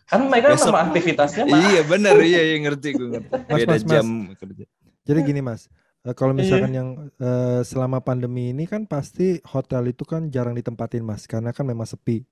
Kan 0.10 0.30
mereka 0.30 0.54
Besok- 0.54 0.74
sama 0.74 0.86
aktivitasnya 0.90 1.44
mah. 1.50 1.58
iya 1.74 1.82
bener, 1.86 2.18
iya 2.22 2.42
iya 2.54 2.58
ngerti 2.62 2.90
gue 2.94 3.08
ngerti. 3.18 3.30
Mas, 3.34 3.50
Beda 3.50 3.70
mas, 3.74 3.82
mas. 3.82 3.92
jam 3.94 4.08
kerja. 4.38 4.64
Jadi 5.04 5.20
gini 5.26 5.42
Mas, 5.42 5.62
eh, 6.06 6.14
kalau 6.16 6.32
misalkan 6.38 6.70
Iya. 6.70 6.78
yang 6.80 6.90
eh, 7.18 7.62
selama 7.66 7.98
pandemi 8.00 8.54
ini 8.54 8.70
kan 8.70 8.86
pasti 8.86 9.42
hotel 9.44 9.90
itu 9.90 10.06
kan 10.06 10.30
jarang 10.30 10.54
ditempatin 10.54 11.02
Mas, 11.02 11.26
karena 11.26 11.50
kan 11.50 11.66
memang 11.66 11.86
sepi. 11.86 12.24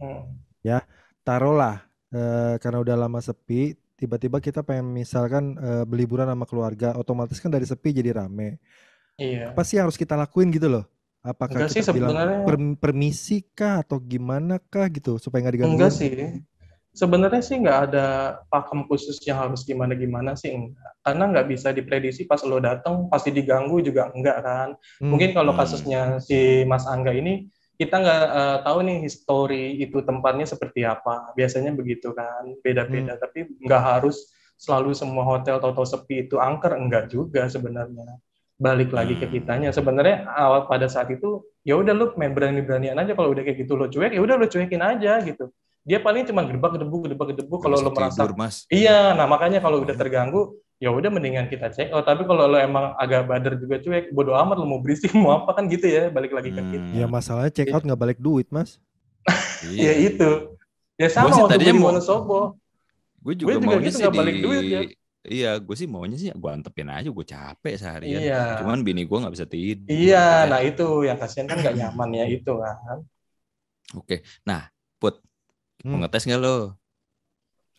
Hmm. 0.00 0.36
Taruhlah 1.22 1.86
eh, 2.14 2.54
karena 2.62 2.78
udah 2.84 2.96
lama 3.08 3.20
sepi, 3.22 3.74
tiba-tiba 4.00 4.38
kita 4.42 4.60
pengen 4.66 4.88
misalkan 5.00 5.44
eh, 5.58 5.84
berliburan 5.90 6.28
sama 6.30 6.44
keluarga, 6.50 6.88
otomatis 7.00 7.38
kan 7.42 7.50
dari 7.52 7.66
sepi 7.68 7.90
jadi 7.98 8.10
rame. 8.24 8.58
Iya. 9.18 9.52
Apa 9.52 9.62
sih 9.66 9.76
yang 9.78 9.86
harus 9.90 9.98
kita 10.00 10.14
lakuin 10.18 10.48
gitu 10.54 10.68
loh? 10.70 10.84
Apakah 11.22 11.54
Enggak 11.54 11.70
sih 11.74 11.82
kita 11.82 11.90
bilang 11.94 12.14
sebenarnya. 12.14 12.38
per- 12.46 12.78
permisi 12.82 13.42
kah 13.54 13.82
atau 13.82 13.98
gimana 14.02 14.58
kah 14.72 14.86
gitu 14.90 15.18
supaya 15.22 15.46
nggak 15.46 15.56
digangguin? 15.58 15.78
Enggak 15.78 15.92
sih. 15.94 16.14
Sebenarnya 16.92 17.40
sih 17.40 17.56
nggak 17.56 17.78
ada 17.88 18.06
pakem 18.52 18.84
khusus 18.84 19.16
yang 19.24 19.40
harus 19.40 19.64
gimana-gimana 19.64 20.36
sih 20.36 20.52
enggak. 20.52 20.92
Karena 21.00 21.24
nggak 21.32 21.46
bisa 21.48 21.68
diprediksi 21.72 22.28
pas 22.28 22.42
lo 22.44 22.60
datang 22.60 23.08
pasti 23.08 23.32
diganggu 23.32 23.80
juga 23.80 24.12
enggak 24.12 24.38
kan. 24.44 24.68
Hmm. 25.00 25.08
Mungkin 25.08 25.30
kalau 25.32 25.52
Hmm. 25.56 25.60
kasusnya 25.62 26.20
si 26.20 26.68
Mas 26.68 26.84
Angga 26.84 27.16
ini 27.16 27.48
kita 27.82 27.96
nggak 27.98 28.22
eh, 28.40 28.58
tahu 28.62 28.78
nih 28.86 28.98
history 29.02 29.64
itu 29.82 29.98
tempatnya 30.06 30.46
seperti 30.46 30.86
apa. 30.86 31.34
Biasanya 31.34 31.74
begitu 31.74 32.14
kan, 32.14 32.46
Hmm. 32.46 32.62
beda-beda. 32.62 33.18
Tapi 33.18 33.50
nggak 33.58 33.82
harus 33.82 34.30
selalu 34.54 34.94
semua 34.94 35.26
hotel 35.26 35.58
atau 35.58 35.82
sepi 35.82 36.30
itu 36.30 36.38
angker, 36.38 36.78
enggak 36.78 37.10
juga 37.10 37.50
sebenarnya. 37.50 38.22
Balik 38.62 38.94
lagi 38.94 39.18
ke 39.18 39.26
Hmm. 39.26 39.34
kitanya. 39.34 39.68
Sebenarnya 39.74 40.22
awal 40.30 40.70
pada 40.70 40.86
saat 40.86 41.10
itu 41.10 41.42
ya 41.66 41.74
udah 41.82 41.94
lu 41.94 42.06
main 42.14 42.30
berani-beranian 42.30 42.94
aja 42.94 43.12
kalau 43.18 43.34
udah 43.34 43.42
kayak 43.42 43.58
gitu 43.66 43.74
lo 43.74 43.90
cuek 43.90 44.14
ya 44.14 44.22
udah 44.22 44.36
lo 44.38 44.46
cuekin 44.46 44.82
aja 44.82 45.18
gitu. 45.26 45.50
Dia 45.82 45.98
paling 45.98 46.22
cuma 46.30 46.46
gedebak 46.46 46.78
gedebu 46.78 46.96
gedebak 47.10 47.26
gedebu 47.34 47.58
kalau 47.58 47.82
lo 47.82 47.90
merasa 47.90 48.22
tidur, 48.22 48.38
mas. 48.38 48.62
Iya, 48.70 49.18
nah 49.18 49.26
makanya 49.26 49.58
kalau 49.58 49.82
udah 49.82 49.98
terganggu, 49.98 50.61
ya 50.82 50.90
udah 50.90 51.08
mendingan 51.08 51.46
kita 51.46 51.70
cek. 51.70 51.94
Oh, 51.94 52.02
tapi 52.02 52.26
kalau 52.26 52.44
lo 52.44 52.58
emang 52.58 52.90
agak 52.96 53.22
bader 53.24 53.54
juga 53.54 53.78
cuek, 53.78 54.10
bodo 54.10 54.34
amat 54.34 54.58
lo 54.58 54.66
mau 54.66 54.82
berisik 54.82 55.14
mau 55.14 55.38
apa 55.38 55.54
kan 55.54 55.70
gitu 55.70 55.86
ya, 55.86 56.10
balik 56.10 56.34
lagi 56.34 56.50
ke 56.50 56.58
kita. 56.58 56.82
Hmm, 56.82 56.98
Ya 56.98 57.06
masalahnya 57.06 57.54
check 57.54 57.70
out 57.70 57.80
nggak 57.80 57.96
balik 57.96 58.18
duit 58.18 58.50
Mas. 58.50 58.82
iya. 59.64 59.94
Ya 59.94 60.10
itu. 60.10 60.58
Ya 60.98 61.06
sama 61.06 61.30
sih 61.30 61.38
waktu 61.38 61.46
gue 61.46 61.52
tadinya 61.54 61.72
di 61.72 61.78
mau- 61.78 61.88
Wonosobo. 61.88 62.40
Gue 63.16 63.34
juga, 63.38 63.46
Gue 63.46 63.54
juga 63.54 63.66
maunya 63.70 63.86
gitu, 63.86 63.94
sih 63.94 64.02
nggak 64.02 64.10
di 64.10 64.18
balik 64.18 64.36
duit 64.42 64.64
ya. 64.66 64.80
Iya, 65.22 65.50
gue 65.56 65.76
sih 65.78 65.86
maunya 65.86 66.18
sih 66.18 66.28
gue 66.28 66.50
antepin 66.50 66.90
aja, 66.90 67.06
gue 67.06 67.22
capek 67.24 67.74
seharian. 67.78 68.18
Iya. 68.18 68.42
Cuman 68.58 68.82
bini 68.82 69.06
gue 69.06 69.14
nggak 69.14 69.30
bisa 69.30 69.46
tidur. 69.46 69.86
Iya, 69.86 70.18
Makanya- 70.18 70.50
nah 70.50 70.60
itu 70.60 70.86
yang 71.06 71.14
kasihan 71.16 71.46
kan 71.46 71.56
nggak 71.62 71.76
nyaman 71.78 72.10
ya 72.12 72.24
itu 72.26 72.52
kan. 72.52 72.98
Oke, 73.94 74.26
nah 74.42 74.66
Put, 74.98 75.22
Mau 75.82 75.94
Hmm, 75.94 76.02
ngetes 76.02 76.26
nggak 76.26 76.38
lo? 76.38 76.74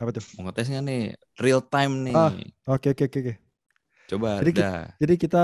Apa 0.03 0.11
tuh? 0.17 0.25
Mau 0.35 0.43
ngetes 0.45 0.67
nggak 0.69 0.83
nih? 0.89 1.01
Real 1.43 1.61
time 1.73 1.93
nih. 2.07 2.17
Ah. 2.19 2.31
Oke 2.73 2.87
oke 2.93 3.03
oke 3.09 3.17
oke. 3.23 3.33
Coba 4.09 4.31
Jadi 4.39 4.51
ki- 4.57 4.63
dah. 4.63 4.87
Jadi 5.01 5.13
kita 5.19 5.43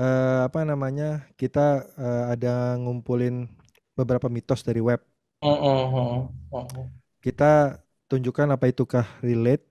eh, 0.00 0.40
apa 0.48 0.60
namanya? 0.66 1.24
Kita 1.40 1.84
eh, 1.98 2.24
ada 2.34 2.76
ngumpulin 2.80 3.48
beberapa 3.98 4.28
mitos 4.32 4.62
dari 4.66 4.80
web. 4.84 5.00
Mm, 5.42 5.48
mm, 5.50 5.94
mm, 5.94 6.28
mm. 6.52 7.04
Kita 7.24 7.80
tunjukkan 8.10 8.48
apa 8.54 8.68
itukah 8.70 9.06
relate. 9.24 9.64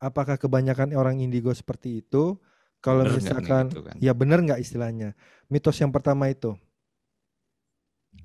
Apakah 0.00 0.40
kebanyakan 0.40 0.96
orang 0.96 1.20
indigo 1.20 1.52
seperti 1.52 2.00
itu? 2.00 2.36
Kalau 2.80 3.04
Bener 3.04 3.20
misalkan 3.20 3.64
gitu 3.68 3.78
kan? 3.86 3.98
ya 4.00 4.16
benar 4.16 4.40
nggak 4.40 4.60
istilahnya? 4.64 5.12
Mitos 5.52 5.76
yang 5.84 5.92
pertama 5.92 6.32
itu 6.32 6.56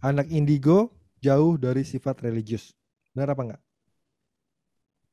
anak 0.10 0.28
indigo 0.32 0.78
jauh 1.26 1.60
dari 1.60 1.84
sifat 1.84 2.16
religius. 2.24 2.72
Benar 3.12 3.36
apa 3.36 3.42
enggak? 3.46 3.62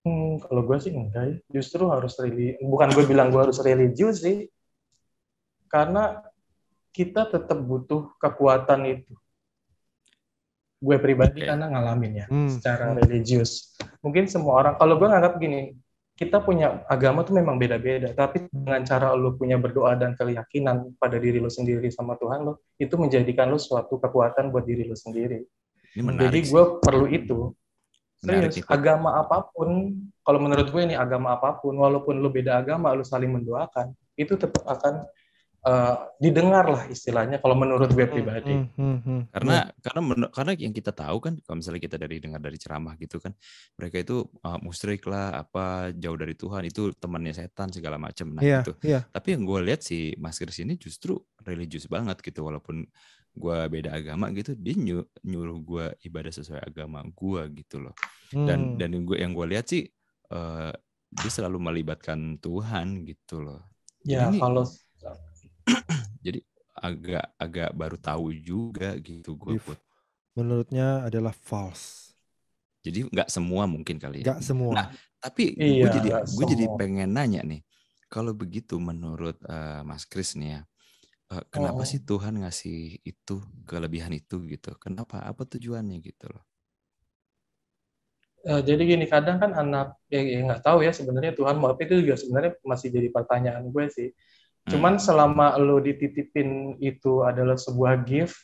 Hmm, 0.03 0.43
kalau 0.43 0.63
gue 0.67 0.79
sih 0.83 0.91
enggak 0.91 1.25
ya. 1.25 1.37
Justru 1.61 1.87
harus 1.87 2.19
religi. 2.19 2.59
Bukan 2.59 2.91
gue 2.91 3.05
bilang 3.07 3.31
gue 3.31 3.39
harus 3.39 3.59
religius 3.63 4.27
sih. 4.27 4.51
Karena 5.71 6.19
kita 6.93 7.31
tetap 7.31 7.59
butuh 7.63 8.13
kekuatan 8.19 8.85
itu. 8.87 9.15
Gue 10.83 10.99
pribadi 10.99 11.47
Oke. 11.47 11.49
karena 11.49 11.67
ngalamin 11.71 12.13
ya 12.19 12.27
Hmm, 12.27 12.51
secara 12.51 12.91
hmm. 12.91 13.07
religius. 13.07 13.79
Mungkin 14.03 14.27
semua 14.27 14.59
orang, 14.59 14.75
kalau 14.75 14.99
gue 14.99 15.07
nganggap 15.07 15.39
gini, 15.39 15.79
kita 16.13 16.43
punya 16.45 16.85
agama 16.91 17.25
tuh 17.25 17.39
memang 17.39 17.57
beda-beda, 17.57 18.13
tapi 18.13 18.45
dengan 18.53 18.85
cara 18.85 19.17
lu 19.17 19.39
punya 19.39 19.57
berdoa 19.57 19.97
dan 19.97 20.13
keyakinan 20.13 20.93
pada 21.01 21.17
diri 21.17 21.41
lu 21.41 21.49
sendiri 21.49 21.89
sama 21.89 22.19
Tuhan 22.21 22.45
lu, 22.45 22.53
itu 22.77 22.95
menjadikan 23.01 23.49
lu 23.49 23.57
suatu 23.57 23.97
kekuatan 23.97 24.53
buat 24.53 24.67
diri 24.67 24.85
lu 24.85 24.99
sendiri. 24.99 25.41
Ini 25.97 26.03
Jadi 26.03 26.05
menarik 26.05 26.45
gue 26.51 26.65
perlu 26.85 27.07
itu. 27.09 27.39
Menarik 28.23 28.55
Serius, 28.55 28.71
agama 28.71 29.19
apa 29.19 29.51
pun, 29.51 29.99
kalau 30.23 30.39
menurut 30.39 30.71
gue 30.71 30.83
nih 30.95 30.95
agama 30.95 31.35
apa 31.35 31.59
pun, 31.59 31.75
walaupun 31.75 32.23
lu 32.23 32.31
beda 32.31 32.63
agama, 32.63 32.95
lu 32.95 33.03
saling 33.03 33.35
mendoakan, 33.35 33.91
itu 34.15 34.39
tetap 34.39 34.63
akan 34.63 35.03
eh, 35.67 35.97
didengar 36.23 36.71
lah 36.71 36.87
istilahnya. 36.87 37.43
Kalau 37.43 37.59
menurut 37.59 37.91
gue 37.91 38.07
pribadi. 38.07 38.55
Hmm, 38.55 38.71
hmm, 38.79 38.99
hmm. 39.03 39.21
karena 39.35 39.57
karena 39.83 40.01
men- 40.07 40.31
karena 40.31 40.53
yang 40.55 40.75
kita 40.75 40.95
tahu 40.95 41.19
kan 41.19 41.35
kalau 41.43 41.57
misalnya 41.59 41.83
kita 41.83 41.97
dari 41.99 42.17
dengar 42.23 42.39
dari 42.39 42.59
ceramah 42.59 42.95
gitu 42.99 43.19
kan 43.19 43.33
mereka 43.79 43.97
itu 44.03 44.17
uh, 44.43 44.59
musyrik 44.63 45.03
lah 45.07 45.43
apa 45.43 45.91
jauh 45.95 46.19
dari 46.19 46.35
Tuhan 46.39 46.63
itu 46.67 46.95
temannya 46.99 47.35
setan 47.35 47.71
segala 47.75 47.97
macam 47.99 48.35
nah 48.35 48.43
Iya, 48.43 48.61
gitu 48.63 48.73
iya. 48.85 49.07
tapi 49.09 49.35
yang 49.35 49.43
gue 49.47 49.61
lihat 49.67 49.81
si 49.83 50.13
Mas 50.19 50.37
Kris 50.39 50.61
ini 50.63 50.75
justru 50.79 51.17
religius 51.43 51.87
banget 51.91 52.21
gitu 52.23 52.45
walaupun 52.45 52.87
gue 53.33 53.59
beda 53.69 53.91
agama 53.93 54.29
gitu 54.31 54.53
dia 54.53 54.77
nyu- 54.77 55.09
nyuruh 55.21 55.59
gue 55.59 55.87
ibadah 56.05 56.29
sesuai 56.29 56.61
agama 56.63 57.01
gue 57.03 57.43
gitu 57.59 57.81
loh 57.81 57.97
dan 58.29 58.77
Hmm. 58.77 58.77
dan 58.77 58.89
yang 58.93 59.05
gue 59.05 59.17
yang 59.19 59.33
gue 59.33 59.47
lihat 59.49 59.67
sih 59.67 59.85
eh, 60.29 60.73
dia 61.11 61.31
selalu 61.31 61.61
melibatkan 61.61 62.37
Tuhan 62.39 63.05
gitu 63.05 63.41
loh 63.41 63.61
Ya, 64.03 64.27
Jadi 64.27 64.35
ini- 64.35 64.43
kalau 64.43 64.65
jadi 66.25 66.41
agak 66.75 67.25
agak 67.37 67.71
baru 67.73 67.97
tahu 67.97 68.33
juga 68.35 68.97
gitu 68.99 69.37
gue 69.37 69.57
If 69.57 69.67
menurutnya 70.33 71.05
adalah 71.05 71.31
false. 71.31 72.17
jadi 72.83 73.07
nggak 73.07 73.29
semua 73.31 73.69
mungkin 73.69 73.95
kali 73.97 74.27
ya 74.27 74.35
Gak 74.35 74.41
semua. 74.43 74.75
Nah, 74.75 74.87
tapi 75.21 75.55
gue 75.55 75.63
Iya, 75.79 75.93
jadi 75.93 76.09
nggak 76.11 76.25
gue 76.35 76.45
jadi 76.51 76.65
pengen 76.75 77.11
nanya 77.15 77.41
nih 77.45 77.63
kalau 78.09 78.35
begitu 78.35 78.77
menurut 78.77 79.39
eh, 79.45 79.81
Mas 79.85 80.03
Kris 80.05 80.35
nih 80.35 80.59
ya 80.59 80.61
kenapa 81.55 81.83
Oh. 81.83 81.89
sih 81.89 82.01
Tuhan 82.05 82.35
ngasih 82.43 83.01
itu 83.03 83.35
kelebihan 83.69 84.13
itu 84.13 84.37
gitu 84.53 84.77
kenapa 84.77 85.23
apa 85.25 85.43
tujuannya 85.49 85.99
gitu 86.05 86.27
loh 86.33 86.45
Eh, 88.43 88.59
jadi 88.67 88.83
gini, 88.83 89.07
kadang 89.07 89.39
kan 89.39 89.55
anak 89.55 90.03
ya 90.11 90.19
ya 90.19 90.43
nggak 90.43 90.67
tahu 90.67 90.83
ya 90.83 90.91
sebenarnya 90.91 91.31
Tuhan 91.39 91.63
mau 91.63 91.71
apa 91.71 91.87
itu 91.87 92.03
juga 92.03 92.19
sebenarnya 92.19 92.59
masih 92.67 92.91
jadi 92.91 93.09
pertanyaan 93.15 93.71
gue 93.71 93.87
sih. 93.87 94.09
Hmm. 94.11 94.71
Cuman 94.75 94.95
selama 94.99 95.55
lo 95.63 95.79
dititipin 95.79 96.75
itu 96.83 97.23
adalah 97.23 97.55
sebuah 97.55 98.03
gift, 98.03 98.35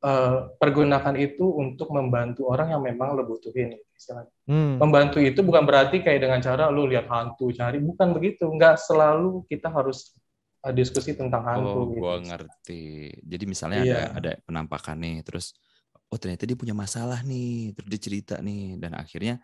eh, 0.00 0.48
pergunakan 0.56 1.12
itu 1.20 1.44
untuk 1.44 1.92
membantu 1.92 2.48
orang 2.48 2.72
yang 2.72 2.80
memang 2.80 3.20
lo 3.20 3.28
butuhin. 3.28 3.76
Hmm. 4.48 4.80
Membantu 4.80 5.20
itu 5.20 5.44
bukan 5.44 5.68
berarti 5.68 6.00
kayak 6.00 6.20
dengan 6.24 6.40
cara 6.40 6.72
lo 6.72 6.88
lihat 6.88 7.04
hantu 7.12 7.52
cari, 7.52 7.76
bukan 7.76 8.16
begitu. 8.16 8.48
Nggak 8.48 8.80
selalu 8.80 9.44
kita 9.52 9.68
harus 9.68 10.16
eh, 10.16 10.25
diskusi 10.72 11.14
tentang 11.14 11.42
hantu. 11.44 11.66
oh 11.66 11.82
gitu. 11.90 12.00
gue 12.00 12.14
ngerti 12.26 12.82
jadi 13.22 13.44
misalnya 13.46 13.80
Iya. 13.84 13.94
ada 13.94 14.02
ada 14.18 14.32
penampakan 14.46 14.96
nih 15.02 15.16
terus 15.26 15.52
oh 16.08 16.18
ternyata 16.18 16.46
dia 16.46 16.54
punya 16.58 16.74
masalah 16.74 17.20
nih 17.22 17.74
terus 17.74 17.88
dia 17.90 18.00
cerita 18.00 18.34
nih 18.40 18.78
dan 18.78 18.94
akhirnya 18.94 19.42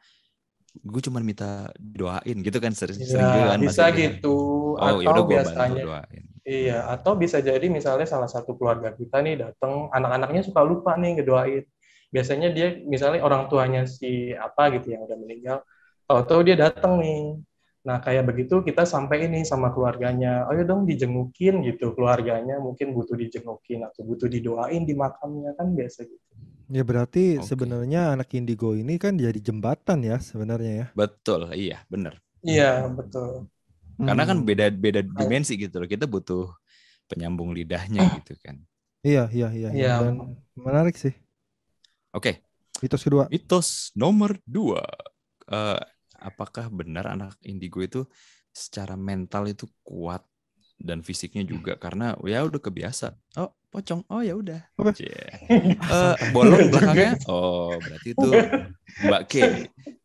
gue 0.72 1.00
cuma 1.04 1.20
minta 1.20 1.68
doain 1.76 2.38
gitu 2.40 2.56
kan 2.56 2.72
sering, 2.72 2.96
sering 2.96 3.28
juga 3.28 3.44
Ya, 3.44 3.50
kan 3.52 3.60
bisa 3.60 3.84
Kris. 3.92 3.98
gitu. 4.00 4.36
oh 4.80 4.98
yaudah 5.04 5.12
Atau 5.12 5.24
bantu 5.26 5.32
biasanya 5.36 5.84
doain 5.84 6.24
Iya, 6.42 6.90
atau 6.90 7.14
bisa 7.14 7.38
jadi 7.38 7.62
misalnya 7.70 8.02
salah 8.02 8.26
satu 8.26 8.58
keluarga 8.58 8.90
kita 8.90 9.22
nih 9.22 9.38
datang, 9.46 9.86
anak-anaknya 9.94 10.42
suka 10.42 10.58
lupa 10.66 10.98
nih 10.98 11.22
ngedoain. 11.22 11.62
Biasanya 12.10 12.50
dia 12.50 12.82
misalnya 12.82 13.22
orang 13.22 13.46
tuanya 13.46 13.86
si 13.86 14.34
apa 14.34 14.74
gitu 14.74 14.90
yang 14.90 15.06
udah 15.06 15.18
meninggal, 15.22 15.62
tahu-tahu 16.02 16.42
dia 16.42 16.58
datang 16.58 16.98
nih. 16.98 17.38
Nah, 17.88 17.98
kayak 18.04 18.24
begitu 18.30 18.54
kita 18.68 18.82
sampai 18.86 19.26
ini 19.26 19.40
sama 19.42 19.68
keluarganya, 19.74 20.46
ayo 20.50 20.62
dong 20.70 20.82
dijengukin 20.90 21.54
gitu 21.68 21.86
keluarganya, 21.96 22.54
mungkin 22.66 22.94
butuh 22.96 23.16
dijengukin 23.22 23.80
atau 23.88 24.00
butuh 24.08 24.28
didoain 24.34 24.82
di 24.88 24.94
makamnya 24.94 25.50
kan 25.58 25.66
biasa 25.78 26.00
gitu. 26.06 26.26
Ya 26.72 26.82
berarti 26.88 27.38
Oke. 27.38 27.44
sebenarnya 27.44 28.16
anak 28.16 28.32
indigo 28.38 28.72
ini 28.72 28.94
kan 28.96 29.14
jadi 29.20 29.36
jembatan 29.38 29.98
ya 30.08 30.16
sebenarnya 30.22 30.72
ya. 30.82 30.86
betul 30.96 31.40
iya 31.52 31.78
bener 31.92 32.14
Iya, 32.48 32.64
betul. 32.96 33.30
Karena 34.06 34.22
kan 34.28 34.38
Hmm. 34.38 34.46
beda 34.48 34.66
beda 34.84 35.00
dimensi 35.20 35.52
gitu 35.62 35.74
loh. 35.80 35.88
Kita 35.94 36.04
butuh 36.10 36.42
penyambung 37.10 37.50
lidahnya 37.58 38.02
gitu 38.18 38.34
kan. 38.44 38.56
Iya 39.06 39.22
iya 39.36 39.48
iya. 39.58 39.68
iya. 39.74 39.74
Iya. 39.78 39.92
Dan 40.02 40.14
menarik 40.58 40.94
sih. 41.02 41.14
Oke, 42.12 42.42
Mitos 42.82 43.02
kedua. 43.06 43.24
mitos 43.30 43.68
nomor 43.96 44.36
dua. 44.44 44.82
Eh, 45.48 45.80
apakah 46.22 46.70
benar 46.70 47.10
anak 47.10 47.34
indigo 47.42 47.82
itu 47.82 48.06
secara 48.52 48.94
mental 48.94 49.48
itu 49.48 49.66
kuat 49.82 50.22
dan 50.82 51.00
fisiknya 51.00 51.46
juga 51.46 51.78
karena 51.78 52.18
ya 52.26 52.42
udah 52.42 52.60
kebiasa. 52.60 53.14
Oh 53.38 53.50
pocong. 53.70 54.02
Oh 54.10 54.20
ya 54.20 54.34
udah. 54.34 54.60
Eh, 55.48 56.16
bolong 56.34 56.68
belakangnya. 56.70 57.12
Oh 57.30 57.78
berarti 57.78 58.08
itu 58.14 58.28
Mbak 59.06 59.22
K. 59.30 59.34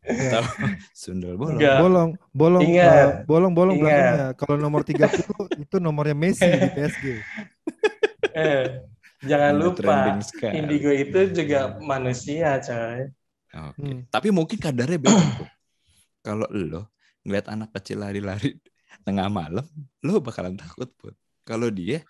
Tahu 0.08 0.46
sundel 1.02 1.36
bolong. 1.36 1.60
Enggak. 1.60 1.78
Bolong, 1.84 2.10
bolong, 2.32 2.64
Ingat. 2.64 2.88
eh, 2.88 3.08
bolong, 3.28 3.54
bolong 3.54 3.76
Ingat. 3.76 3.84
belakangnya. 3.84 4.28
Kalau 4.40 4.56
nomor 4.56 4.82
30 4.88 5.46
itu 5.60 5.76
nomornya 5.84 6.16
Messi 6.16 6.48
di 6.48 6.70
PSG. 6.72 7.06
Eh, 8.38 8.86
jangan 9.26 9.58
lupa, 9.58 10.14
indigo 10.54 10.94
itu 10.94 11.34
juga 11.34 11.74
manusia, 11.82 12.62
coy. 12.62 13.10
Oke. 13.50 13.82
Hmm. 13.82 14.06
Tapi 14.14 14.30
mungkin 14.30 14.62
kadarnya 14.62 15.02
beda. 15.02 15.57
Kalau 16.28 16.44
lo 16.52 16.92
ngeliat 17.24 17.48
anak 17.48 17.72
kecil 17.72 18.04
lari-lari 18.04 18.60
tengah 19.08 19.32
malam, 19.32 19.64
lo 20.02 20.20
bakalan 20.20 20.56
takut, 20.56 20.92
Put. 20.94 21.16
Kalau 21.42 21.72
dia 21.72 22.04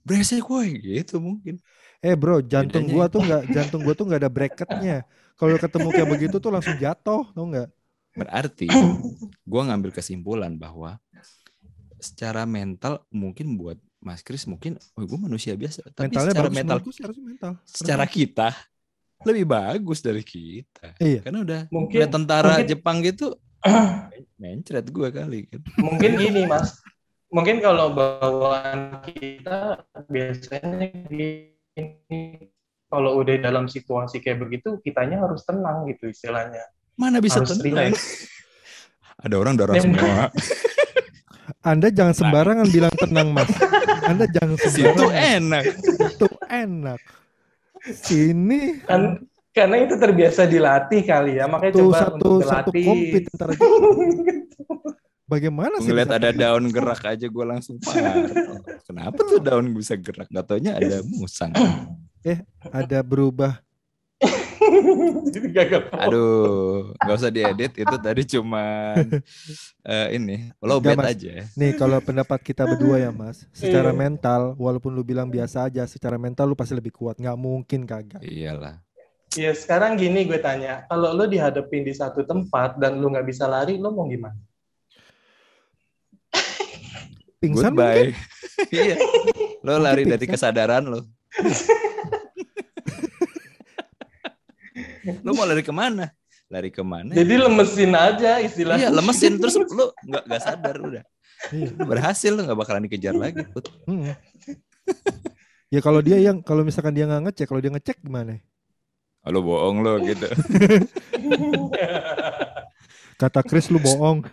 brengsek 0.00 0.48
woi 0.48 0.80
gitu 0.80 1.20
mungkin. 1.20 1.60
Eh 2.00 2.16
bro, 2.16 2.40
jantung 2.40 2.88
Bedanya 2.88 2.96
gua 2.96 3.04
tuh 3.06 3.20
nggak, 3.20 3.42
jantung 3.52 3.80
gua 3.84 3.92
tuh 3.92 4.08
nggak 4.08 4.20
ada 4.24 4.32
bracketnya. 4.32 4.96
Kalau 5.36 5.56
ketemu 5.56 5.88
kayak 5.90 6.08
begitu 6.08 6.36
tuh 6.36 6.48
langsung 6.48 6.76
jatuh, 6.76 7.28
tau 7.28 7.44
nggak? 7.44 7.68
Berarti 8.16 8.66
gua 9.50 9.62
ngambil 9.68 9.92
kesimpulan 9.92 10.56
bahwa 10.56 10.96
secara 12.00 12.48
mental 12.48 13.04
mungkin 13.12 13.60
buat 13.60 13.76
Mas 14.00 14.24
Kris 14.24 14.48
mungkin 14.48 14.80
oh 14.96 15.04
gue 15.04 15.18
manusia 15.20 15.52
biasa, 15.52 15.84
tapi 15.92 16.08
Mentalnya 16.08 16.32
secara 16.32 16.48
bagus, 16.48 16.56
mental 16.56 16.78
bagus 16.80 16.96
harusnya 16.96 17.24
mental. 17.28 17.52
secara 17.68 18.04
kita 18.08 18.48
lebih 19.20 19.44
bagus 19.44 19.98
dari 20.00 20.24
kita. 20.24 20.96
Iya. 20.96 21.20
Karena 21.20 21.44
udah 21.44 21.60
Mungkin- 21.68 22.00
udah 22.00 22.08
tentara 22.08 22.48
mungkin- 22.56 22.68
Jepang 22.72 22.96
gitu 23.04 23.36
mencret 24.40 24.86
gua 24.88 25.08
kali 25.08 25.44
kan. 25.46 25.60
mungkin 25.76 26.16
gini 26.16 26.44
mas 26.44 26.80
mungkin 27.28 27.60
kalau 27.60 27.92
bawaan 27.92 29.04
kita 29.06 29.84
biasanya 30.06 30.88
gini 31.06 32.48
kalau 32.90 33.20
udah 33.20 33.36
dalam 33.38 33.68
situasi 33.68 34.18
kayak 34.18 34.42
begitu 34.42 34.80
kitanya 34.80 35.20
harus 35.20 35.44
tenang 35.44 35.86
gitu 35.86 36.08
istilahnya 36.08 36.64
Mana 36.94 37.16
bisa 37.18 37.40
harus 37.40 37.54
tenang? 37.54 37.90
relax 37.92 37.94
Ada 39.20 39.36
orang 39.36 39.52
darah 39.52 39.76
Dan- 39.76 39.84
semua. 39.92 40.32
Anda 41.70 41.92
jangan 41.92 42.16
sembarangan 42.16 42.72
bilang 42.72 42.94
tenang 42.96 43.36
mas. 43.36 43.52
Anda 44.08 44.24
jangan 44.24 44.56
sembarangan. 44.56 45.12
enak. 45.12 45.64
Itu 46.08 46.26
enak. 46.48 47.00
Kan 48.88 49.28
karena 49.50 49.76
itu 49.82 49.94
terbiasa 49.98 50.46
dilatih 50.46 51.02
kali 51.02 51.42
ya 51.42 51.50
makanya 51.50 51.72
tuh 51.74 51.82
coba 51.90 51.98
satu 51.98 52.14
untuk 52.14 52.32
satu 52.46 52.70
dilatih 52.70 52.84
kompet 52.86 53.22
Jepang. 53.26 53.50
Bagaimana 55.30 55.78
sih? 55.78 55.86
Ngeliat 55.86 56.10
ada 56.10 56.30
daun 56.34 56.66
gerak 56.74 57.06
aja 57.06 57.26
gue 57.30 57.44
langsung 57.46 57.78
parah. 57.78 58.18
Kenapa 58.82 59.22
tuh 59.22 59.38
daun 59.38 59.70
bisa 59.70 59.94
gerak? 59.94 60.26
Gak 60.26 60.42
taunya 60.42 60.74
ada 60.74 61.06
musang. 61.06 61.54
ada 62.66 62.98
berubah 63.06 63.62
Jadi 65.34 65.48
gagal. 65.50 65.88
Aduh, 65.88 66.92
nggak 67.00 67.16
usah 67.16 67.32
diedit 67.32 67.72
itu 67.80 67.96
tadi 67.96 68.22
cuma 68.28 68.62
eh, 69.88 70.06
ini 70.16 70.52
low 70.60 70.78
bet 70.78 71.00
Mas. 71.00 71.16
aja. 71.16 71.48
Nih 71.56 71.72
kalau 71.80 71.98
pendapat 72.04 72.38
kita 72.44 72.68
berdua 72.68 73.00
ya 73.00 73.10
mas, 73.10 73.48
secara 73.56 73.90
Iya. 73.90 73.98
mental, 73.98 74.40
walaupun 74.60 74.92
lu 74.92 75.00
bilang 75.00 75.32
biasa 75.32 75.72
aja, 75.72 75.88
secara 75.88 76.20
mental 76.20 76.52
lu 76.52 76.56
pasti 76.56 76.76
lebih 76.76 76.92
kuat. 76.92 77.16
Nggak 77.16 77.38
mungkin 77.40 77.80
kagak. 77.88 78.20
Iyalah. 78.20 78.84
Ya 79.38 79.54
sekarang 79.54 79.94
gini 79.94 80.26
gue 80.26 80.42
tanya, 80.42 80.82
kalau 80.90 81.14
lo 81.14 81.22
dihadapin 81.22 81.86
di 81.86 81.94
satu 81.94 82.26
tempat 82.26 82.82
dan 82.82 82.98
lo 82.98 83.14
nggak 83.14 83.30
bisa 83.30 83.46
lari, 83.46 83.78
lo 83.78 83.94
mau 83.94 84.10
gimana? 84.10 84.34
Pingsan 87.38 87.78
mungkin? 87.78 88.10
Goodbye. 88.10 88.18
Iya. 88.68 89.00
Lo 89.64 89.80
lari 89.80 90.04
dari 90.04 90.28
kesadaran 90.28 90.84
lo. 90.84 91.00
lo 95.24 95.32
mau 95.32 95.48
lari 95.48 95.64
ke 95.64 95.72
mana? 95.72 96.12
Lari 96.52 96.68
ke 96.68 96.84
mana? 96.84 97.16
Jadi 97.16 97.40
lemesin 97.40 97.96
aja 97.96 98.36
istilahnya. 98.44 98.90
Iya 98.90 98.92
lemesin 98.92 99.40
terus 99.40 99.56
lo 99.78 99.96
nggak 100.04 100.22
nggak 100.28 100.42
sadar 100.44 100.76
udah. 100.76 101.00
Iya. 101.54 101.70
Berhasil 101.72 102.36
lo 102.36 102.44
nggak 102.44 102.60
bakalan 102.60 102.84
dikejar 102.84 103.16
lagi. 103.16 103.48
Put. 103.48 103.72
Mm. 103.88 104.12
ya 105.72 105.80
kalau 105.80 106.04
dia 106.04 106.20
yang 106.20 106.44
kalau 106.44 106.60
misalkan 106.60 106.92
dia 106.92 107.08
nggak 107.08 107.32
ngecek, 107.32 107.48
kalau 107.48 107.64
dia 107.64 107.72
ngecek 107.72 107.96
gimana? 108.04 108.36
Lo 109.28 109.44
bohong 109.44 109.84
lo 109.84 110.00
gitu. 110.00 110.24
Kata 113.20 113.44
Chris 113.44 113.68
lu 113.68 113.76
bohong. 113.76 114.24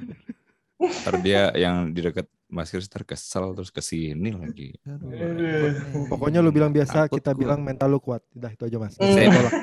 Ntar 0.79 1.15
dia 1.19 1.51
yang 1.57 1.91
di 1.91 1.99
dekat 1.99 2.23
Mas 2.47 2.71
Kris 2.71 2.87
terkesal 2.87 3.51
terus 3.51 3.67
ke 3.67 3.83
sini 3.83 4.31
lagi. 4.31 4.79
Aduh. 4.87 6.07
Pokoknya 6.07 6.39
lu 6.39 6.55
bilang 6.55 6.71
biasa, 6.71 7.11
Takut 7.11 7.19
kita 7.19 7.35
gua. 7.35 7.39
bilang 7.43 7.59
mental 7.59 7.91
lu 7.91 7.99
kuat. 7.99 8.23
Udah 8.31 8.47
itu 8.47 8.63
aja 8.63 8.77
mas. 8.79 8.95
Saya 8.95 9.27
tolak. 9.27 9.53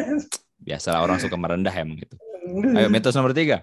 Biasalah 0.66 1.00
orang 1.06 1.22
suka 1.22 1.38
merendah 1.38 1.70
emang 1.70 2.02
gitu. 2.02 2.18
Ayo 2.74 2.90
mitos 2.90 3.14
nomor 3.14 3.30
tiga. 3.30 3.62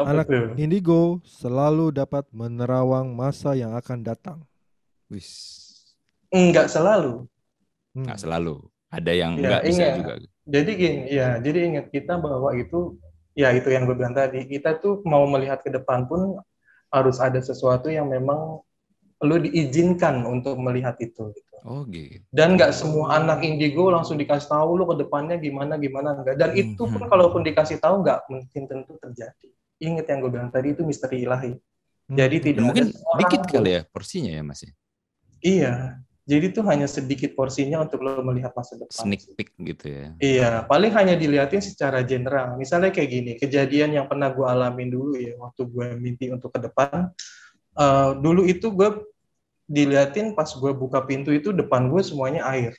Anak 0.00 0.32
indigo 0.56 1.20
selalu 1.24 1.92
dapat 1.92 2.24
menerawang 2.32 3.12
masa 3.12 3.52
yang 3.52 3.76
akan 3.76 4.00
datang. 4.00 4.38
Wis. 5.12 5.28
Enggak 6.32 6.72
selalu. 6.72 7.28
Hmm. 7.92 8.06
Nggak 8.06 8.22
selalu. 8.22 8.69
Ada 8.90 9.12
yang 9.14 9.32
Ya, 9.38 9.42
nggak 9.46 9.62
bisa 9.64 9.80
ingat. 9.80 9.96
juga. 9.96 10.14
Jadi 10.50 10.70
gini, 10.74 11.00
ya, 11.08 11.28
jadi 11.38 11.58
ingat 11.62 11.86
kita 11.88 12.18
bahwa 12.18 12.50
itu, 12.52 12.98
ya 13.32 13.54
itu 13.54 13.70
yang 13.70 13.86
gue 13.86 13.94
bilang 13.94 14.12
tadi, 14.12 14.42
kita 14.44 14.76
tuh 14.76 14.98
mau 15.06 15.22
melihat 15.24 15.62
ke 15.62 15.70
depan 15.70 16.10
pun 16.10 16.42
harus 16.90 17.22
ada 17.22 17.38
sesuatu 17.38 17.86
yang 17.86 18.10
memang 18.10 18.58
lo 19.20 19.36
diizinkan 19.38 20.26
untuk 20.26 20.58
melihat 20.58 20.98
itu. 20.98 21.30
Gitu. 21.30 21.54
Oh 21.62 21.84
gitu. 21.86 22.24
Dan 22.32 22.58
nggak 22.58 22.72
semua 22.72 23.14
anak 23.14 23.44
indigo 23.44 23.92
langsung 23.92 24.16
dikasih 24.16 24.48
tahu 24.48 24.80
lo 24.80 24.88
ke 24.88 25.04
depannya 25.04 25.36
gimana 25.36 25.76
gimana 25.76 26.16
enggak. 26.16 26.34
Dan 26.34 26.50
itu 26.56 26.82
pun 26.82 27.04
Mhm. 27.04 27.10
kalaupun 27.12 27.44
dikasih 27.44 27.78
tahu 27.78 28.00
nggak 28.02 28.26
mungkin 28.26 28.62
tentu 28.66 28.96
terjadi. 28.98 29.48
Ingat 29.78 30.08
yang 30.08 30.18
gue 30.18 30.30
bilang 30.32 30.50
tadi 30.50 30.72
itu 30.72 30.82
misteri 30.82 31.22
ilahi. 31.22 31.52
Hmm. 31.52 32.16
Jadi 32.16 32.36
Dan 32.40 32.44
tidak 32.48 32.62
mungkin 32.64 32.86
dikit 32.90 33.40
pun- 33.44 33.50
kali 33.54 33.70
ya 33.70 33.80
porsinya 33.86 34.32
ya 34.32 34.42
Mas 34.42 34.60
ya. 34.64 34.72
Iya. 35.40 35.72
Jadi 36.30 36.54
itu 36.54 36.62
hanya 36.62 36.86
sedikit 36.86 37.34
porsinya 37.34 37.82
untuk 37.82 38.06
lo 38.06 38.22
melihat 38.22 38.54
masa 38.54 38.78
depan. 38.78 39.02
Sneak 39.02 39.26
peek 39.34 39.50
gitu 39.58 39.90
ya. 39.90 40.06
Iya, 40.22 40.50
paling 40.70 40.94
hanya 40.94 41.18
dilihatin 41.18 41.58
secara 41.58 42.06
general. 42.06 42.54
Misalnya 42.54 42.94
kayak 42.94 43.10
gini, 43.10 43.32
kejadian 43.34 43.98
yang 43.98 44.06
pernah 44.06 44.30
gue 44.30 44.46
alamin 44.46 44.94
dulu 44.94 45.18
ya, 45.18 45.34
waktu 45.42 45.66
gue 45.66 45.86
mimpi 45.98 46.30
untuk 46.30 46.54
ke 46.54 46.62
depan. 46.62 47.10
eh, 47.70 48.10
dulu 48.18 48.46
itu 48.46 48.66
gue 48.70 49.10
diliatin 49.66 50.34
pas 50.34 50.50
gue 50.50 50.72
buka 50.74 51.02
pintu 51.06 51.30
itu 51.34 51.50
depan 51.54 51.86
gue 51.90 52.02
semuanya 52.02 52.46
air. 52.50 52.74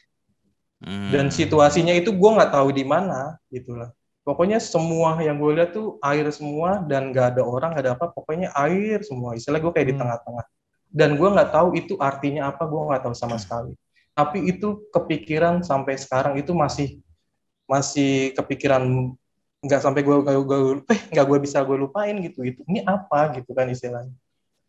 Hmm. 0.79 1.11
Dan 1.11 1.27
situasinya 1.31 1.91
itu 1.95 2.11
gue 2.15 2.29
nggak 2.35 2.51
tahu 2.55 2.71
di 2.71 2.83
mana, 2.87 3.35
gitulah. 3.51 3.91
Pokoknya 4.21 4.61
semua 4.61 5.17
yang 5.19 5.41
gue 5.41 5.51
lihat 5.57 5.73
tuh 5.73 5.97
air 6.05 6.29
semua 6.29 6.83
dan 6.85 7.09
nggak 7.09 7.35
ada 7.35 7.41
orang, 7.41 7.73
nggak 7.73 7.83
ada 7.89 7.93
apa. 7.97 8.05
Pokoknya 8.13 8.53
air 8.53 9.01
semua. 9.01 9.33
Istilah 9.33 9.57
gue 9.57 9.71
kayak 9.73 9.87
di 9.89 9.95
Hmm. 9.97 10.01
tengah-tengah. 10.05 10.45
Dan 10.91 11.15
gue 11.15 11.29
nggak 11.31 11.55
tahu 11.55 11.79
itu 11.79 11.95
artinya 11.95 12.51
apa, 12.51 12.67
gue 12.67 12.81
nggak 12.91 13.03
tahu 13.07 13.15
sama 13.15 13.39
sekali. 13.39 13.71
Tapi 14.11 14.43
itu 14.51 14.83
kepikiran 14.91 15.63
sampai 15.63 15.95
sekarang 15.95 16.35
itu 16.35 16.51
masih 16.51 16.99
masih 17.63 18.35
kepikiran 18.35 18.83
nggak 19.63 19.79
sampai 19.79 20.03
gue 20.03 20.15
gue 20.19 20.59
eh 20.91 21.01
nggak 21.15 21.25
gue 21.31 21.39
bisa 21.39 21.63
gue 21.63 21.77
lupain 21.79 22.11
gitu 22.19 22.43
itu 22.43 22.59
ini 22.67 22.83
apa 22.83 23.31
gitu 23.39 23.55
kan 23.55 23.69
istilahnya 23.71 24.11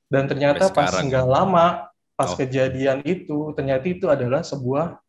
dan 0.07 0.29
ternyata 0.31 0.68
Sampai 0.70 0.87
pas 0.87 0.95
nggak 1.03 1.27
lama 1.27 1.66
pas 2.14 2.31
Oh. 2.31 2.39
kejadian 2.39 3.03
itu 3.03 3.51
ternyata 3.59 3.89
itu 3.89 4.07
adalah 4.07 4.45
sebuah 4.47 5.01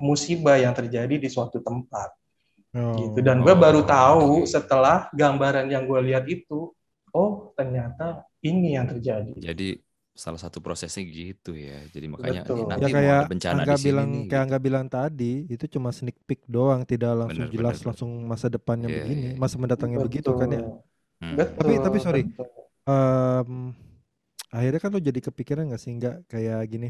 musibah 0.00 0.56
yang 0.56 0.72
terjadi 0.72 1.20
di 1.20 1.28
suatu 1.28 1.60
tempat 1.60 2.08
Oh. 2.72 2.96
gitu 2.96 3.20
dan 3.20 3.44
gue 3.44 3.52
Oh, 3.52 3.58
baru 3.60 3.84
tahu 3.84 4.48
setelah 4.48 5.12
gambaran 5.12 5.68
yang 5.68 5.84
gue 5.84 6.00
lihat 6.08 6.24
itu 6.24 6.72
oh 7.12 7.52
ternyata 7.52 8.24
ini 8.40 8.80
yang 8.80 8.88
terjadi 8.88 9.36
Jadi 9.36 9.76
salah 10.12 10.36
satu 10.36 10.60
prosesnya 10.60 11.00
gitu 11.02 11.52
ya. 11.52 11.80
Jadi 11.88 12.06
makanya 12.06 12.44
Betul. 12.44 12.56
"Ih, 12.58 12.66
nanti 12.68 12.82
ya 12.82 12.86
mau 12.86 12.96
kayak 12.96 13.16
ada 13.16 13.30
bencana 13.30 13.52
Angga 13.58 13.64
di 13.64 13.76
sini 13.76 13.86
bilang 13.88 14.06
nih. 14.06 14.12
kayak 14.12 14.28
gitu. 14.28 14.42
Angga 14.44 14.58
bilang 14.60 14.86
tadi 14.86 15.32
itu 15.46 15.64
cuma 15.68 15.88
sneak 15.90 16.18
peek 16.22 16.40
doang 16.46 16.80
tidak 16.82 17.12
langsung 17.16 17.46
Bener, 17.46 17.54
jelas 17.54 17.76
bener. 17.76 17.86
langsung 17.88 18.10
masa 18.22 18.46
depannya 18.46 18.86
Iya, 18.86 18.96
begini 18.98 19.22
iya. 19.24 19.32
masa 19.36 19.56
mendatangnya 19.56 19.98
begitu 20.00 20.30
kan 20.32 20.48
ya 20.48 20.62
Hmm. 21.18 21.36
betul 21.38 21.54
Tapi- 21.56 21.80
tapi 21.80 21.98
sorry. 21.98 22.22
betul. 22.26 22.46
Em, 22.82 23.50
akhirnya 24.50 24.80
kan 24.80 24.90
lo 24.90 25.00
jadi 25.00 25.20
kepikiran 25.22 25.64
nggak 25.66 25.78
sih 25.78 25.92
nggak 25.92 26.16
kayak 26.26 26.60
gini 26.66 26.88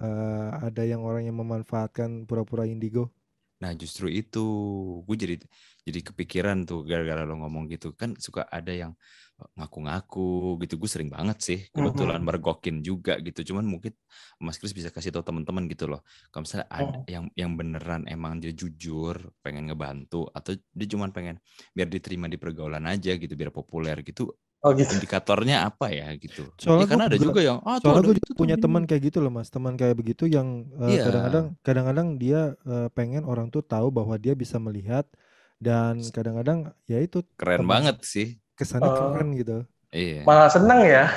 eh, 0.00 0.48
ada 0.58 0.82
yang 0.82 1.00
orang 1.00 1.22
yang 1.22 1.36
memanfaatkan 1.36 2.24
pura-pura 2.24 2.64
indigo 2.64 3.12
Nah 3.60 3.76
justru 3.76 4.08
itu 4.08 4.40
gue 5.04 5.16
jadi 5.16 5.36
jadi 5.84 6.00
kepikiran 6.02 6.64
tuh 6.64 6.80
gara-gara 6.80 7.22
lo 7.22 7.36
ngomong 7.36 7.68
gitu 7.68 7.92
kan 7.92 8.16
suka 8.16 8.48
ada 8.48 8.72
yang 8.72 8.96
ngaku-ngaku 9.56 10.20
gitu. 10.62 10.74
Gue 10.80 10.90
sering 10.90 11.10
banget 11.16 11.38
sih 11.46 11.58
kebetulan 11.74 12.20
mergokin 12.28 12.76
juga 12.88 13.12
gitu. 13.26 13.40
Cuman 13.52 13.64
mungkin 13.72 13.92
Mas 14.44 14.56
Kris 14.60 14.72
bisa 14.78 14.88
kasih 14.94 15.10
tahu 15.14 15.24
teman-teman 15.28 15.64
gitu 15.72 15.84
loh. 15.90 16.00
Kalau 16.32 16.42
misalnya 16.44 16.68
ada 16.70 16.96
yang 17.08 17.24
yang 17.36 17.50
beneran 17.58 18.02
emang 18.08 18.40
dia 18.42 18.52
jujur 18.54 19.16
pengen 19.44 19.68
ngebantu 19.70 20.28
atau 20.36 20.52
dia 20.78 20.86
cuman 20.92 21.10
pengen 21.16 21.36
biar 21.76 21.88
diterima 21.90 22.26
di 22.32 22.36
pergaulan 22.40 22.84
aja 22.88 23.10
gitu 23.16 23.32
biir 23.38 23.52
populer 23.54 23.96
gitu 24.04 24.32
oh 24.64 24.72
gitu. 24.76 24.92
indikatornya 24.92 25.56
apa 25.68 25.86
ya 25.92 26.08
gitu? 26.18 26.52
Soalnya 26.60 26.84
Ya, 26.84 26.90
karena 26.90 27.04
gua 27.06 27.10
ada 27.10 27.16
juga- 27.16 27.32
juga 27.36 27.40
yang 27.48 27.58
ah 27.64 27.78
tuh 27.80 27.90
soalnya 27.92 28.02
gue 28.04 28.14
itu 28.16 28.22
tuh 28.28 28.36
punya 28.36 28.56
ini." 28.56 28.62
teman 28.64 28.82
kayak 28.88 29.02
gitu 29.12 29.18
loh 29.24 29.32
mas. 29.32 29.48
Teman 29.54 29.74
kayak 29.80 29.96
begitu 30.00 30.24
yang 30.28 30.48
eh, 30.80 30.98
Iya. 30.98 31.04
kadang-kadang 31.06 31.44
kadang-kadang 31.66 32.08
dia 32.20 32.40
eh, 32.66 32.88
pengen 32.96 33.22
orang 33.24 33.48
tuh 33.54 33.62
tahu 33.64 33.88
bahwa 33.94 34.14
dia 34.20 34.34
bisa 34.36 34.56
melihat 34.60 35.06
dan 35.60 36.00
kadang-kadang 36.12 36.72
ya 36.88 36.98
itu 37.04 37.20
keren 37.36 37.64
banget 37.68 37.96
sih 38.04 38.39
kesannya 38.60 38.84
Oh. 38.86 39.16
keren 39.16 39.28
gitu. 39.32 39.56
iya. 39.90 40.20
Malah 40.22 40.46
seneng 40.46 40.84
ya. 40.84 41.08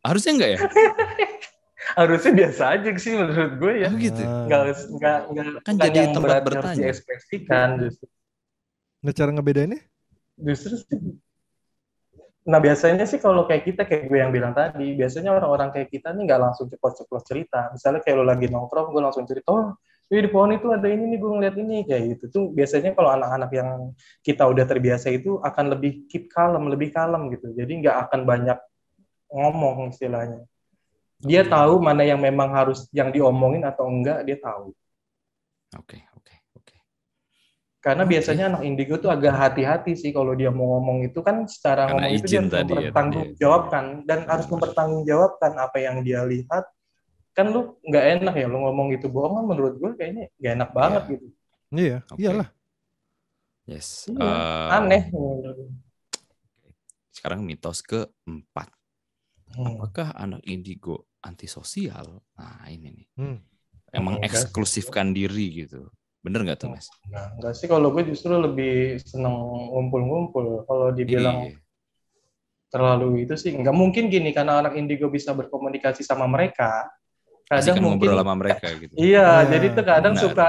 Harusnya 0.00 0.32
enggak 0.32 0.50
ya? 0.54 0.58
Harusnya 1.98 2.32
biasa 2.32 2.62
aja 2.74 2.88
sih 2.96 3.12
menurut 3.12 3.52
gue 3.58 3.72
ya. 3.84 3.88
Oh 3.90 3.98
gitu. 3.98 4.22
Ah. 4.22 4.46
nggak 4.48 4.60
nggak 4.94 5.16
nggak 5.28 5.44
Kan 5.62 5.74
jadi 5.76 6.00
tempat 6.10 6.40
bertanya. 6.42 6.80
diekspresikan 6.88 7.68
justru. 7.82 8.06
Nah 9.04 9.12
cara 9.12 9.30
ngebedainnya? 9.30 9.80
Justru 10.34 10.80
sih. 10.80 10.98
Nah 12.44 12.60
biasanya 12.60 13.04
sih 13.04 13.16
kalau 13.16 13.44
kayak 13.44 13.64
kita 13.64 13.82
kayak 13.84 14.08
gue 14.08 14.18
yang 14.20 14.28
bilang 14.28 14.52
tadi 14.52 14.92
biasanya 14.92 15.32
orang-orang 15.32 15.72
kayak 15.72 15.88
kita 15.88 16.12
nih 16.12 16.24
nggak 16.24 16.40
langsung 16.40 16.66
ceplos-ceplos 16.68 17.24
cerita. 17.24 17.68
Misalnya 17.70 18.00
kayak 18.00 18.16
lo 18.16 18.24
lagi 18.24 18.46
nongkrong 18.48 18.88
gue 18.88 19.02
langsung 19.04 19.24
cerita 19.24 19.48
oh 19.52 19.76
di 20.10 20.28
pohon 20.28 20.52
itu 20.52 20.68
ada 20.68 20.84
ini 20.84 21.08
nih 21.10 21.18
gue 21.18 21.30
ngeliat 21.32 21.56
ini. 21.56 21.76
Kayak 21.88 22.02
gitu. 22.16 22.24
Tuh 22.28 22.44
biasanya 22.52 22.92
kalau 22.92 23.10
anak-anak 23.16 23.50
yang 23.56 23.70
kita 24.20 24.44
udah 24.44 24.64
terbiasa 24.68 25.08
itu 25.08 25.40
akan 25.40 25.64
lebih 25.72 26.04
keep 26.06 26.28
kalem 26.28 26.68
lebih 26.68 26.92
kalem 26.92 27.32
gitu. 27.32 27.52
Jadi 27.56 27.72
nggak 27.84 27.96
akan 28.08 28.20
banyak 28.28 28.58
ngomong 29.32 29.90
istilahnya. 29.90 30.44
Dia 31.24 31.42
Oke. 31.46 31.50
tahu 31.50 31.74
mana 31.80 32.04
yang 32.04 32.20
memang 32.20 32.52
harus 32.52 32.84
yang 32.92 33.08
diomongin 33.08 33.64
atau 33.64 33.88
enggak 33.88 34.22
dia 34.28 34.36
tahu. 34.36 34.76
Oke 35.74 36.04
oke 36.14 36.34
oke. 36.54 36.76
Karena 37.80 38.04
Oke. 38.04 38.10
biasanya 38.12 38.44
anak 38.52 38.62
indigo 38.68 39.00
tuh 39.00 39.08
agak 39.08 39.34
hati-hati 39.34 39.96
sih 39.96 40.12
kalau 40.12 40.36
dia 40.36 40.52
mau 40.52 40.76
ngomong 40.78 41.08
itu. 41.08 41.18
Kan 41.24 41.48
secara 41.48 41.88
Karena 41.88 42.06
ngomong 42.06 42.18
itu 42.18 42.26
dia 42.28 42.38
harus 42.38 42.52
tadi 42.52 42.70
ya, 42.70 42.76
mempertanggungjawabkan. 42.76 43.84
Dan 44.04 44.20
harus 44.28 44.46
mempertanggungjawabkan 44.52 45.52
apa 45.58 45.78
yang 45.80 45.96
dia 46.04 46.20
lihat. 46.22 46.64
Kan 47.34 47.50
lu 47.50 47.76
nggak 47.82 48.04
enak 48.22 48.34
ya 48.38 48.46
lu 48.46 48.62
ngomong 48.62 48.94
itu 48.94 49.10
bohong 49.10 49.34
kan 49.34 49.44
menurut 49.44 49.74
gue 49.76 49.90
kayaknya 49.98 50.30
nggak 50.38 50.52
enak 50.54 50.70
banget 50.70 51.02
Iya. 51.02 51.10
gitu. 51.12 51.26
iya 51.74 51.96
Oke. 52.06 52.18
iyalah 52.22 52.48
yes 53.66 53.88
Iya, 54.06 54.22
Eh, 54.22 54.70
Aneh. 54.70 55.02
sekarang 57.10 57.42
mitos 57.42 57.82
keempat 57.82 58.70
Hmm. 59.54 59.78
apakah 59.78 60.10
anak 60.14 60.42
indigo 60.44 61.06
antisosial 61.20 62.18
nah 62.34 62.66
ini 62.66 62.90
nih 62.90 63.06
Hmm. 63.14 63.38
emang 63.92 64.18
Enggak 64.18 64.34
sih. 64.34 64.46
eksklusifkan 64.50 65.10
diri 65.10 65.62
gitu 65.62 65.90
bener 66.20 66.42
nggak 66.42 66.58
tuh 66.58 66.70
mas 66.70 66.90
Nah, 67.06 67.30
enggak 67.34 67.54
sih 67.54 67.66
kalau 67.66 67.90
gue 67.90 68.02
justru 68.04 68.34
lebih 68.34 68.98
seneng 68.98 69.30
ngumpul-ngumpul. 69.70 70.66
Kalau 70.66 70.90
dibilang 70.90 71.46
Iya. 71.46 71.58
terlalu 72.66 73.22
itu 73.22 73.34
sih 73.34 73.54
nggak 73.54 73.70
mungkin 73.70 74.10
gini 74.10 74.34
karena 74.34 74.58
anak 74.58 74.74
indigo 74.74 75.06
bisa 75.06 75.30
berkomunikasi 75.30 76.02
sama 76.02 76.26
mereka. 76.26 76.90
Kadang 77.44 77.76
kan 77.76 77.84
mungkin 77.84 78.08
ngobrol 78.08 78.20
sama 78.24 78.34
mereka 78.40 78.66
gitu. 78.80 78.92
Iya, 78.96 79.20
Iya, 79.20 79.28
jadi 79.52 79.66
tuh 79.76 79.84
kadang 79.84 80.14
benar. 80.16 80.24
suka 80.24 80.48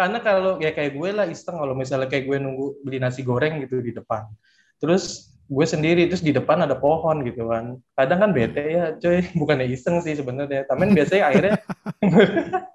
karena 0.00 0.18
kalau 0.24 0.52
ya 0.64 0.70
kayak 0.72 0.92
gue 0.96 1.10
lah 1.12 1.26
iseng 1.28 1.56
kalau 1.60 1.74
misalnya 1.76 2.08
kayak 2.08 2.24
gue 2.24 2.36
nunggu 2.40 2.66
beli 2.84 2.96
nasi 2.96 3.20
goreng 3.20 3.60
gitu 3.64 3.84
di 3.84 3.92
depan. 3.92 4.24
Terus 4.80 5.28
gue 5.50 5.66
sendiri 5.66 6.06
terus 6.08 6.24
di 6.24 6.32
depan 6.32 6.64
ada 6.64 6.72
pohon 6.78 7.20
gitu 7.28 7.52
kan. 7.52 7.76
Kadang 7.92 8.18
kan 8.24 8.30
bete 8.32 8.64
ya 8.64 8.84
coy 8.96 9.20
bukannya 9.40 9.68
iseng 9.68 10.00
sih 10.00 10.16
sebenarnya 10.16 10.64
tapi 10.64 10.88
biasanya 10.96 11.24
akhirnya 11.28 11.54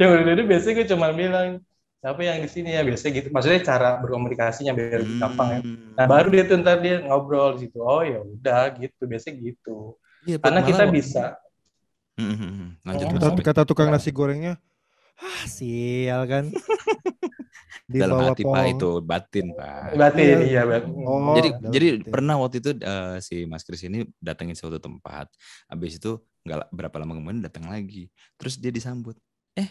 yang 0.00 0.08
udah 0.12 0.32
udah 0.36 0.46
biasanya 0.48 0.74
gue 0.82 0.86
cuma 0.92 1.08
bilang 1.12 1.60
siapa 2.00 2.20
yang 2.22 2.38
di 2.44 2.48
sini 2.48 2.70
ya? 2.76 2.82
Biasanya 2.84 3.12
gitu. 3.20 3.28
Maksudnya 3.32 3.60
cara 3.64 3.88
berkomunikasinya 4.00 4.72
biar 4.76 5.00
lebih 5.04 5.16
gampang 5.20 5.48
ya. 5.52 5.60
Nah 5.96 6.04
Hmm. 6.04 6.12
baru 6.12 6.28
dia 6.32 6.44
tuh 6.48 6.56
ntar 6.60 6.76
dia 6.84 6.96
ngobrol 7.04 7.56
di 7.56 7.68
situ. 7.68 7.78
Oh 7.80 8.00
ya 8.04 8.20
udah 8.24 8.72
gitu. 8.80 9.02
Biasanya 9.08 9.34
gitu. 9.40 9.96
Iya, 10.24 10.36
Put, 10.40 10.44
karena 10.48 10.60
kita 10.64 10.84
bisa 10.88 11.22
Hmm, 12.16 12.32
hmm, 12.32 12.50
hmm. 12.50 12.70
Lanjut, 12.82 13.06
Kata, 13.12 13.26
sorry. 13.28 13.42
kata 13.44 13.62
tukang 13.68 13.88
nasi 13.92 14.08
gorengnya, 14.08 14.56
ah 15.20 15.42
sial 15.46 16.24
kan. 16.24 16.48
Di 17.86 18.02
dalam 18.02 18.18
bawah 18.18 18.34
hati 18.34 18.42
pak 18.42 18.50
pohon. 18.50 18.72
itu 18.74 18.90
batin 18.98 19.46
pak 19.54 19.94
berarti 19.94 20.22
Iya. 20.26 20.38
iya 20.42 20.60
berarti 20.66 20.88
Oh, 21.06 21.34
jadi 21.38 21.48
dalam 21.54 21.70
jadi 21.70 21.86
hati. 21.94 22.10
pernah 22.10 22.34
waktu 22.34 22.56
itu 22.58 22.70
eh, 22.82 23.16
si 23.22 23.36
Mas 23.46 23.62
Kris 23.62 23.82
ini 23.86 24.02
datengin 24.18 24.58
suatu 24.58 24.82
tempat 24.82 25.30
habis 25.70 25.94
itu 25.94 26.18
nggak 26.42 26.66
berapa 26.74 26.96
lama 26.98 27.14
kemudian 27.14 27.46
datang 27.46 27.70
lagi 27.70 28.10
terus 28.34 28.58
dia 28.58 28.74
disambut 28.74 29.14
eh 29.54 29.70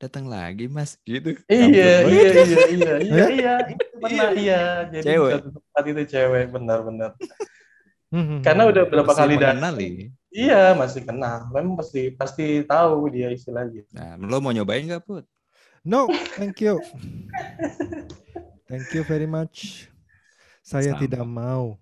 datang 0.00 0.24
lagi 0.24 0.72
Mas 0.72 0.96
gitu 1.04 1.36
iya 1.52 2.00
iya 2.08 2.28
iya 2.32 2.58
iya 2.72 2.94
iya 3.04 3.24
iya 3.28 3.52
itu 3.68 3.84
pernah 4.00 4.28
iya 4.32 4.60
jadi 4.88 5.04
Cewek. 5.20 5.32
tempat 5.44 5.84
itu 5.84 6.02
cewek 6.08 6.44
benar-benar 6.48 7.10
Hmm, 8.10 8.42
karena 8.42 8.66
udah 8.66 8.84
berapa 8.90 9.12
kali 9.12 9.34
datang 9.36 9.76
iya 10.30 10.72
masih 10.72 11.02
kenal 11.02 11.50
memang 11.50 11.74
pasti 11.74 12.10
pasti 12.10 12.62
tahu 12.62 13.10
dia 13.10 13.28
istilahnya 13.28 13.82
nah 13.90 14.14
lo 14.16 14.38
mau 14.38 14.50
nyobain 14.50 14.86
nggak 14.86 15.04
Put 15.04 15.26
No, 15.80 16.12
thank 16.36 16.60
you. 16.60 16.76
Thank 18.68 18.92
you 18.92 19.00
very 19.00 19.24
much. 19.24 19.88
Saya 20.60 20.92
Sama. 20.92 21.00
tidak 21.00 21.24
mau. 21.24 21.80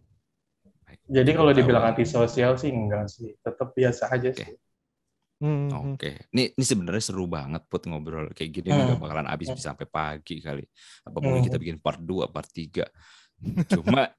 jadi 1.02 1.34
kalau 1.34 1.50
dibilang 1.50 1.82
antisosial 1.90 2.54
sih 2.54 2.70
enggak 2.70 3.10
sih 3.10 3.34
tetap 3.40 3.74
biasa 3.74 4.06
aja 4.08 4.30
Oke. 4.30 4.46
sih 4.46 4.54
Hmm, 5.38 5.70
hmm. 5.70 5.94
Oke, 5.94 6.18
ini 6.30 6.50
ini 6.50 6.64
sebenarnya 6.66 6.98
seru 6.98 7.26
banget 7.26 7.62
put 7.66 7.86
ngobrol 7.86 8.26
kayak 8.34 8.50
gini 8.50 8.70
Hmm. 8.70 8.86
nggak 8.86 8.98
bakalan 8.98 9.26
habis 9.26 9.46
bisa 9.50 9.70
sampai 9.70 9.86
pagi 9.86 10.38
kali. 10.38 10.62
Apa 11.02 11.14
Hmm. 11.14 11.22
mungkin 11.26 11.42
kita 11.42 11.58
bikin 11.58 11.78
part 11.78 11.98
2, 11.98 12.26
part 12.26 12.50
3. 12.50 12.86
Cuma 13.70 14.10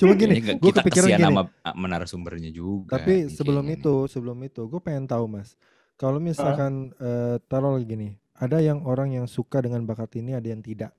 Cuma 0.00 0.12
gini, 0.18 0.34
ini 0.34 0.40
nggak- 0.44 0.58
gue 0.62 0.72
kita 0.72 0.80
kepikiran 0.80 1.08
kesian 1.08 1.20
gini. 1.20 1.26
sama 1.28 1.42
ah, 1.62 1.74
menarasumbernya 1.76 2.50
juga. 2.52 2.96
Tapi 2.96 3.12
nih 3.28 3.36
sebelum 3.36 3.64
kayaknya 3.64 3.76
itu, 3.78 3.94
sebelum 4.10 4.38
itu, 4.42 4.62
gue 4.66 4.80
pengen 4.82 5.06
tahu 5.06 5.24
mas, 5.30 5.54
kalau 6.00 6.18
misalkan 6.18 6.90
eh, 6.98 7.36
taruh 7.46 7.78
lagi 7.78 7.86
gini, 7.86 8.08
ada 8.34 8.58
yang 8.58 8.82
orang 8.82 9.14
yang 9.14 9.26
suka 9.30 9.62
dengan 9.62 9.84
bakat 9.86 10.10
ini, 10.18 10.34
ada 10.34 10.48
yang 10.50 10.62
tidak, 10.64 10.90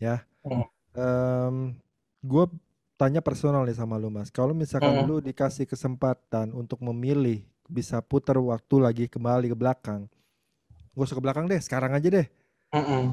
ya. 0.00 0.22
Hmm. 0.44 0.66
Em, 0.92 1.56
gue 2.20 2.44
tanya 3.00 3.24
personal 3.24 3.64
nih 3.64 3.76
sama 3.78 3.96
lu 3.96 4.12
mas, 4.12 4.28
kalau 4.28 4.52
misalkan 4.52 4.92
Hmm. 4.92 5.08
lu 5.08 5.16
dikasih 5.24 5.64
kesempatan 5.64 6.52
untuk 6.52 6.78
memilih, 6.84 7.40
bisa 7.70 8.04
putar 8.04 8.36
waktu 8.36 8.76
lagi 8.82 9.04
kembali 9.08 9.48
ke 9.52 9.56
belakang, 9.56 10.04
gue 10.92 11.02
usah 11.04 11.16
ke 11.16 11.24
belakang 11.24 11.48
deh, 11.48 11.60
sekarang 11.62 11.96
aja 11.96 12.08
deh. 12.12 12.26
Mm-mm. 12.72 13.04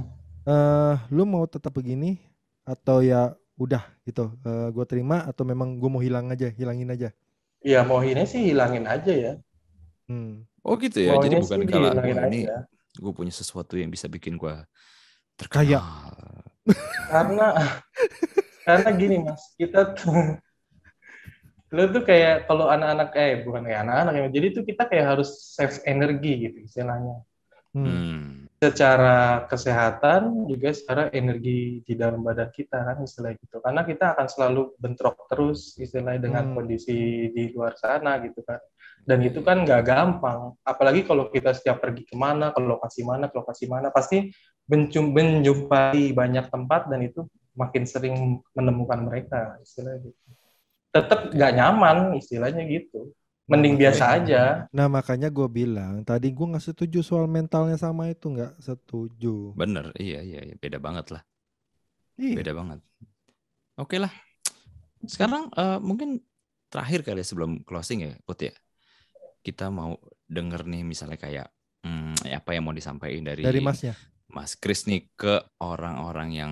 eh 0.48 0.96
lu 1.12 1.24
mau 1.28 1.46
tetap 1.48 1.76
begini 1.76 2.20
atau 2.68 3.00
ya 3.04 3.36
udah 3.60 3.84
gitu, 4.08 4.32
gue 4.72 4.86
terima 4.88 5.28
atau 5.28 5.44
memang 5.44 5.76
gue 5.76 5.90
mau 5.92 6.00
hilang 6.00 6.32
aja, 6.32 6.48
hilangin 6.50 6.90
aja. 6.90 7.10
ya 7.60 7.84
mau 7.84 8.00
ini 8.00 8.24
sih 8.24 8.56
hilangin 8.56 8.88
aja 8.88 9.12
ya 9.12 9.34
Hmm. 10.10 10.42
Oh 10.66 10.74
gitu 10.82 11.06
ya. 11.06 11.22
Jadi 11.22 11.38
Maunya 11.38 11.46
bukan 11.46 11.60
sih 11.62 11.68
kalau 11.70 11.90
ini 12.26 12.40
gue 12.98 13.12
punya 13.14 13.30
sesuatu 13.30 13.78
yang 13.78 13.94
bisa 13.94 14.10
bikin 14.10 14.42
gue 14.42 14.50
Kaya. 14.50 14.66
terkenal. 15.38 15.84
karena 17.14 17.48
karena 18.66 18.90
gini 18.98 19.16
mas 19.22 19.44
kita 19.58 19.94
tuh 19.94 20.38
lu 21.70 21.84
tuh 21.94 22.02
kayak 22.02 22.50
kalau 22.50 22.66
anak-anak 22.66 23.14
eh 23.14 23.46
bukan 23.46 23.62
kayak 23.70 23.86
anak-anak 23.86 24.14
ya 24.18 24.28
jadi 24.34 24.48
tuh 24.58 24.64
kita 24.66 24.84
kayak 24.90 25.06
harus 25.16 25.30
save 25.54 25.78
energi 25.86 26.50
gitu 26.50 26.58
istilahnya 26.66 27.22
Hmm. 27.70 28.39
Secara 28.60 29.48
kesehatan 29.48 30.52
juga 30.52 30.76
secara 30.76 31.08
energi 31.16 31.80
di 31.80 31.94
dalam 31.96 32.20
badan 32.20 32.52
kita 32.52 32.76
kan 32.76 33.00
istilah 33.00 33.32
gitu. 33.40 33.64
Karena 33.64 33.88
kita 33.88 34.12
akan 34.12 34.28
selalu 34.28 34.76
bentrok 34.76 35.32
terus 35.32 35.80
istilahnya 35.80 36.28
dengan 36.28 36.52
Hmm. 36.52 36.56
kondisi 36.60 37.32
di 37.32 37.56
luar 37.56 37.80
sana 37.80 38.20
gitu 38.20 38.44
kan. 38.44 38.60
Dan 39.08 39.24
itu 39.24 39.40
kan 39.48 39.64
nggak 39.64 39.80
gampang. 39.88 40.60
Apalagi 40.68 41.08
kalau 41.08 41.32
kita 41.32 41.56
setiap 41.56 41.80
pergi 41.80 42.04
ke 42.04 42.20
mana 42.20 42.52
ke 42.52 42.60
lokasi 42.60 43.08
mana 43.08 43.32
ke 43.32 43.40
lokasi 43.40 43.72
mana 43.72 43.96
pasti 43.96 44.28
mencum- 44.68 45.16
menjumpai 45.16 46.12
banyak 46.12 46.52
tempat 46.52 46.92
dan 46.92 47.00
itu 47.08 47.24
makin 47.56 47.88
sering 47.88 48.44
menemukan 48.52 49.00
mereka 49.00 49.56
istilahnya 49.64 50.04
gitu. 50.04 50.20
Tetap 50.92 51.32
nggak 51.32 51.52
nyaman 51.56 51.98
istilahnya 52.20 52.68
gitu 52.68 53.16
mending 53.50 53.76
biasa 53.82 54.04
aja 54.22 54.70
Nah 54.70 54.86
makanya 54.86 55.34
gue 55.34 55.50
bilang 55.50 56.06
tadi 56.06 56.30
gue 56.30 56.46
nggak 56.46 56.62
setuju 56.62 57.02
soal 57.02 57.26
mentalnya 57.26 57.76
sama 57.76 58.08
itu 58.14 58.30
nggak 58.30 58.62
setuju. 58.62 59.58
Bener, 59.58 59.90
iya 59.98 60.22
iya 60.22 60.46
iya. 60.46 60.56
beda 60.56 60.78
banget 60.78 61.18
lah, 61.18 61.22
Iya. 62.16 62.36
beda 62.38 62.52
banget. 62.54 62.80
Oke 63.76 63.98
lah. 63.98 64.14
Sekarang 65.04 65.50
eh, 65.52 65.80
mungkin 65.82 66.22
terakhir 66.70 67.02
kali 67.02 67.24
ya 67.24 67.28
sebelum 67.28 67.66
closing 67.66 68.06
ya, 68.06 68.14
Put 68.22 68.46
ya. 68.46 68.54
Kita 69.42 69.72
mau 69.74 69.98
denger 70.30 70.68
nih 70.70 70.84
misalnya 70.86 71.18
kayak 71.18 71.48
hmm, 71.82 72.30
apa 72.30 72.50
yang 72.54 72.68
mau 72.70 72.76
disampaikan 72.76 73.26
dari 73.26 73.42
Dari 73.42 73.64
masnya. 73.64 73.96
Mas 74.30 74.54
Kris 74.54 74.86
nih 74.86 75.10
ke 75.18 75.42
orang-orang 75.58 76.30
yang 76.38 76.52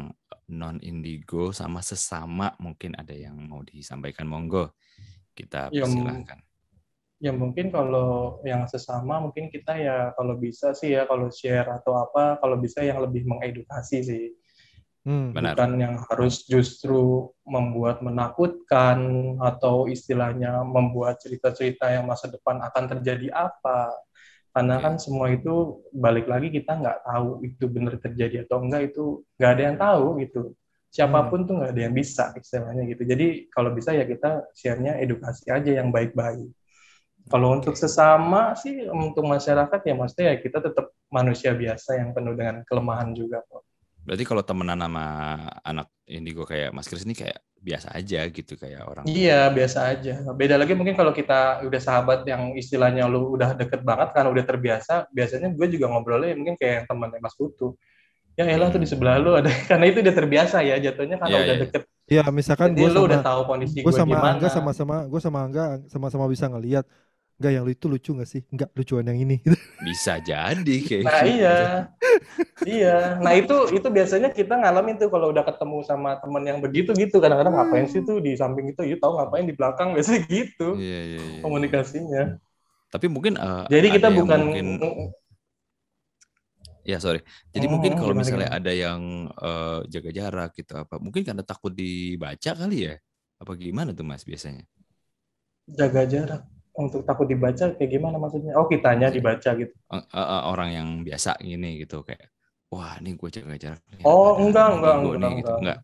non 0.49 0.79
indigo 0.81 1.51
sama 1.53 1.83
sesama 1.85 2.55
mungkin 2.57 2.95
ada 2.97 3.13
yang 3.13 3.37
mau 3.45 3.61
disampaikan 3.61 4.25
monggo 4.25 4.73
kita 5.37 5.69
Ya, 5.69 5.85
persilahkan. 5.85 6.41
Ya 7.17 7.33
mungkin 7.33 7.73
kalau 7.73 8.37
yang 8.45 8.69
sesama 8.69 9.17
mungkin 9.17 9.49
kita 9.49 9.73
ya 9.73 9.97
kalau 10.13 10.37
bisa 10.37 10.77
sih 10.77 10.93
ya 10.93 11.09
kalau 11.09 11.33
share 11.33 11.65
atau 11.65 11.97
apa 11.97 12.37
kalau 12.37 12.61
bisa 12.61 12.85
yang 12.85 13.01
lebih 13.01 13.25
mengedukasi 13.25 13.97
sih 14.05 14.25
Hmm. 15.07 15.31
Benar. 15.31 15.55
bukan 15.55 15.71
yang 15.79 15.95
harus 16.11 16.43
justru 16.43 17.31
membuat 17.47 18.03
menakutkan 18.03 18.99
atau 19.39 19.87
istilahnya 19.87 20.59
membuat 20.67 21.23
cerita-cerita 21.23 21.87
yang 21.87 22.03
masa 22.03 22.27
depan 22.27 22.59
akan 22.59 22.83
terjadi 22.91 23.31
apa 23.31 23.87
karena 24.51 24.75
Oke. 24.75 24.83
kan 24.83 24.93
semua 24.99 25.31
itu 25.31 25.79
balik 25.95 26.27
lagi 26.27 26.51
kita 26.51 26.75
nggak 26.75 27.07
tahu 27.07 27.39
itu 27.47 27.65
benar 27.71 27.95
terjadi 28.03 28.43
atau 28.43 28.59
enggak 28.59 28.91
itu 28.91 29.23
nggak 29.39 29.51
ada 29.55 29.63
yang 29.63 29.77
tahu 29.79 30.05
gitu 30.27 30.41
siapa 30.91 31.19
pun 31.31 31.47
tuh 31.47 31.55
nggak 31.55 31.71
ada 31.71 31.81
yang 31.87 31.95
bisa 31.95 32.35
istilahnya 32.35 32.83
gitu 32.91 33.03
jadi 33.07 33.27
kalau 33.47 33.71
bisa 33.71 33.95
ya 33.95 34.03
kita 34.03 34.43
share-nya 34.59 34.99
edukasi 34.99 35.47
aja 35.47 35.71
yang 35.71 35.87
baik-baik 35.87 36.51
kalau 37.27 37.59
untuk 37.59 37.75
sesama 37.75 38.55
sih 38.55 38.87
untuk 38.87 39.27
masyarakat 39.27 39.79
ya 39.83 39.93
maksudnya 39.93 40.25
ya 40.31 40.35
kita 40.39 40.63
tetap 40.63 40.95
manusia 41.11 41.51
biasa 41.51 41.99
yang 41.99 42.15
penuh 42.15 42.33
dengan 42.35 42.63
kelemahan 42.63 43.11
juga 43.11 43.43
kok. 43.47 43.63
Berarti 44.07 44.23
kalau 44.23 44.39
temenan 44.39 44.79
sama 44.79 45.05
anak 45.67 45.91
indigo 46.07 46.47
kayak 46.47 46.71
Mas 46.71 46.87
Kris 46.87 47.03
ini 47.03 47.11
kayak 47.11 47.43
biasa 47.59 47.91
aja 47.91 48.23
gitu 48.31 48.55
kayak 48.55 48.87
orang. 48.87 49.03
Iya 49.03 49.51
biasa 49.51 49.91
aja. 49.91 50.23
Beda 50.31 50.55
lagi 50.55 50.71
mungkin 50.71 50.95
kalau 50.95 51.11
kita 51.11 51.67
udah 51.67 51.81
sahabat 51.83 52.23
yang 52.23 52.55
istilahnya 52.55 53.03
lu 53.11 53.35
udah 53.35 53.57
deket 53.59 53.83
banget 53.83 54.15
kan 54.15 54.31
udah 54.31 54.43
terbiasa. 54.47 55.11
Biasanya 55.11 55.51
gue 55.51 55.67
juga 55.67 55.91
ngobrolnya 55.91 56.39
mungkin 56.39 56.55
kayak 56.55 56.73
yang 56.73 56.85
temannya 56.87 57.19
Mas 57.19 57.35
Putu. 57.35 57.75
Ya 58.37 58.45
elah 58.45 58.69
tuh 58.69 58.79
di 58.79 58.87
sebelah 58.87 59.19
lu 59.19 59.35
ada 59.35 59.49
karena 59.69 59.85
itu 59.91 59.99
udah 59.99 60.15
terbiasa 60.15 60.63
ya 60.63 60.79
jatuhnya 60.79 61.17
karena 61.19 61.35
Iya, 61.35 61.43
udah 61.43 61.55
iya. 61.57 61.63
deket. 61.67 61.81
Ya 62.07 62.23
misalkan 62.31 62.71
gue 62.71 62.87
sama 62.87 63.03
udah 63.11 63.19
tahu 63.19 63.41
kondisi 63.43 63.83
gue 63.83 63.91
gue 63.91 63.91
sama 63.91 64.15
gimana. 64.15 64.31
Angga 64.39 64.47
sama-sama 64.47 64.95
gue 65.03 65.19
sama 65.19 65.39
Angga 65.43 65.63
sama-sama 65.91 66.25
bisa 66.31 66.47
ngelihat 66.47 66.87
Enggak 67.37 67.51
yang 67.55 67.65
itu 67.69 67.85
lucu 67.93 68.09
gak 68.19 68.29
sih? 68.33 68.41
Enggak 68.53 68.69
lucuan 68.77 69.05
yang 69.09 69.19
ini. 69.25 69.35
Bisa 69.85 70.13
jadi 70.29 70.75
kayak 70.87 71.05
Nah 71.05 71.21
gitu. 71.21 71.29
iya, 71.29 71.53
iya. 72.69 72.87
Nah 73.23 73.33
itu 73.39 73.53
itu 73.77 73.87
biasanya 73.97 74.29
kita 74.37 74.53
ngalamin 74.61 74.95
tuh 75.01 75.09
kalau 75.13 75.27
udah 75.33 75.43
ketemu 75.49 75.77
sama 75.89 76.09
temen 76.21 76.43
yang 76.49 76.59
begitu 76.65 76.89
gitu. 77.01 77.15
Kadang-kadang 77.23 77.55
ngapain 77.57 77.87
sih 77.93 78.01
tuh 78.07 78.17
di 78.25 78.31
samping 78.41 78.65
itu? 78.73 78.81
Yuk 78.89 78.99
tahu 79.03 79.11
ngapain 79.17 79.45
di 79.49 79.55
belakang 79.59 79.87
biasanya 79.95 80.21
gitu 80.35 80.63
Iya, 80.75 80.97
iya, 81.09 81.21
iya. 81.33 81.43
komunikasinya. 81.43 82.23
Tapi 82.93 83.05
mungkin 83.11 83.33
eh, 83.39 83.67
Jadi 83.71 83.87
kita 83.95 84.07
bukan 84.11 84.41
mungkin 84.49 84.65
ya 86.87 86.97
sorry. 87.03 87.19
Jadi 87.53 87.65
Hmm, 87.65 87.73
mungkin 87.73 87.91
kalau 87.99 88.13
misalnya 88.17 88.47
gimana? 88.47 88.57
ada 88.57 88.71
yang 88.71 89.01
eh, 89.35 89.79
jaga 89.93 90.09
jarak 90.19 90.49
gitu 90.59 90.73
apa, 90.81 90.95
mungkin 91.03 91.21
karena 91.27 91.43
takut 91.45 91.71
dibaca 91.75 92.51
kali 92.59 92.75
ya? 92.87 92.93
Apa 93.41 93.51
gimana 93.59 93.91
tuh 93.97 94.05
Mas 94.07 94.23
biasanya? 94.25 94.63
jaga 95.77 96.03
jarak 96.11 96.43
untuk 96.77 97.01
takut 97.03 97.25
dibaca 97.25 97.73
kayak 97.73 97.89
gimana 97.89 98.21
maksudnya? 98.21 98.53
Oh 98.53 98.69
kitanya 98.69 99.09
dibaca 99.09 99.49
gitu. 99.57 99.73
Eh, 99.73 99.97
eh, 99.97 100.41
orang 100.45 100.69
yang 100.69 100.87
biasa 101.01 101.41
gini 101.41 101.81
gitu 101.81 102.05
kayak 102.05 102.29
wah 102.69 102.99
ini 103.01 103.17
gue 103.17 103.29
jaga 103.31 103.55
jarak 103.57 103.81
Oh, 104.05 104.37
ada 104.37 104.43
enggak, 104.45 104.67
enggak, 104.77 104.95
enggak, 105.01 105.17
nih, 105.17 105.33
gitu. 105.41 105.53
enggak. 105.57 105.57
enggak. 105.57 105.79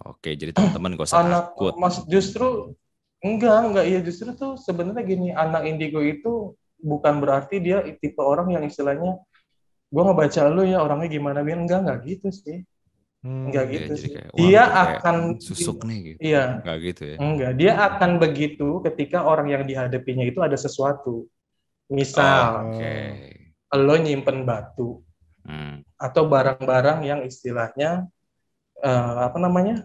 Oke, 0.00 0.30
jadi 0.32 0.50
teman-teman 0.56 0.96
gak 0.96 1.08
usah 1.12 1.18
anak 1.20 1.44
takut. 1.52 1.74
mas 1.76 1.96
justru 2.08 2.72
enggak 3.20 3.58
enggak 3.68 3.84
iya 3.84 4.00
justru 4.00 4.32
tuh 4.32 4.56
sebenarnya 4.56 5.04
gini 5.04 5.28
anak 5.34 5.68
indigo 5.68 6.00
itu 6.00 6.56
bukan 6.80 7.20
berarti 7.20 7.60
dia 7.60 7.84
tipe 8.00 8.20
orang 8.24 8.48
yang 8.56 8.64
istilahnya 8.64 9.20
gue 9.90 10.02
ngebaca 10.06 10.40
lu 10.48 10.64
ya 10.64 10.80
orangnya 10.80 11.08
gimana 11.12 11.44
biar 11.44 11.58
enggak 11.60 11.78
enggak 11.84 11.98
gitu 12.08 12.28
sih 12.32 12.64
Hmm. 13.20 13.52
enggak 13.52 13.64
Iya, 13.68 13.74
gitu 13.76 13.92
sih 14.00 14.08
kayak, 14.10 14.30
dia 14.32 14.62
akan 14.64 15.16
susuk 15.36 15.84
nih 15.84 15.98
gitu. 16.16 16.18
iya 16.24 16.64
Enggak 16.64 16.78
gitu 16.80 17.02
ya. 17.04 17.16
enggak 17.20 17.52
dia 17.54 17.72
akan 17.76 18.10
begitu 18.16 18.68
ketika 18.80 19.18
orang 19.22 19.52
yang 19.52 19.62
dihadapinya 19.62 20.24
itu 20.24 20.40
ada 20.40 20.56
sesuatu 20.56 21.28
misal 21.86 22.72
Oke. 22.72 22.96
lo 23.76 23.94
nyimpen 23.96 24.44
batu 24.44 25.04
Hmm. 25.40 25.80
atau 25.96 26.28
barang-barang 26.28 27.00
yang 27.02 27.20
istilahnya 27.24 28.04
eh, 28.78 29.16
apa 29.20 29.36
namanya 29.36 29.84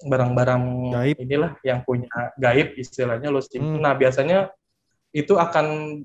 barang-barang 0.00 0.62
Gaib. 0.92 1.16
inilah 1.18 1.52
yang 1.60 1.80
punya 1.80 2.08
gaib 2.36 2.76
istilahnya 2.76 3.28
lo 3.28 3.40
simpen. 3.40 3.76
Hmm. 3.76 3.82
Nah 3.82 3.92
biasanya 3.92 4.52
itu 5.12 5.32
akan 5.32 6.00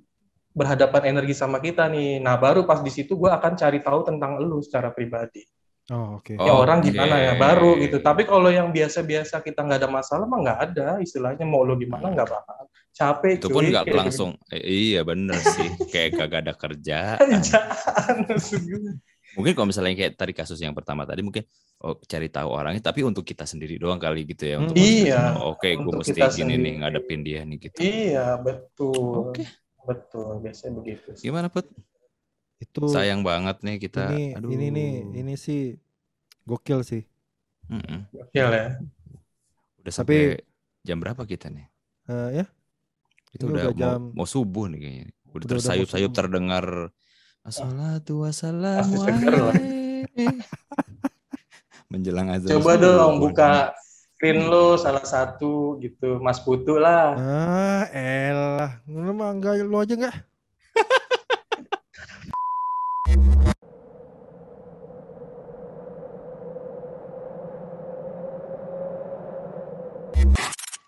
berhadapan 0.52 1.12
energi 1.12 1.32
sama 1.32 1.60
kita 1.60 1.88
nih. 1.88 2.20
Nah 2.20 2.36
baru 2.36 2.64
pas 2.64 2.80
di 2.80 2.88
situ 2.88 3.16
gue 3.16 3.28
akan 3.28 3.56
cari 3.56 3.80
tahu 3.80 4.04
tentang 4.04 4.40
lo 4.40 4.60
secara 4.64 4.92
pribadi. 4.92 5.44
Oh, 5.92 6.24
oke. 6.24 6.40
Ya 6.40 6.54
orang 6.56 6.80
Oke. 6.80 6.96
gimana 6.96 7.20
ya 7.20 7.36
baru 7.36 7.76
gitu. 7.84 8.00
Tapi 8.00 8.24
kalau 8.24 8.48
yang 8.48 8.72
biasa-biasa 8.72 9.44
kita 9.44 9.60
nggak 9.60 9.80
ada 9.84 9.90
masalah 9.92 10.24
mah 10.24 10.40
nggak 10.40 10.60
ada 10.72 10.88
istilahnya 11.04 11.44
mau 11.44 11.68
lo 11.68 11.76
gimana 11.76 12.16
nggak 12.16 12.32
bakal 12.32 12.72
capek. 12.96 13.36
Itu 13.44 13.52
pun 13.52 13.68
nggak 13.68 13.92
langsung. 13.92 14.40
Eh, 14.48 14.64
iya 14.96 15.04
bener 15.04 15.36
sih. 15.36 15.68
Kayak 15.92 16.16
kagak 16.16 16.40
ada 16.48 16.54
kerja. 16.56 17.20
Kerjaan 17.20 18.16
gue. 18.32 18.96
Mungkin 19.36 19.52
kalau 19.56 19.68
misalnya 19.68 19.96
kayak 19.96 20.14
tadi 20.16 20.32
kasus 20.36 20.60
yang 20.60 20.76
pertama 20.76 21.04
tadi 21.04 21.24
mungkin 21.24 21.44
oh, 21.84 22.00
cari 22.08 22.32
tahu 22.32 22.48
orangnya. 22.48 22.80
Tapi 22.80 23.04
untuk 23.04 23.28
kita 23.28 23.44
sendiri 23.44 23.76
doang 23.76 24.00
kali 24.00 24.24
gitu 24.24 24.48
ya. 24.48 24.56
Untuk. 24.64 24.80
Iya, 24.80 25.44
oh, 25.44 25.60
Oke, 25.60 25.76
gue 25.76 25.84
untuk 25.84 26.08
mesti 26.08 26.16
gini 26.16 26.56
nih 26.56 26.56
sendiri. 26.56 26.72
ngadepin 26.80 27.20
dia 27.20 27.42
nih 27.44 27.58
gitu. 27.68 27.80
Iya 27.84 28.40
betul. 28.40 29.36
Oke. 29.36 29.44
Betul 29.84 30.40
biasanya 30.40 30.72
begitu. 30.80 31.20
sih. 31.20 31.28
Gimana 31.28 31.52
put? 31.52 31.68
Itu 32.62 32.86
Sayang 32.86 33.26
banget 33.26 33.58
nih 33.60 33.78
kita. 33.78 34.14
ini 34.14 34.38
Aduh. 34.38 34.50
ini 34.50 34.68
nih 34.70 34.90
ini 35.18 35.34
sih 35.34 35.74
gokil 36.44 36.86
sih. 36.86 37.02
Gokil 38.08 38.48
ya. 38.48 38.68
Udah 39.80 39.90
Tapi- 39.90 39.92
sampai 39.92 40.20
jam 40.82 40.98
berapa 40.98 41.24
kita 41.24 41.50
nih? 41.50 41.66
Eh, 42.06 42.30
ya, 42.38 42.46
Itu 43.32 43.48
Ini 43.48 43.52
udah, 43.52 43.64
udah 43.64 43.72
mau, 43.72 43.80
jam- 43.98 44.12
mau 44.14 44.28
subuh 44.28 44.66
nih 44.68 44.78
kayaknya. 44.78 45.06
Udah 45.08 45.10
Udah- 45.10 45.32
udah 45.32 45.42
mau 45.42 45.50
tersayup-sayup 45.58 46.08
subuh. 46.08 46.20
terdengar 46.20 46.66
Assalatu 47.42 48.14
wassalamu 48.22 48.94
Pasti 48.94 48.98
seger 49.02 49.34
lah. 49.34 49.50
alaihi. 49.50 50.28
Menjelang 51.92 52.28
azan. 52.30 52.50
Coba 52.54 52.72
subuh. 52.72 52.84
dong 52.84 53.14
buka 53.20 53.52
screen 54.14 54.46
lo 54.46 54.76
salah 54.76 55.02
satu 55.04 55.52
gitu, 55.78 56.20
Mas 56.20 56.38
Putu 56.40 56.76
lah. 56.76 57.16
ah, 57.16 57.84
elah, 57.90 58.80
lu 58.86 59.12
mah 59.12 59.34
enggak 59.34 59.60
lu 59.60 59.76
aja 59.76 59.96
enggak? 59.96 60.16
Thank 63.06 63.46
you 63.46 63.51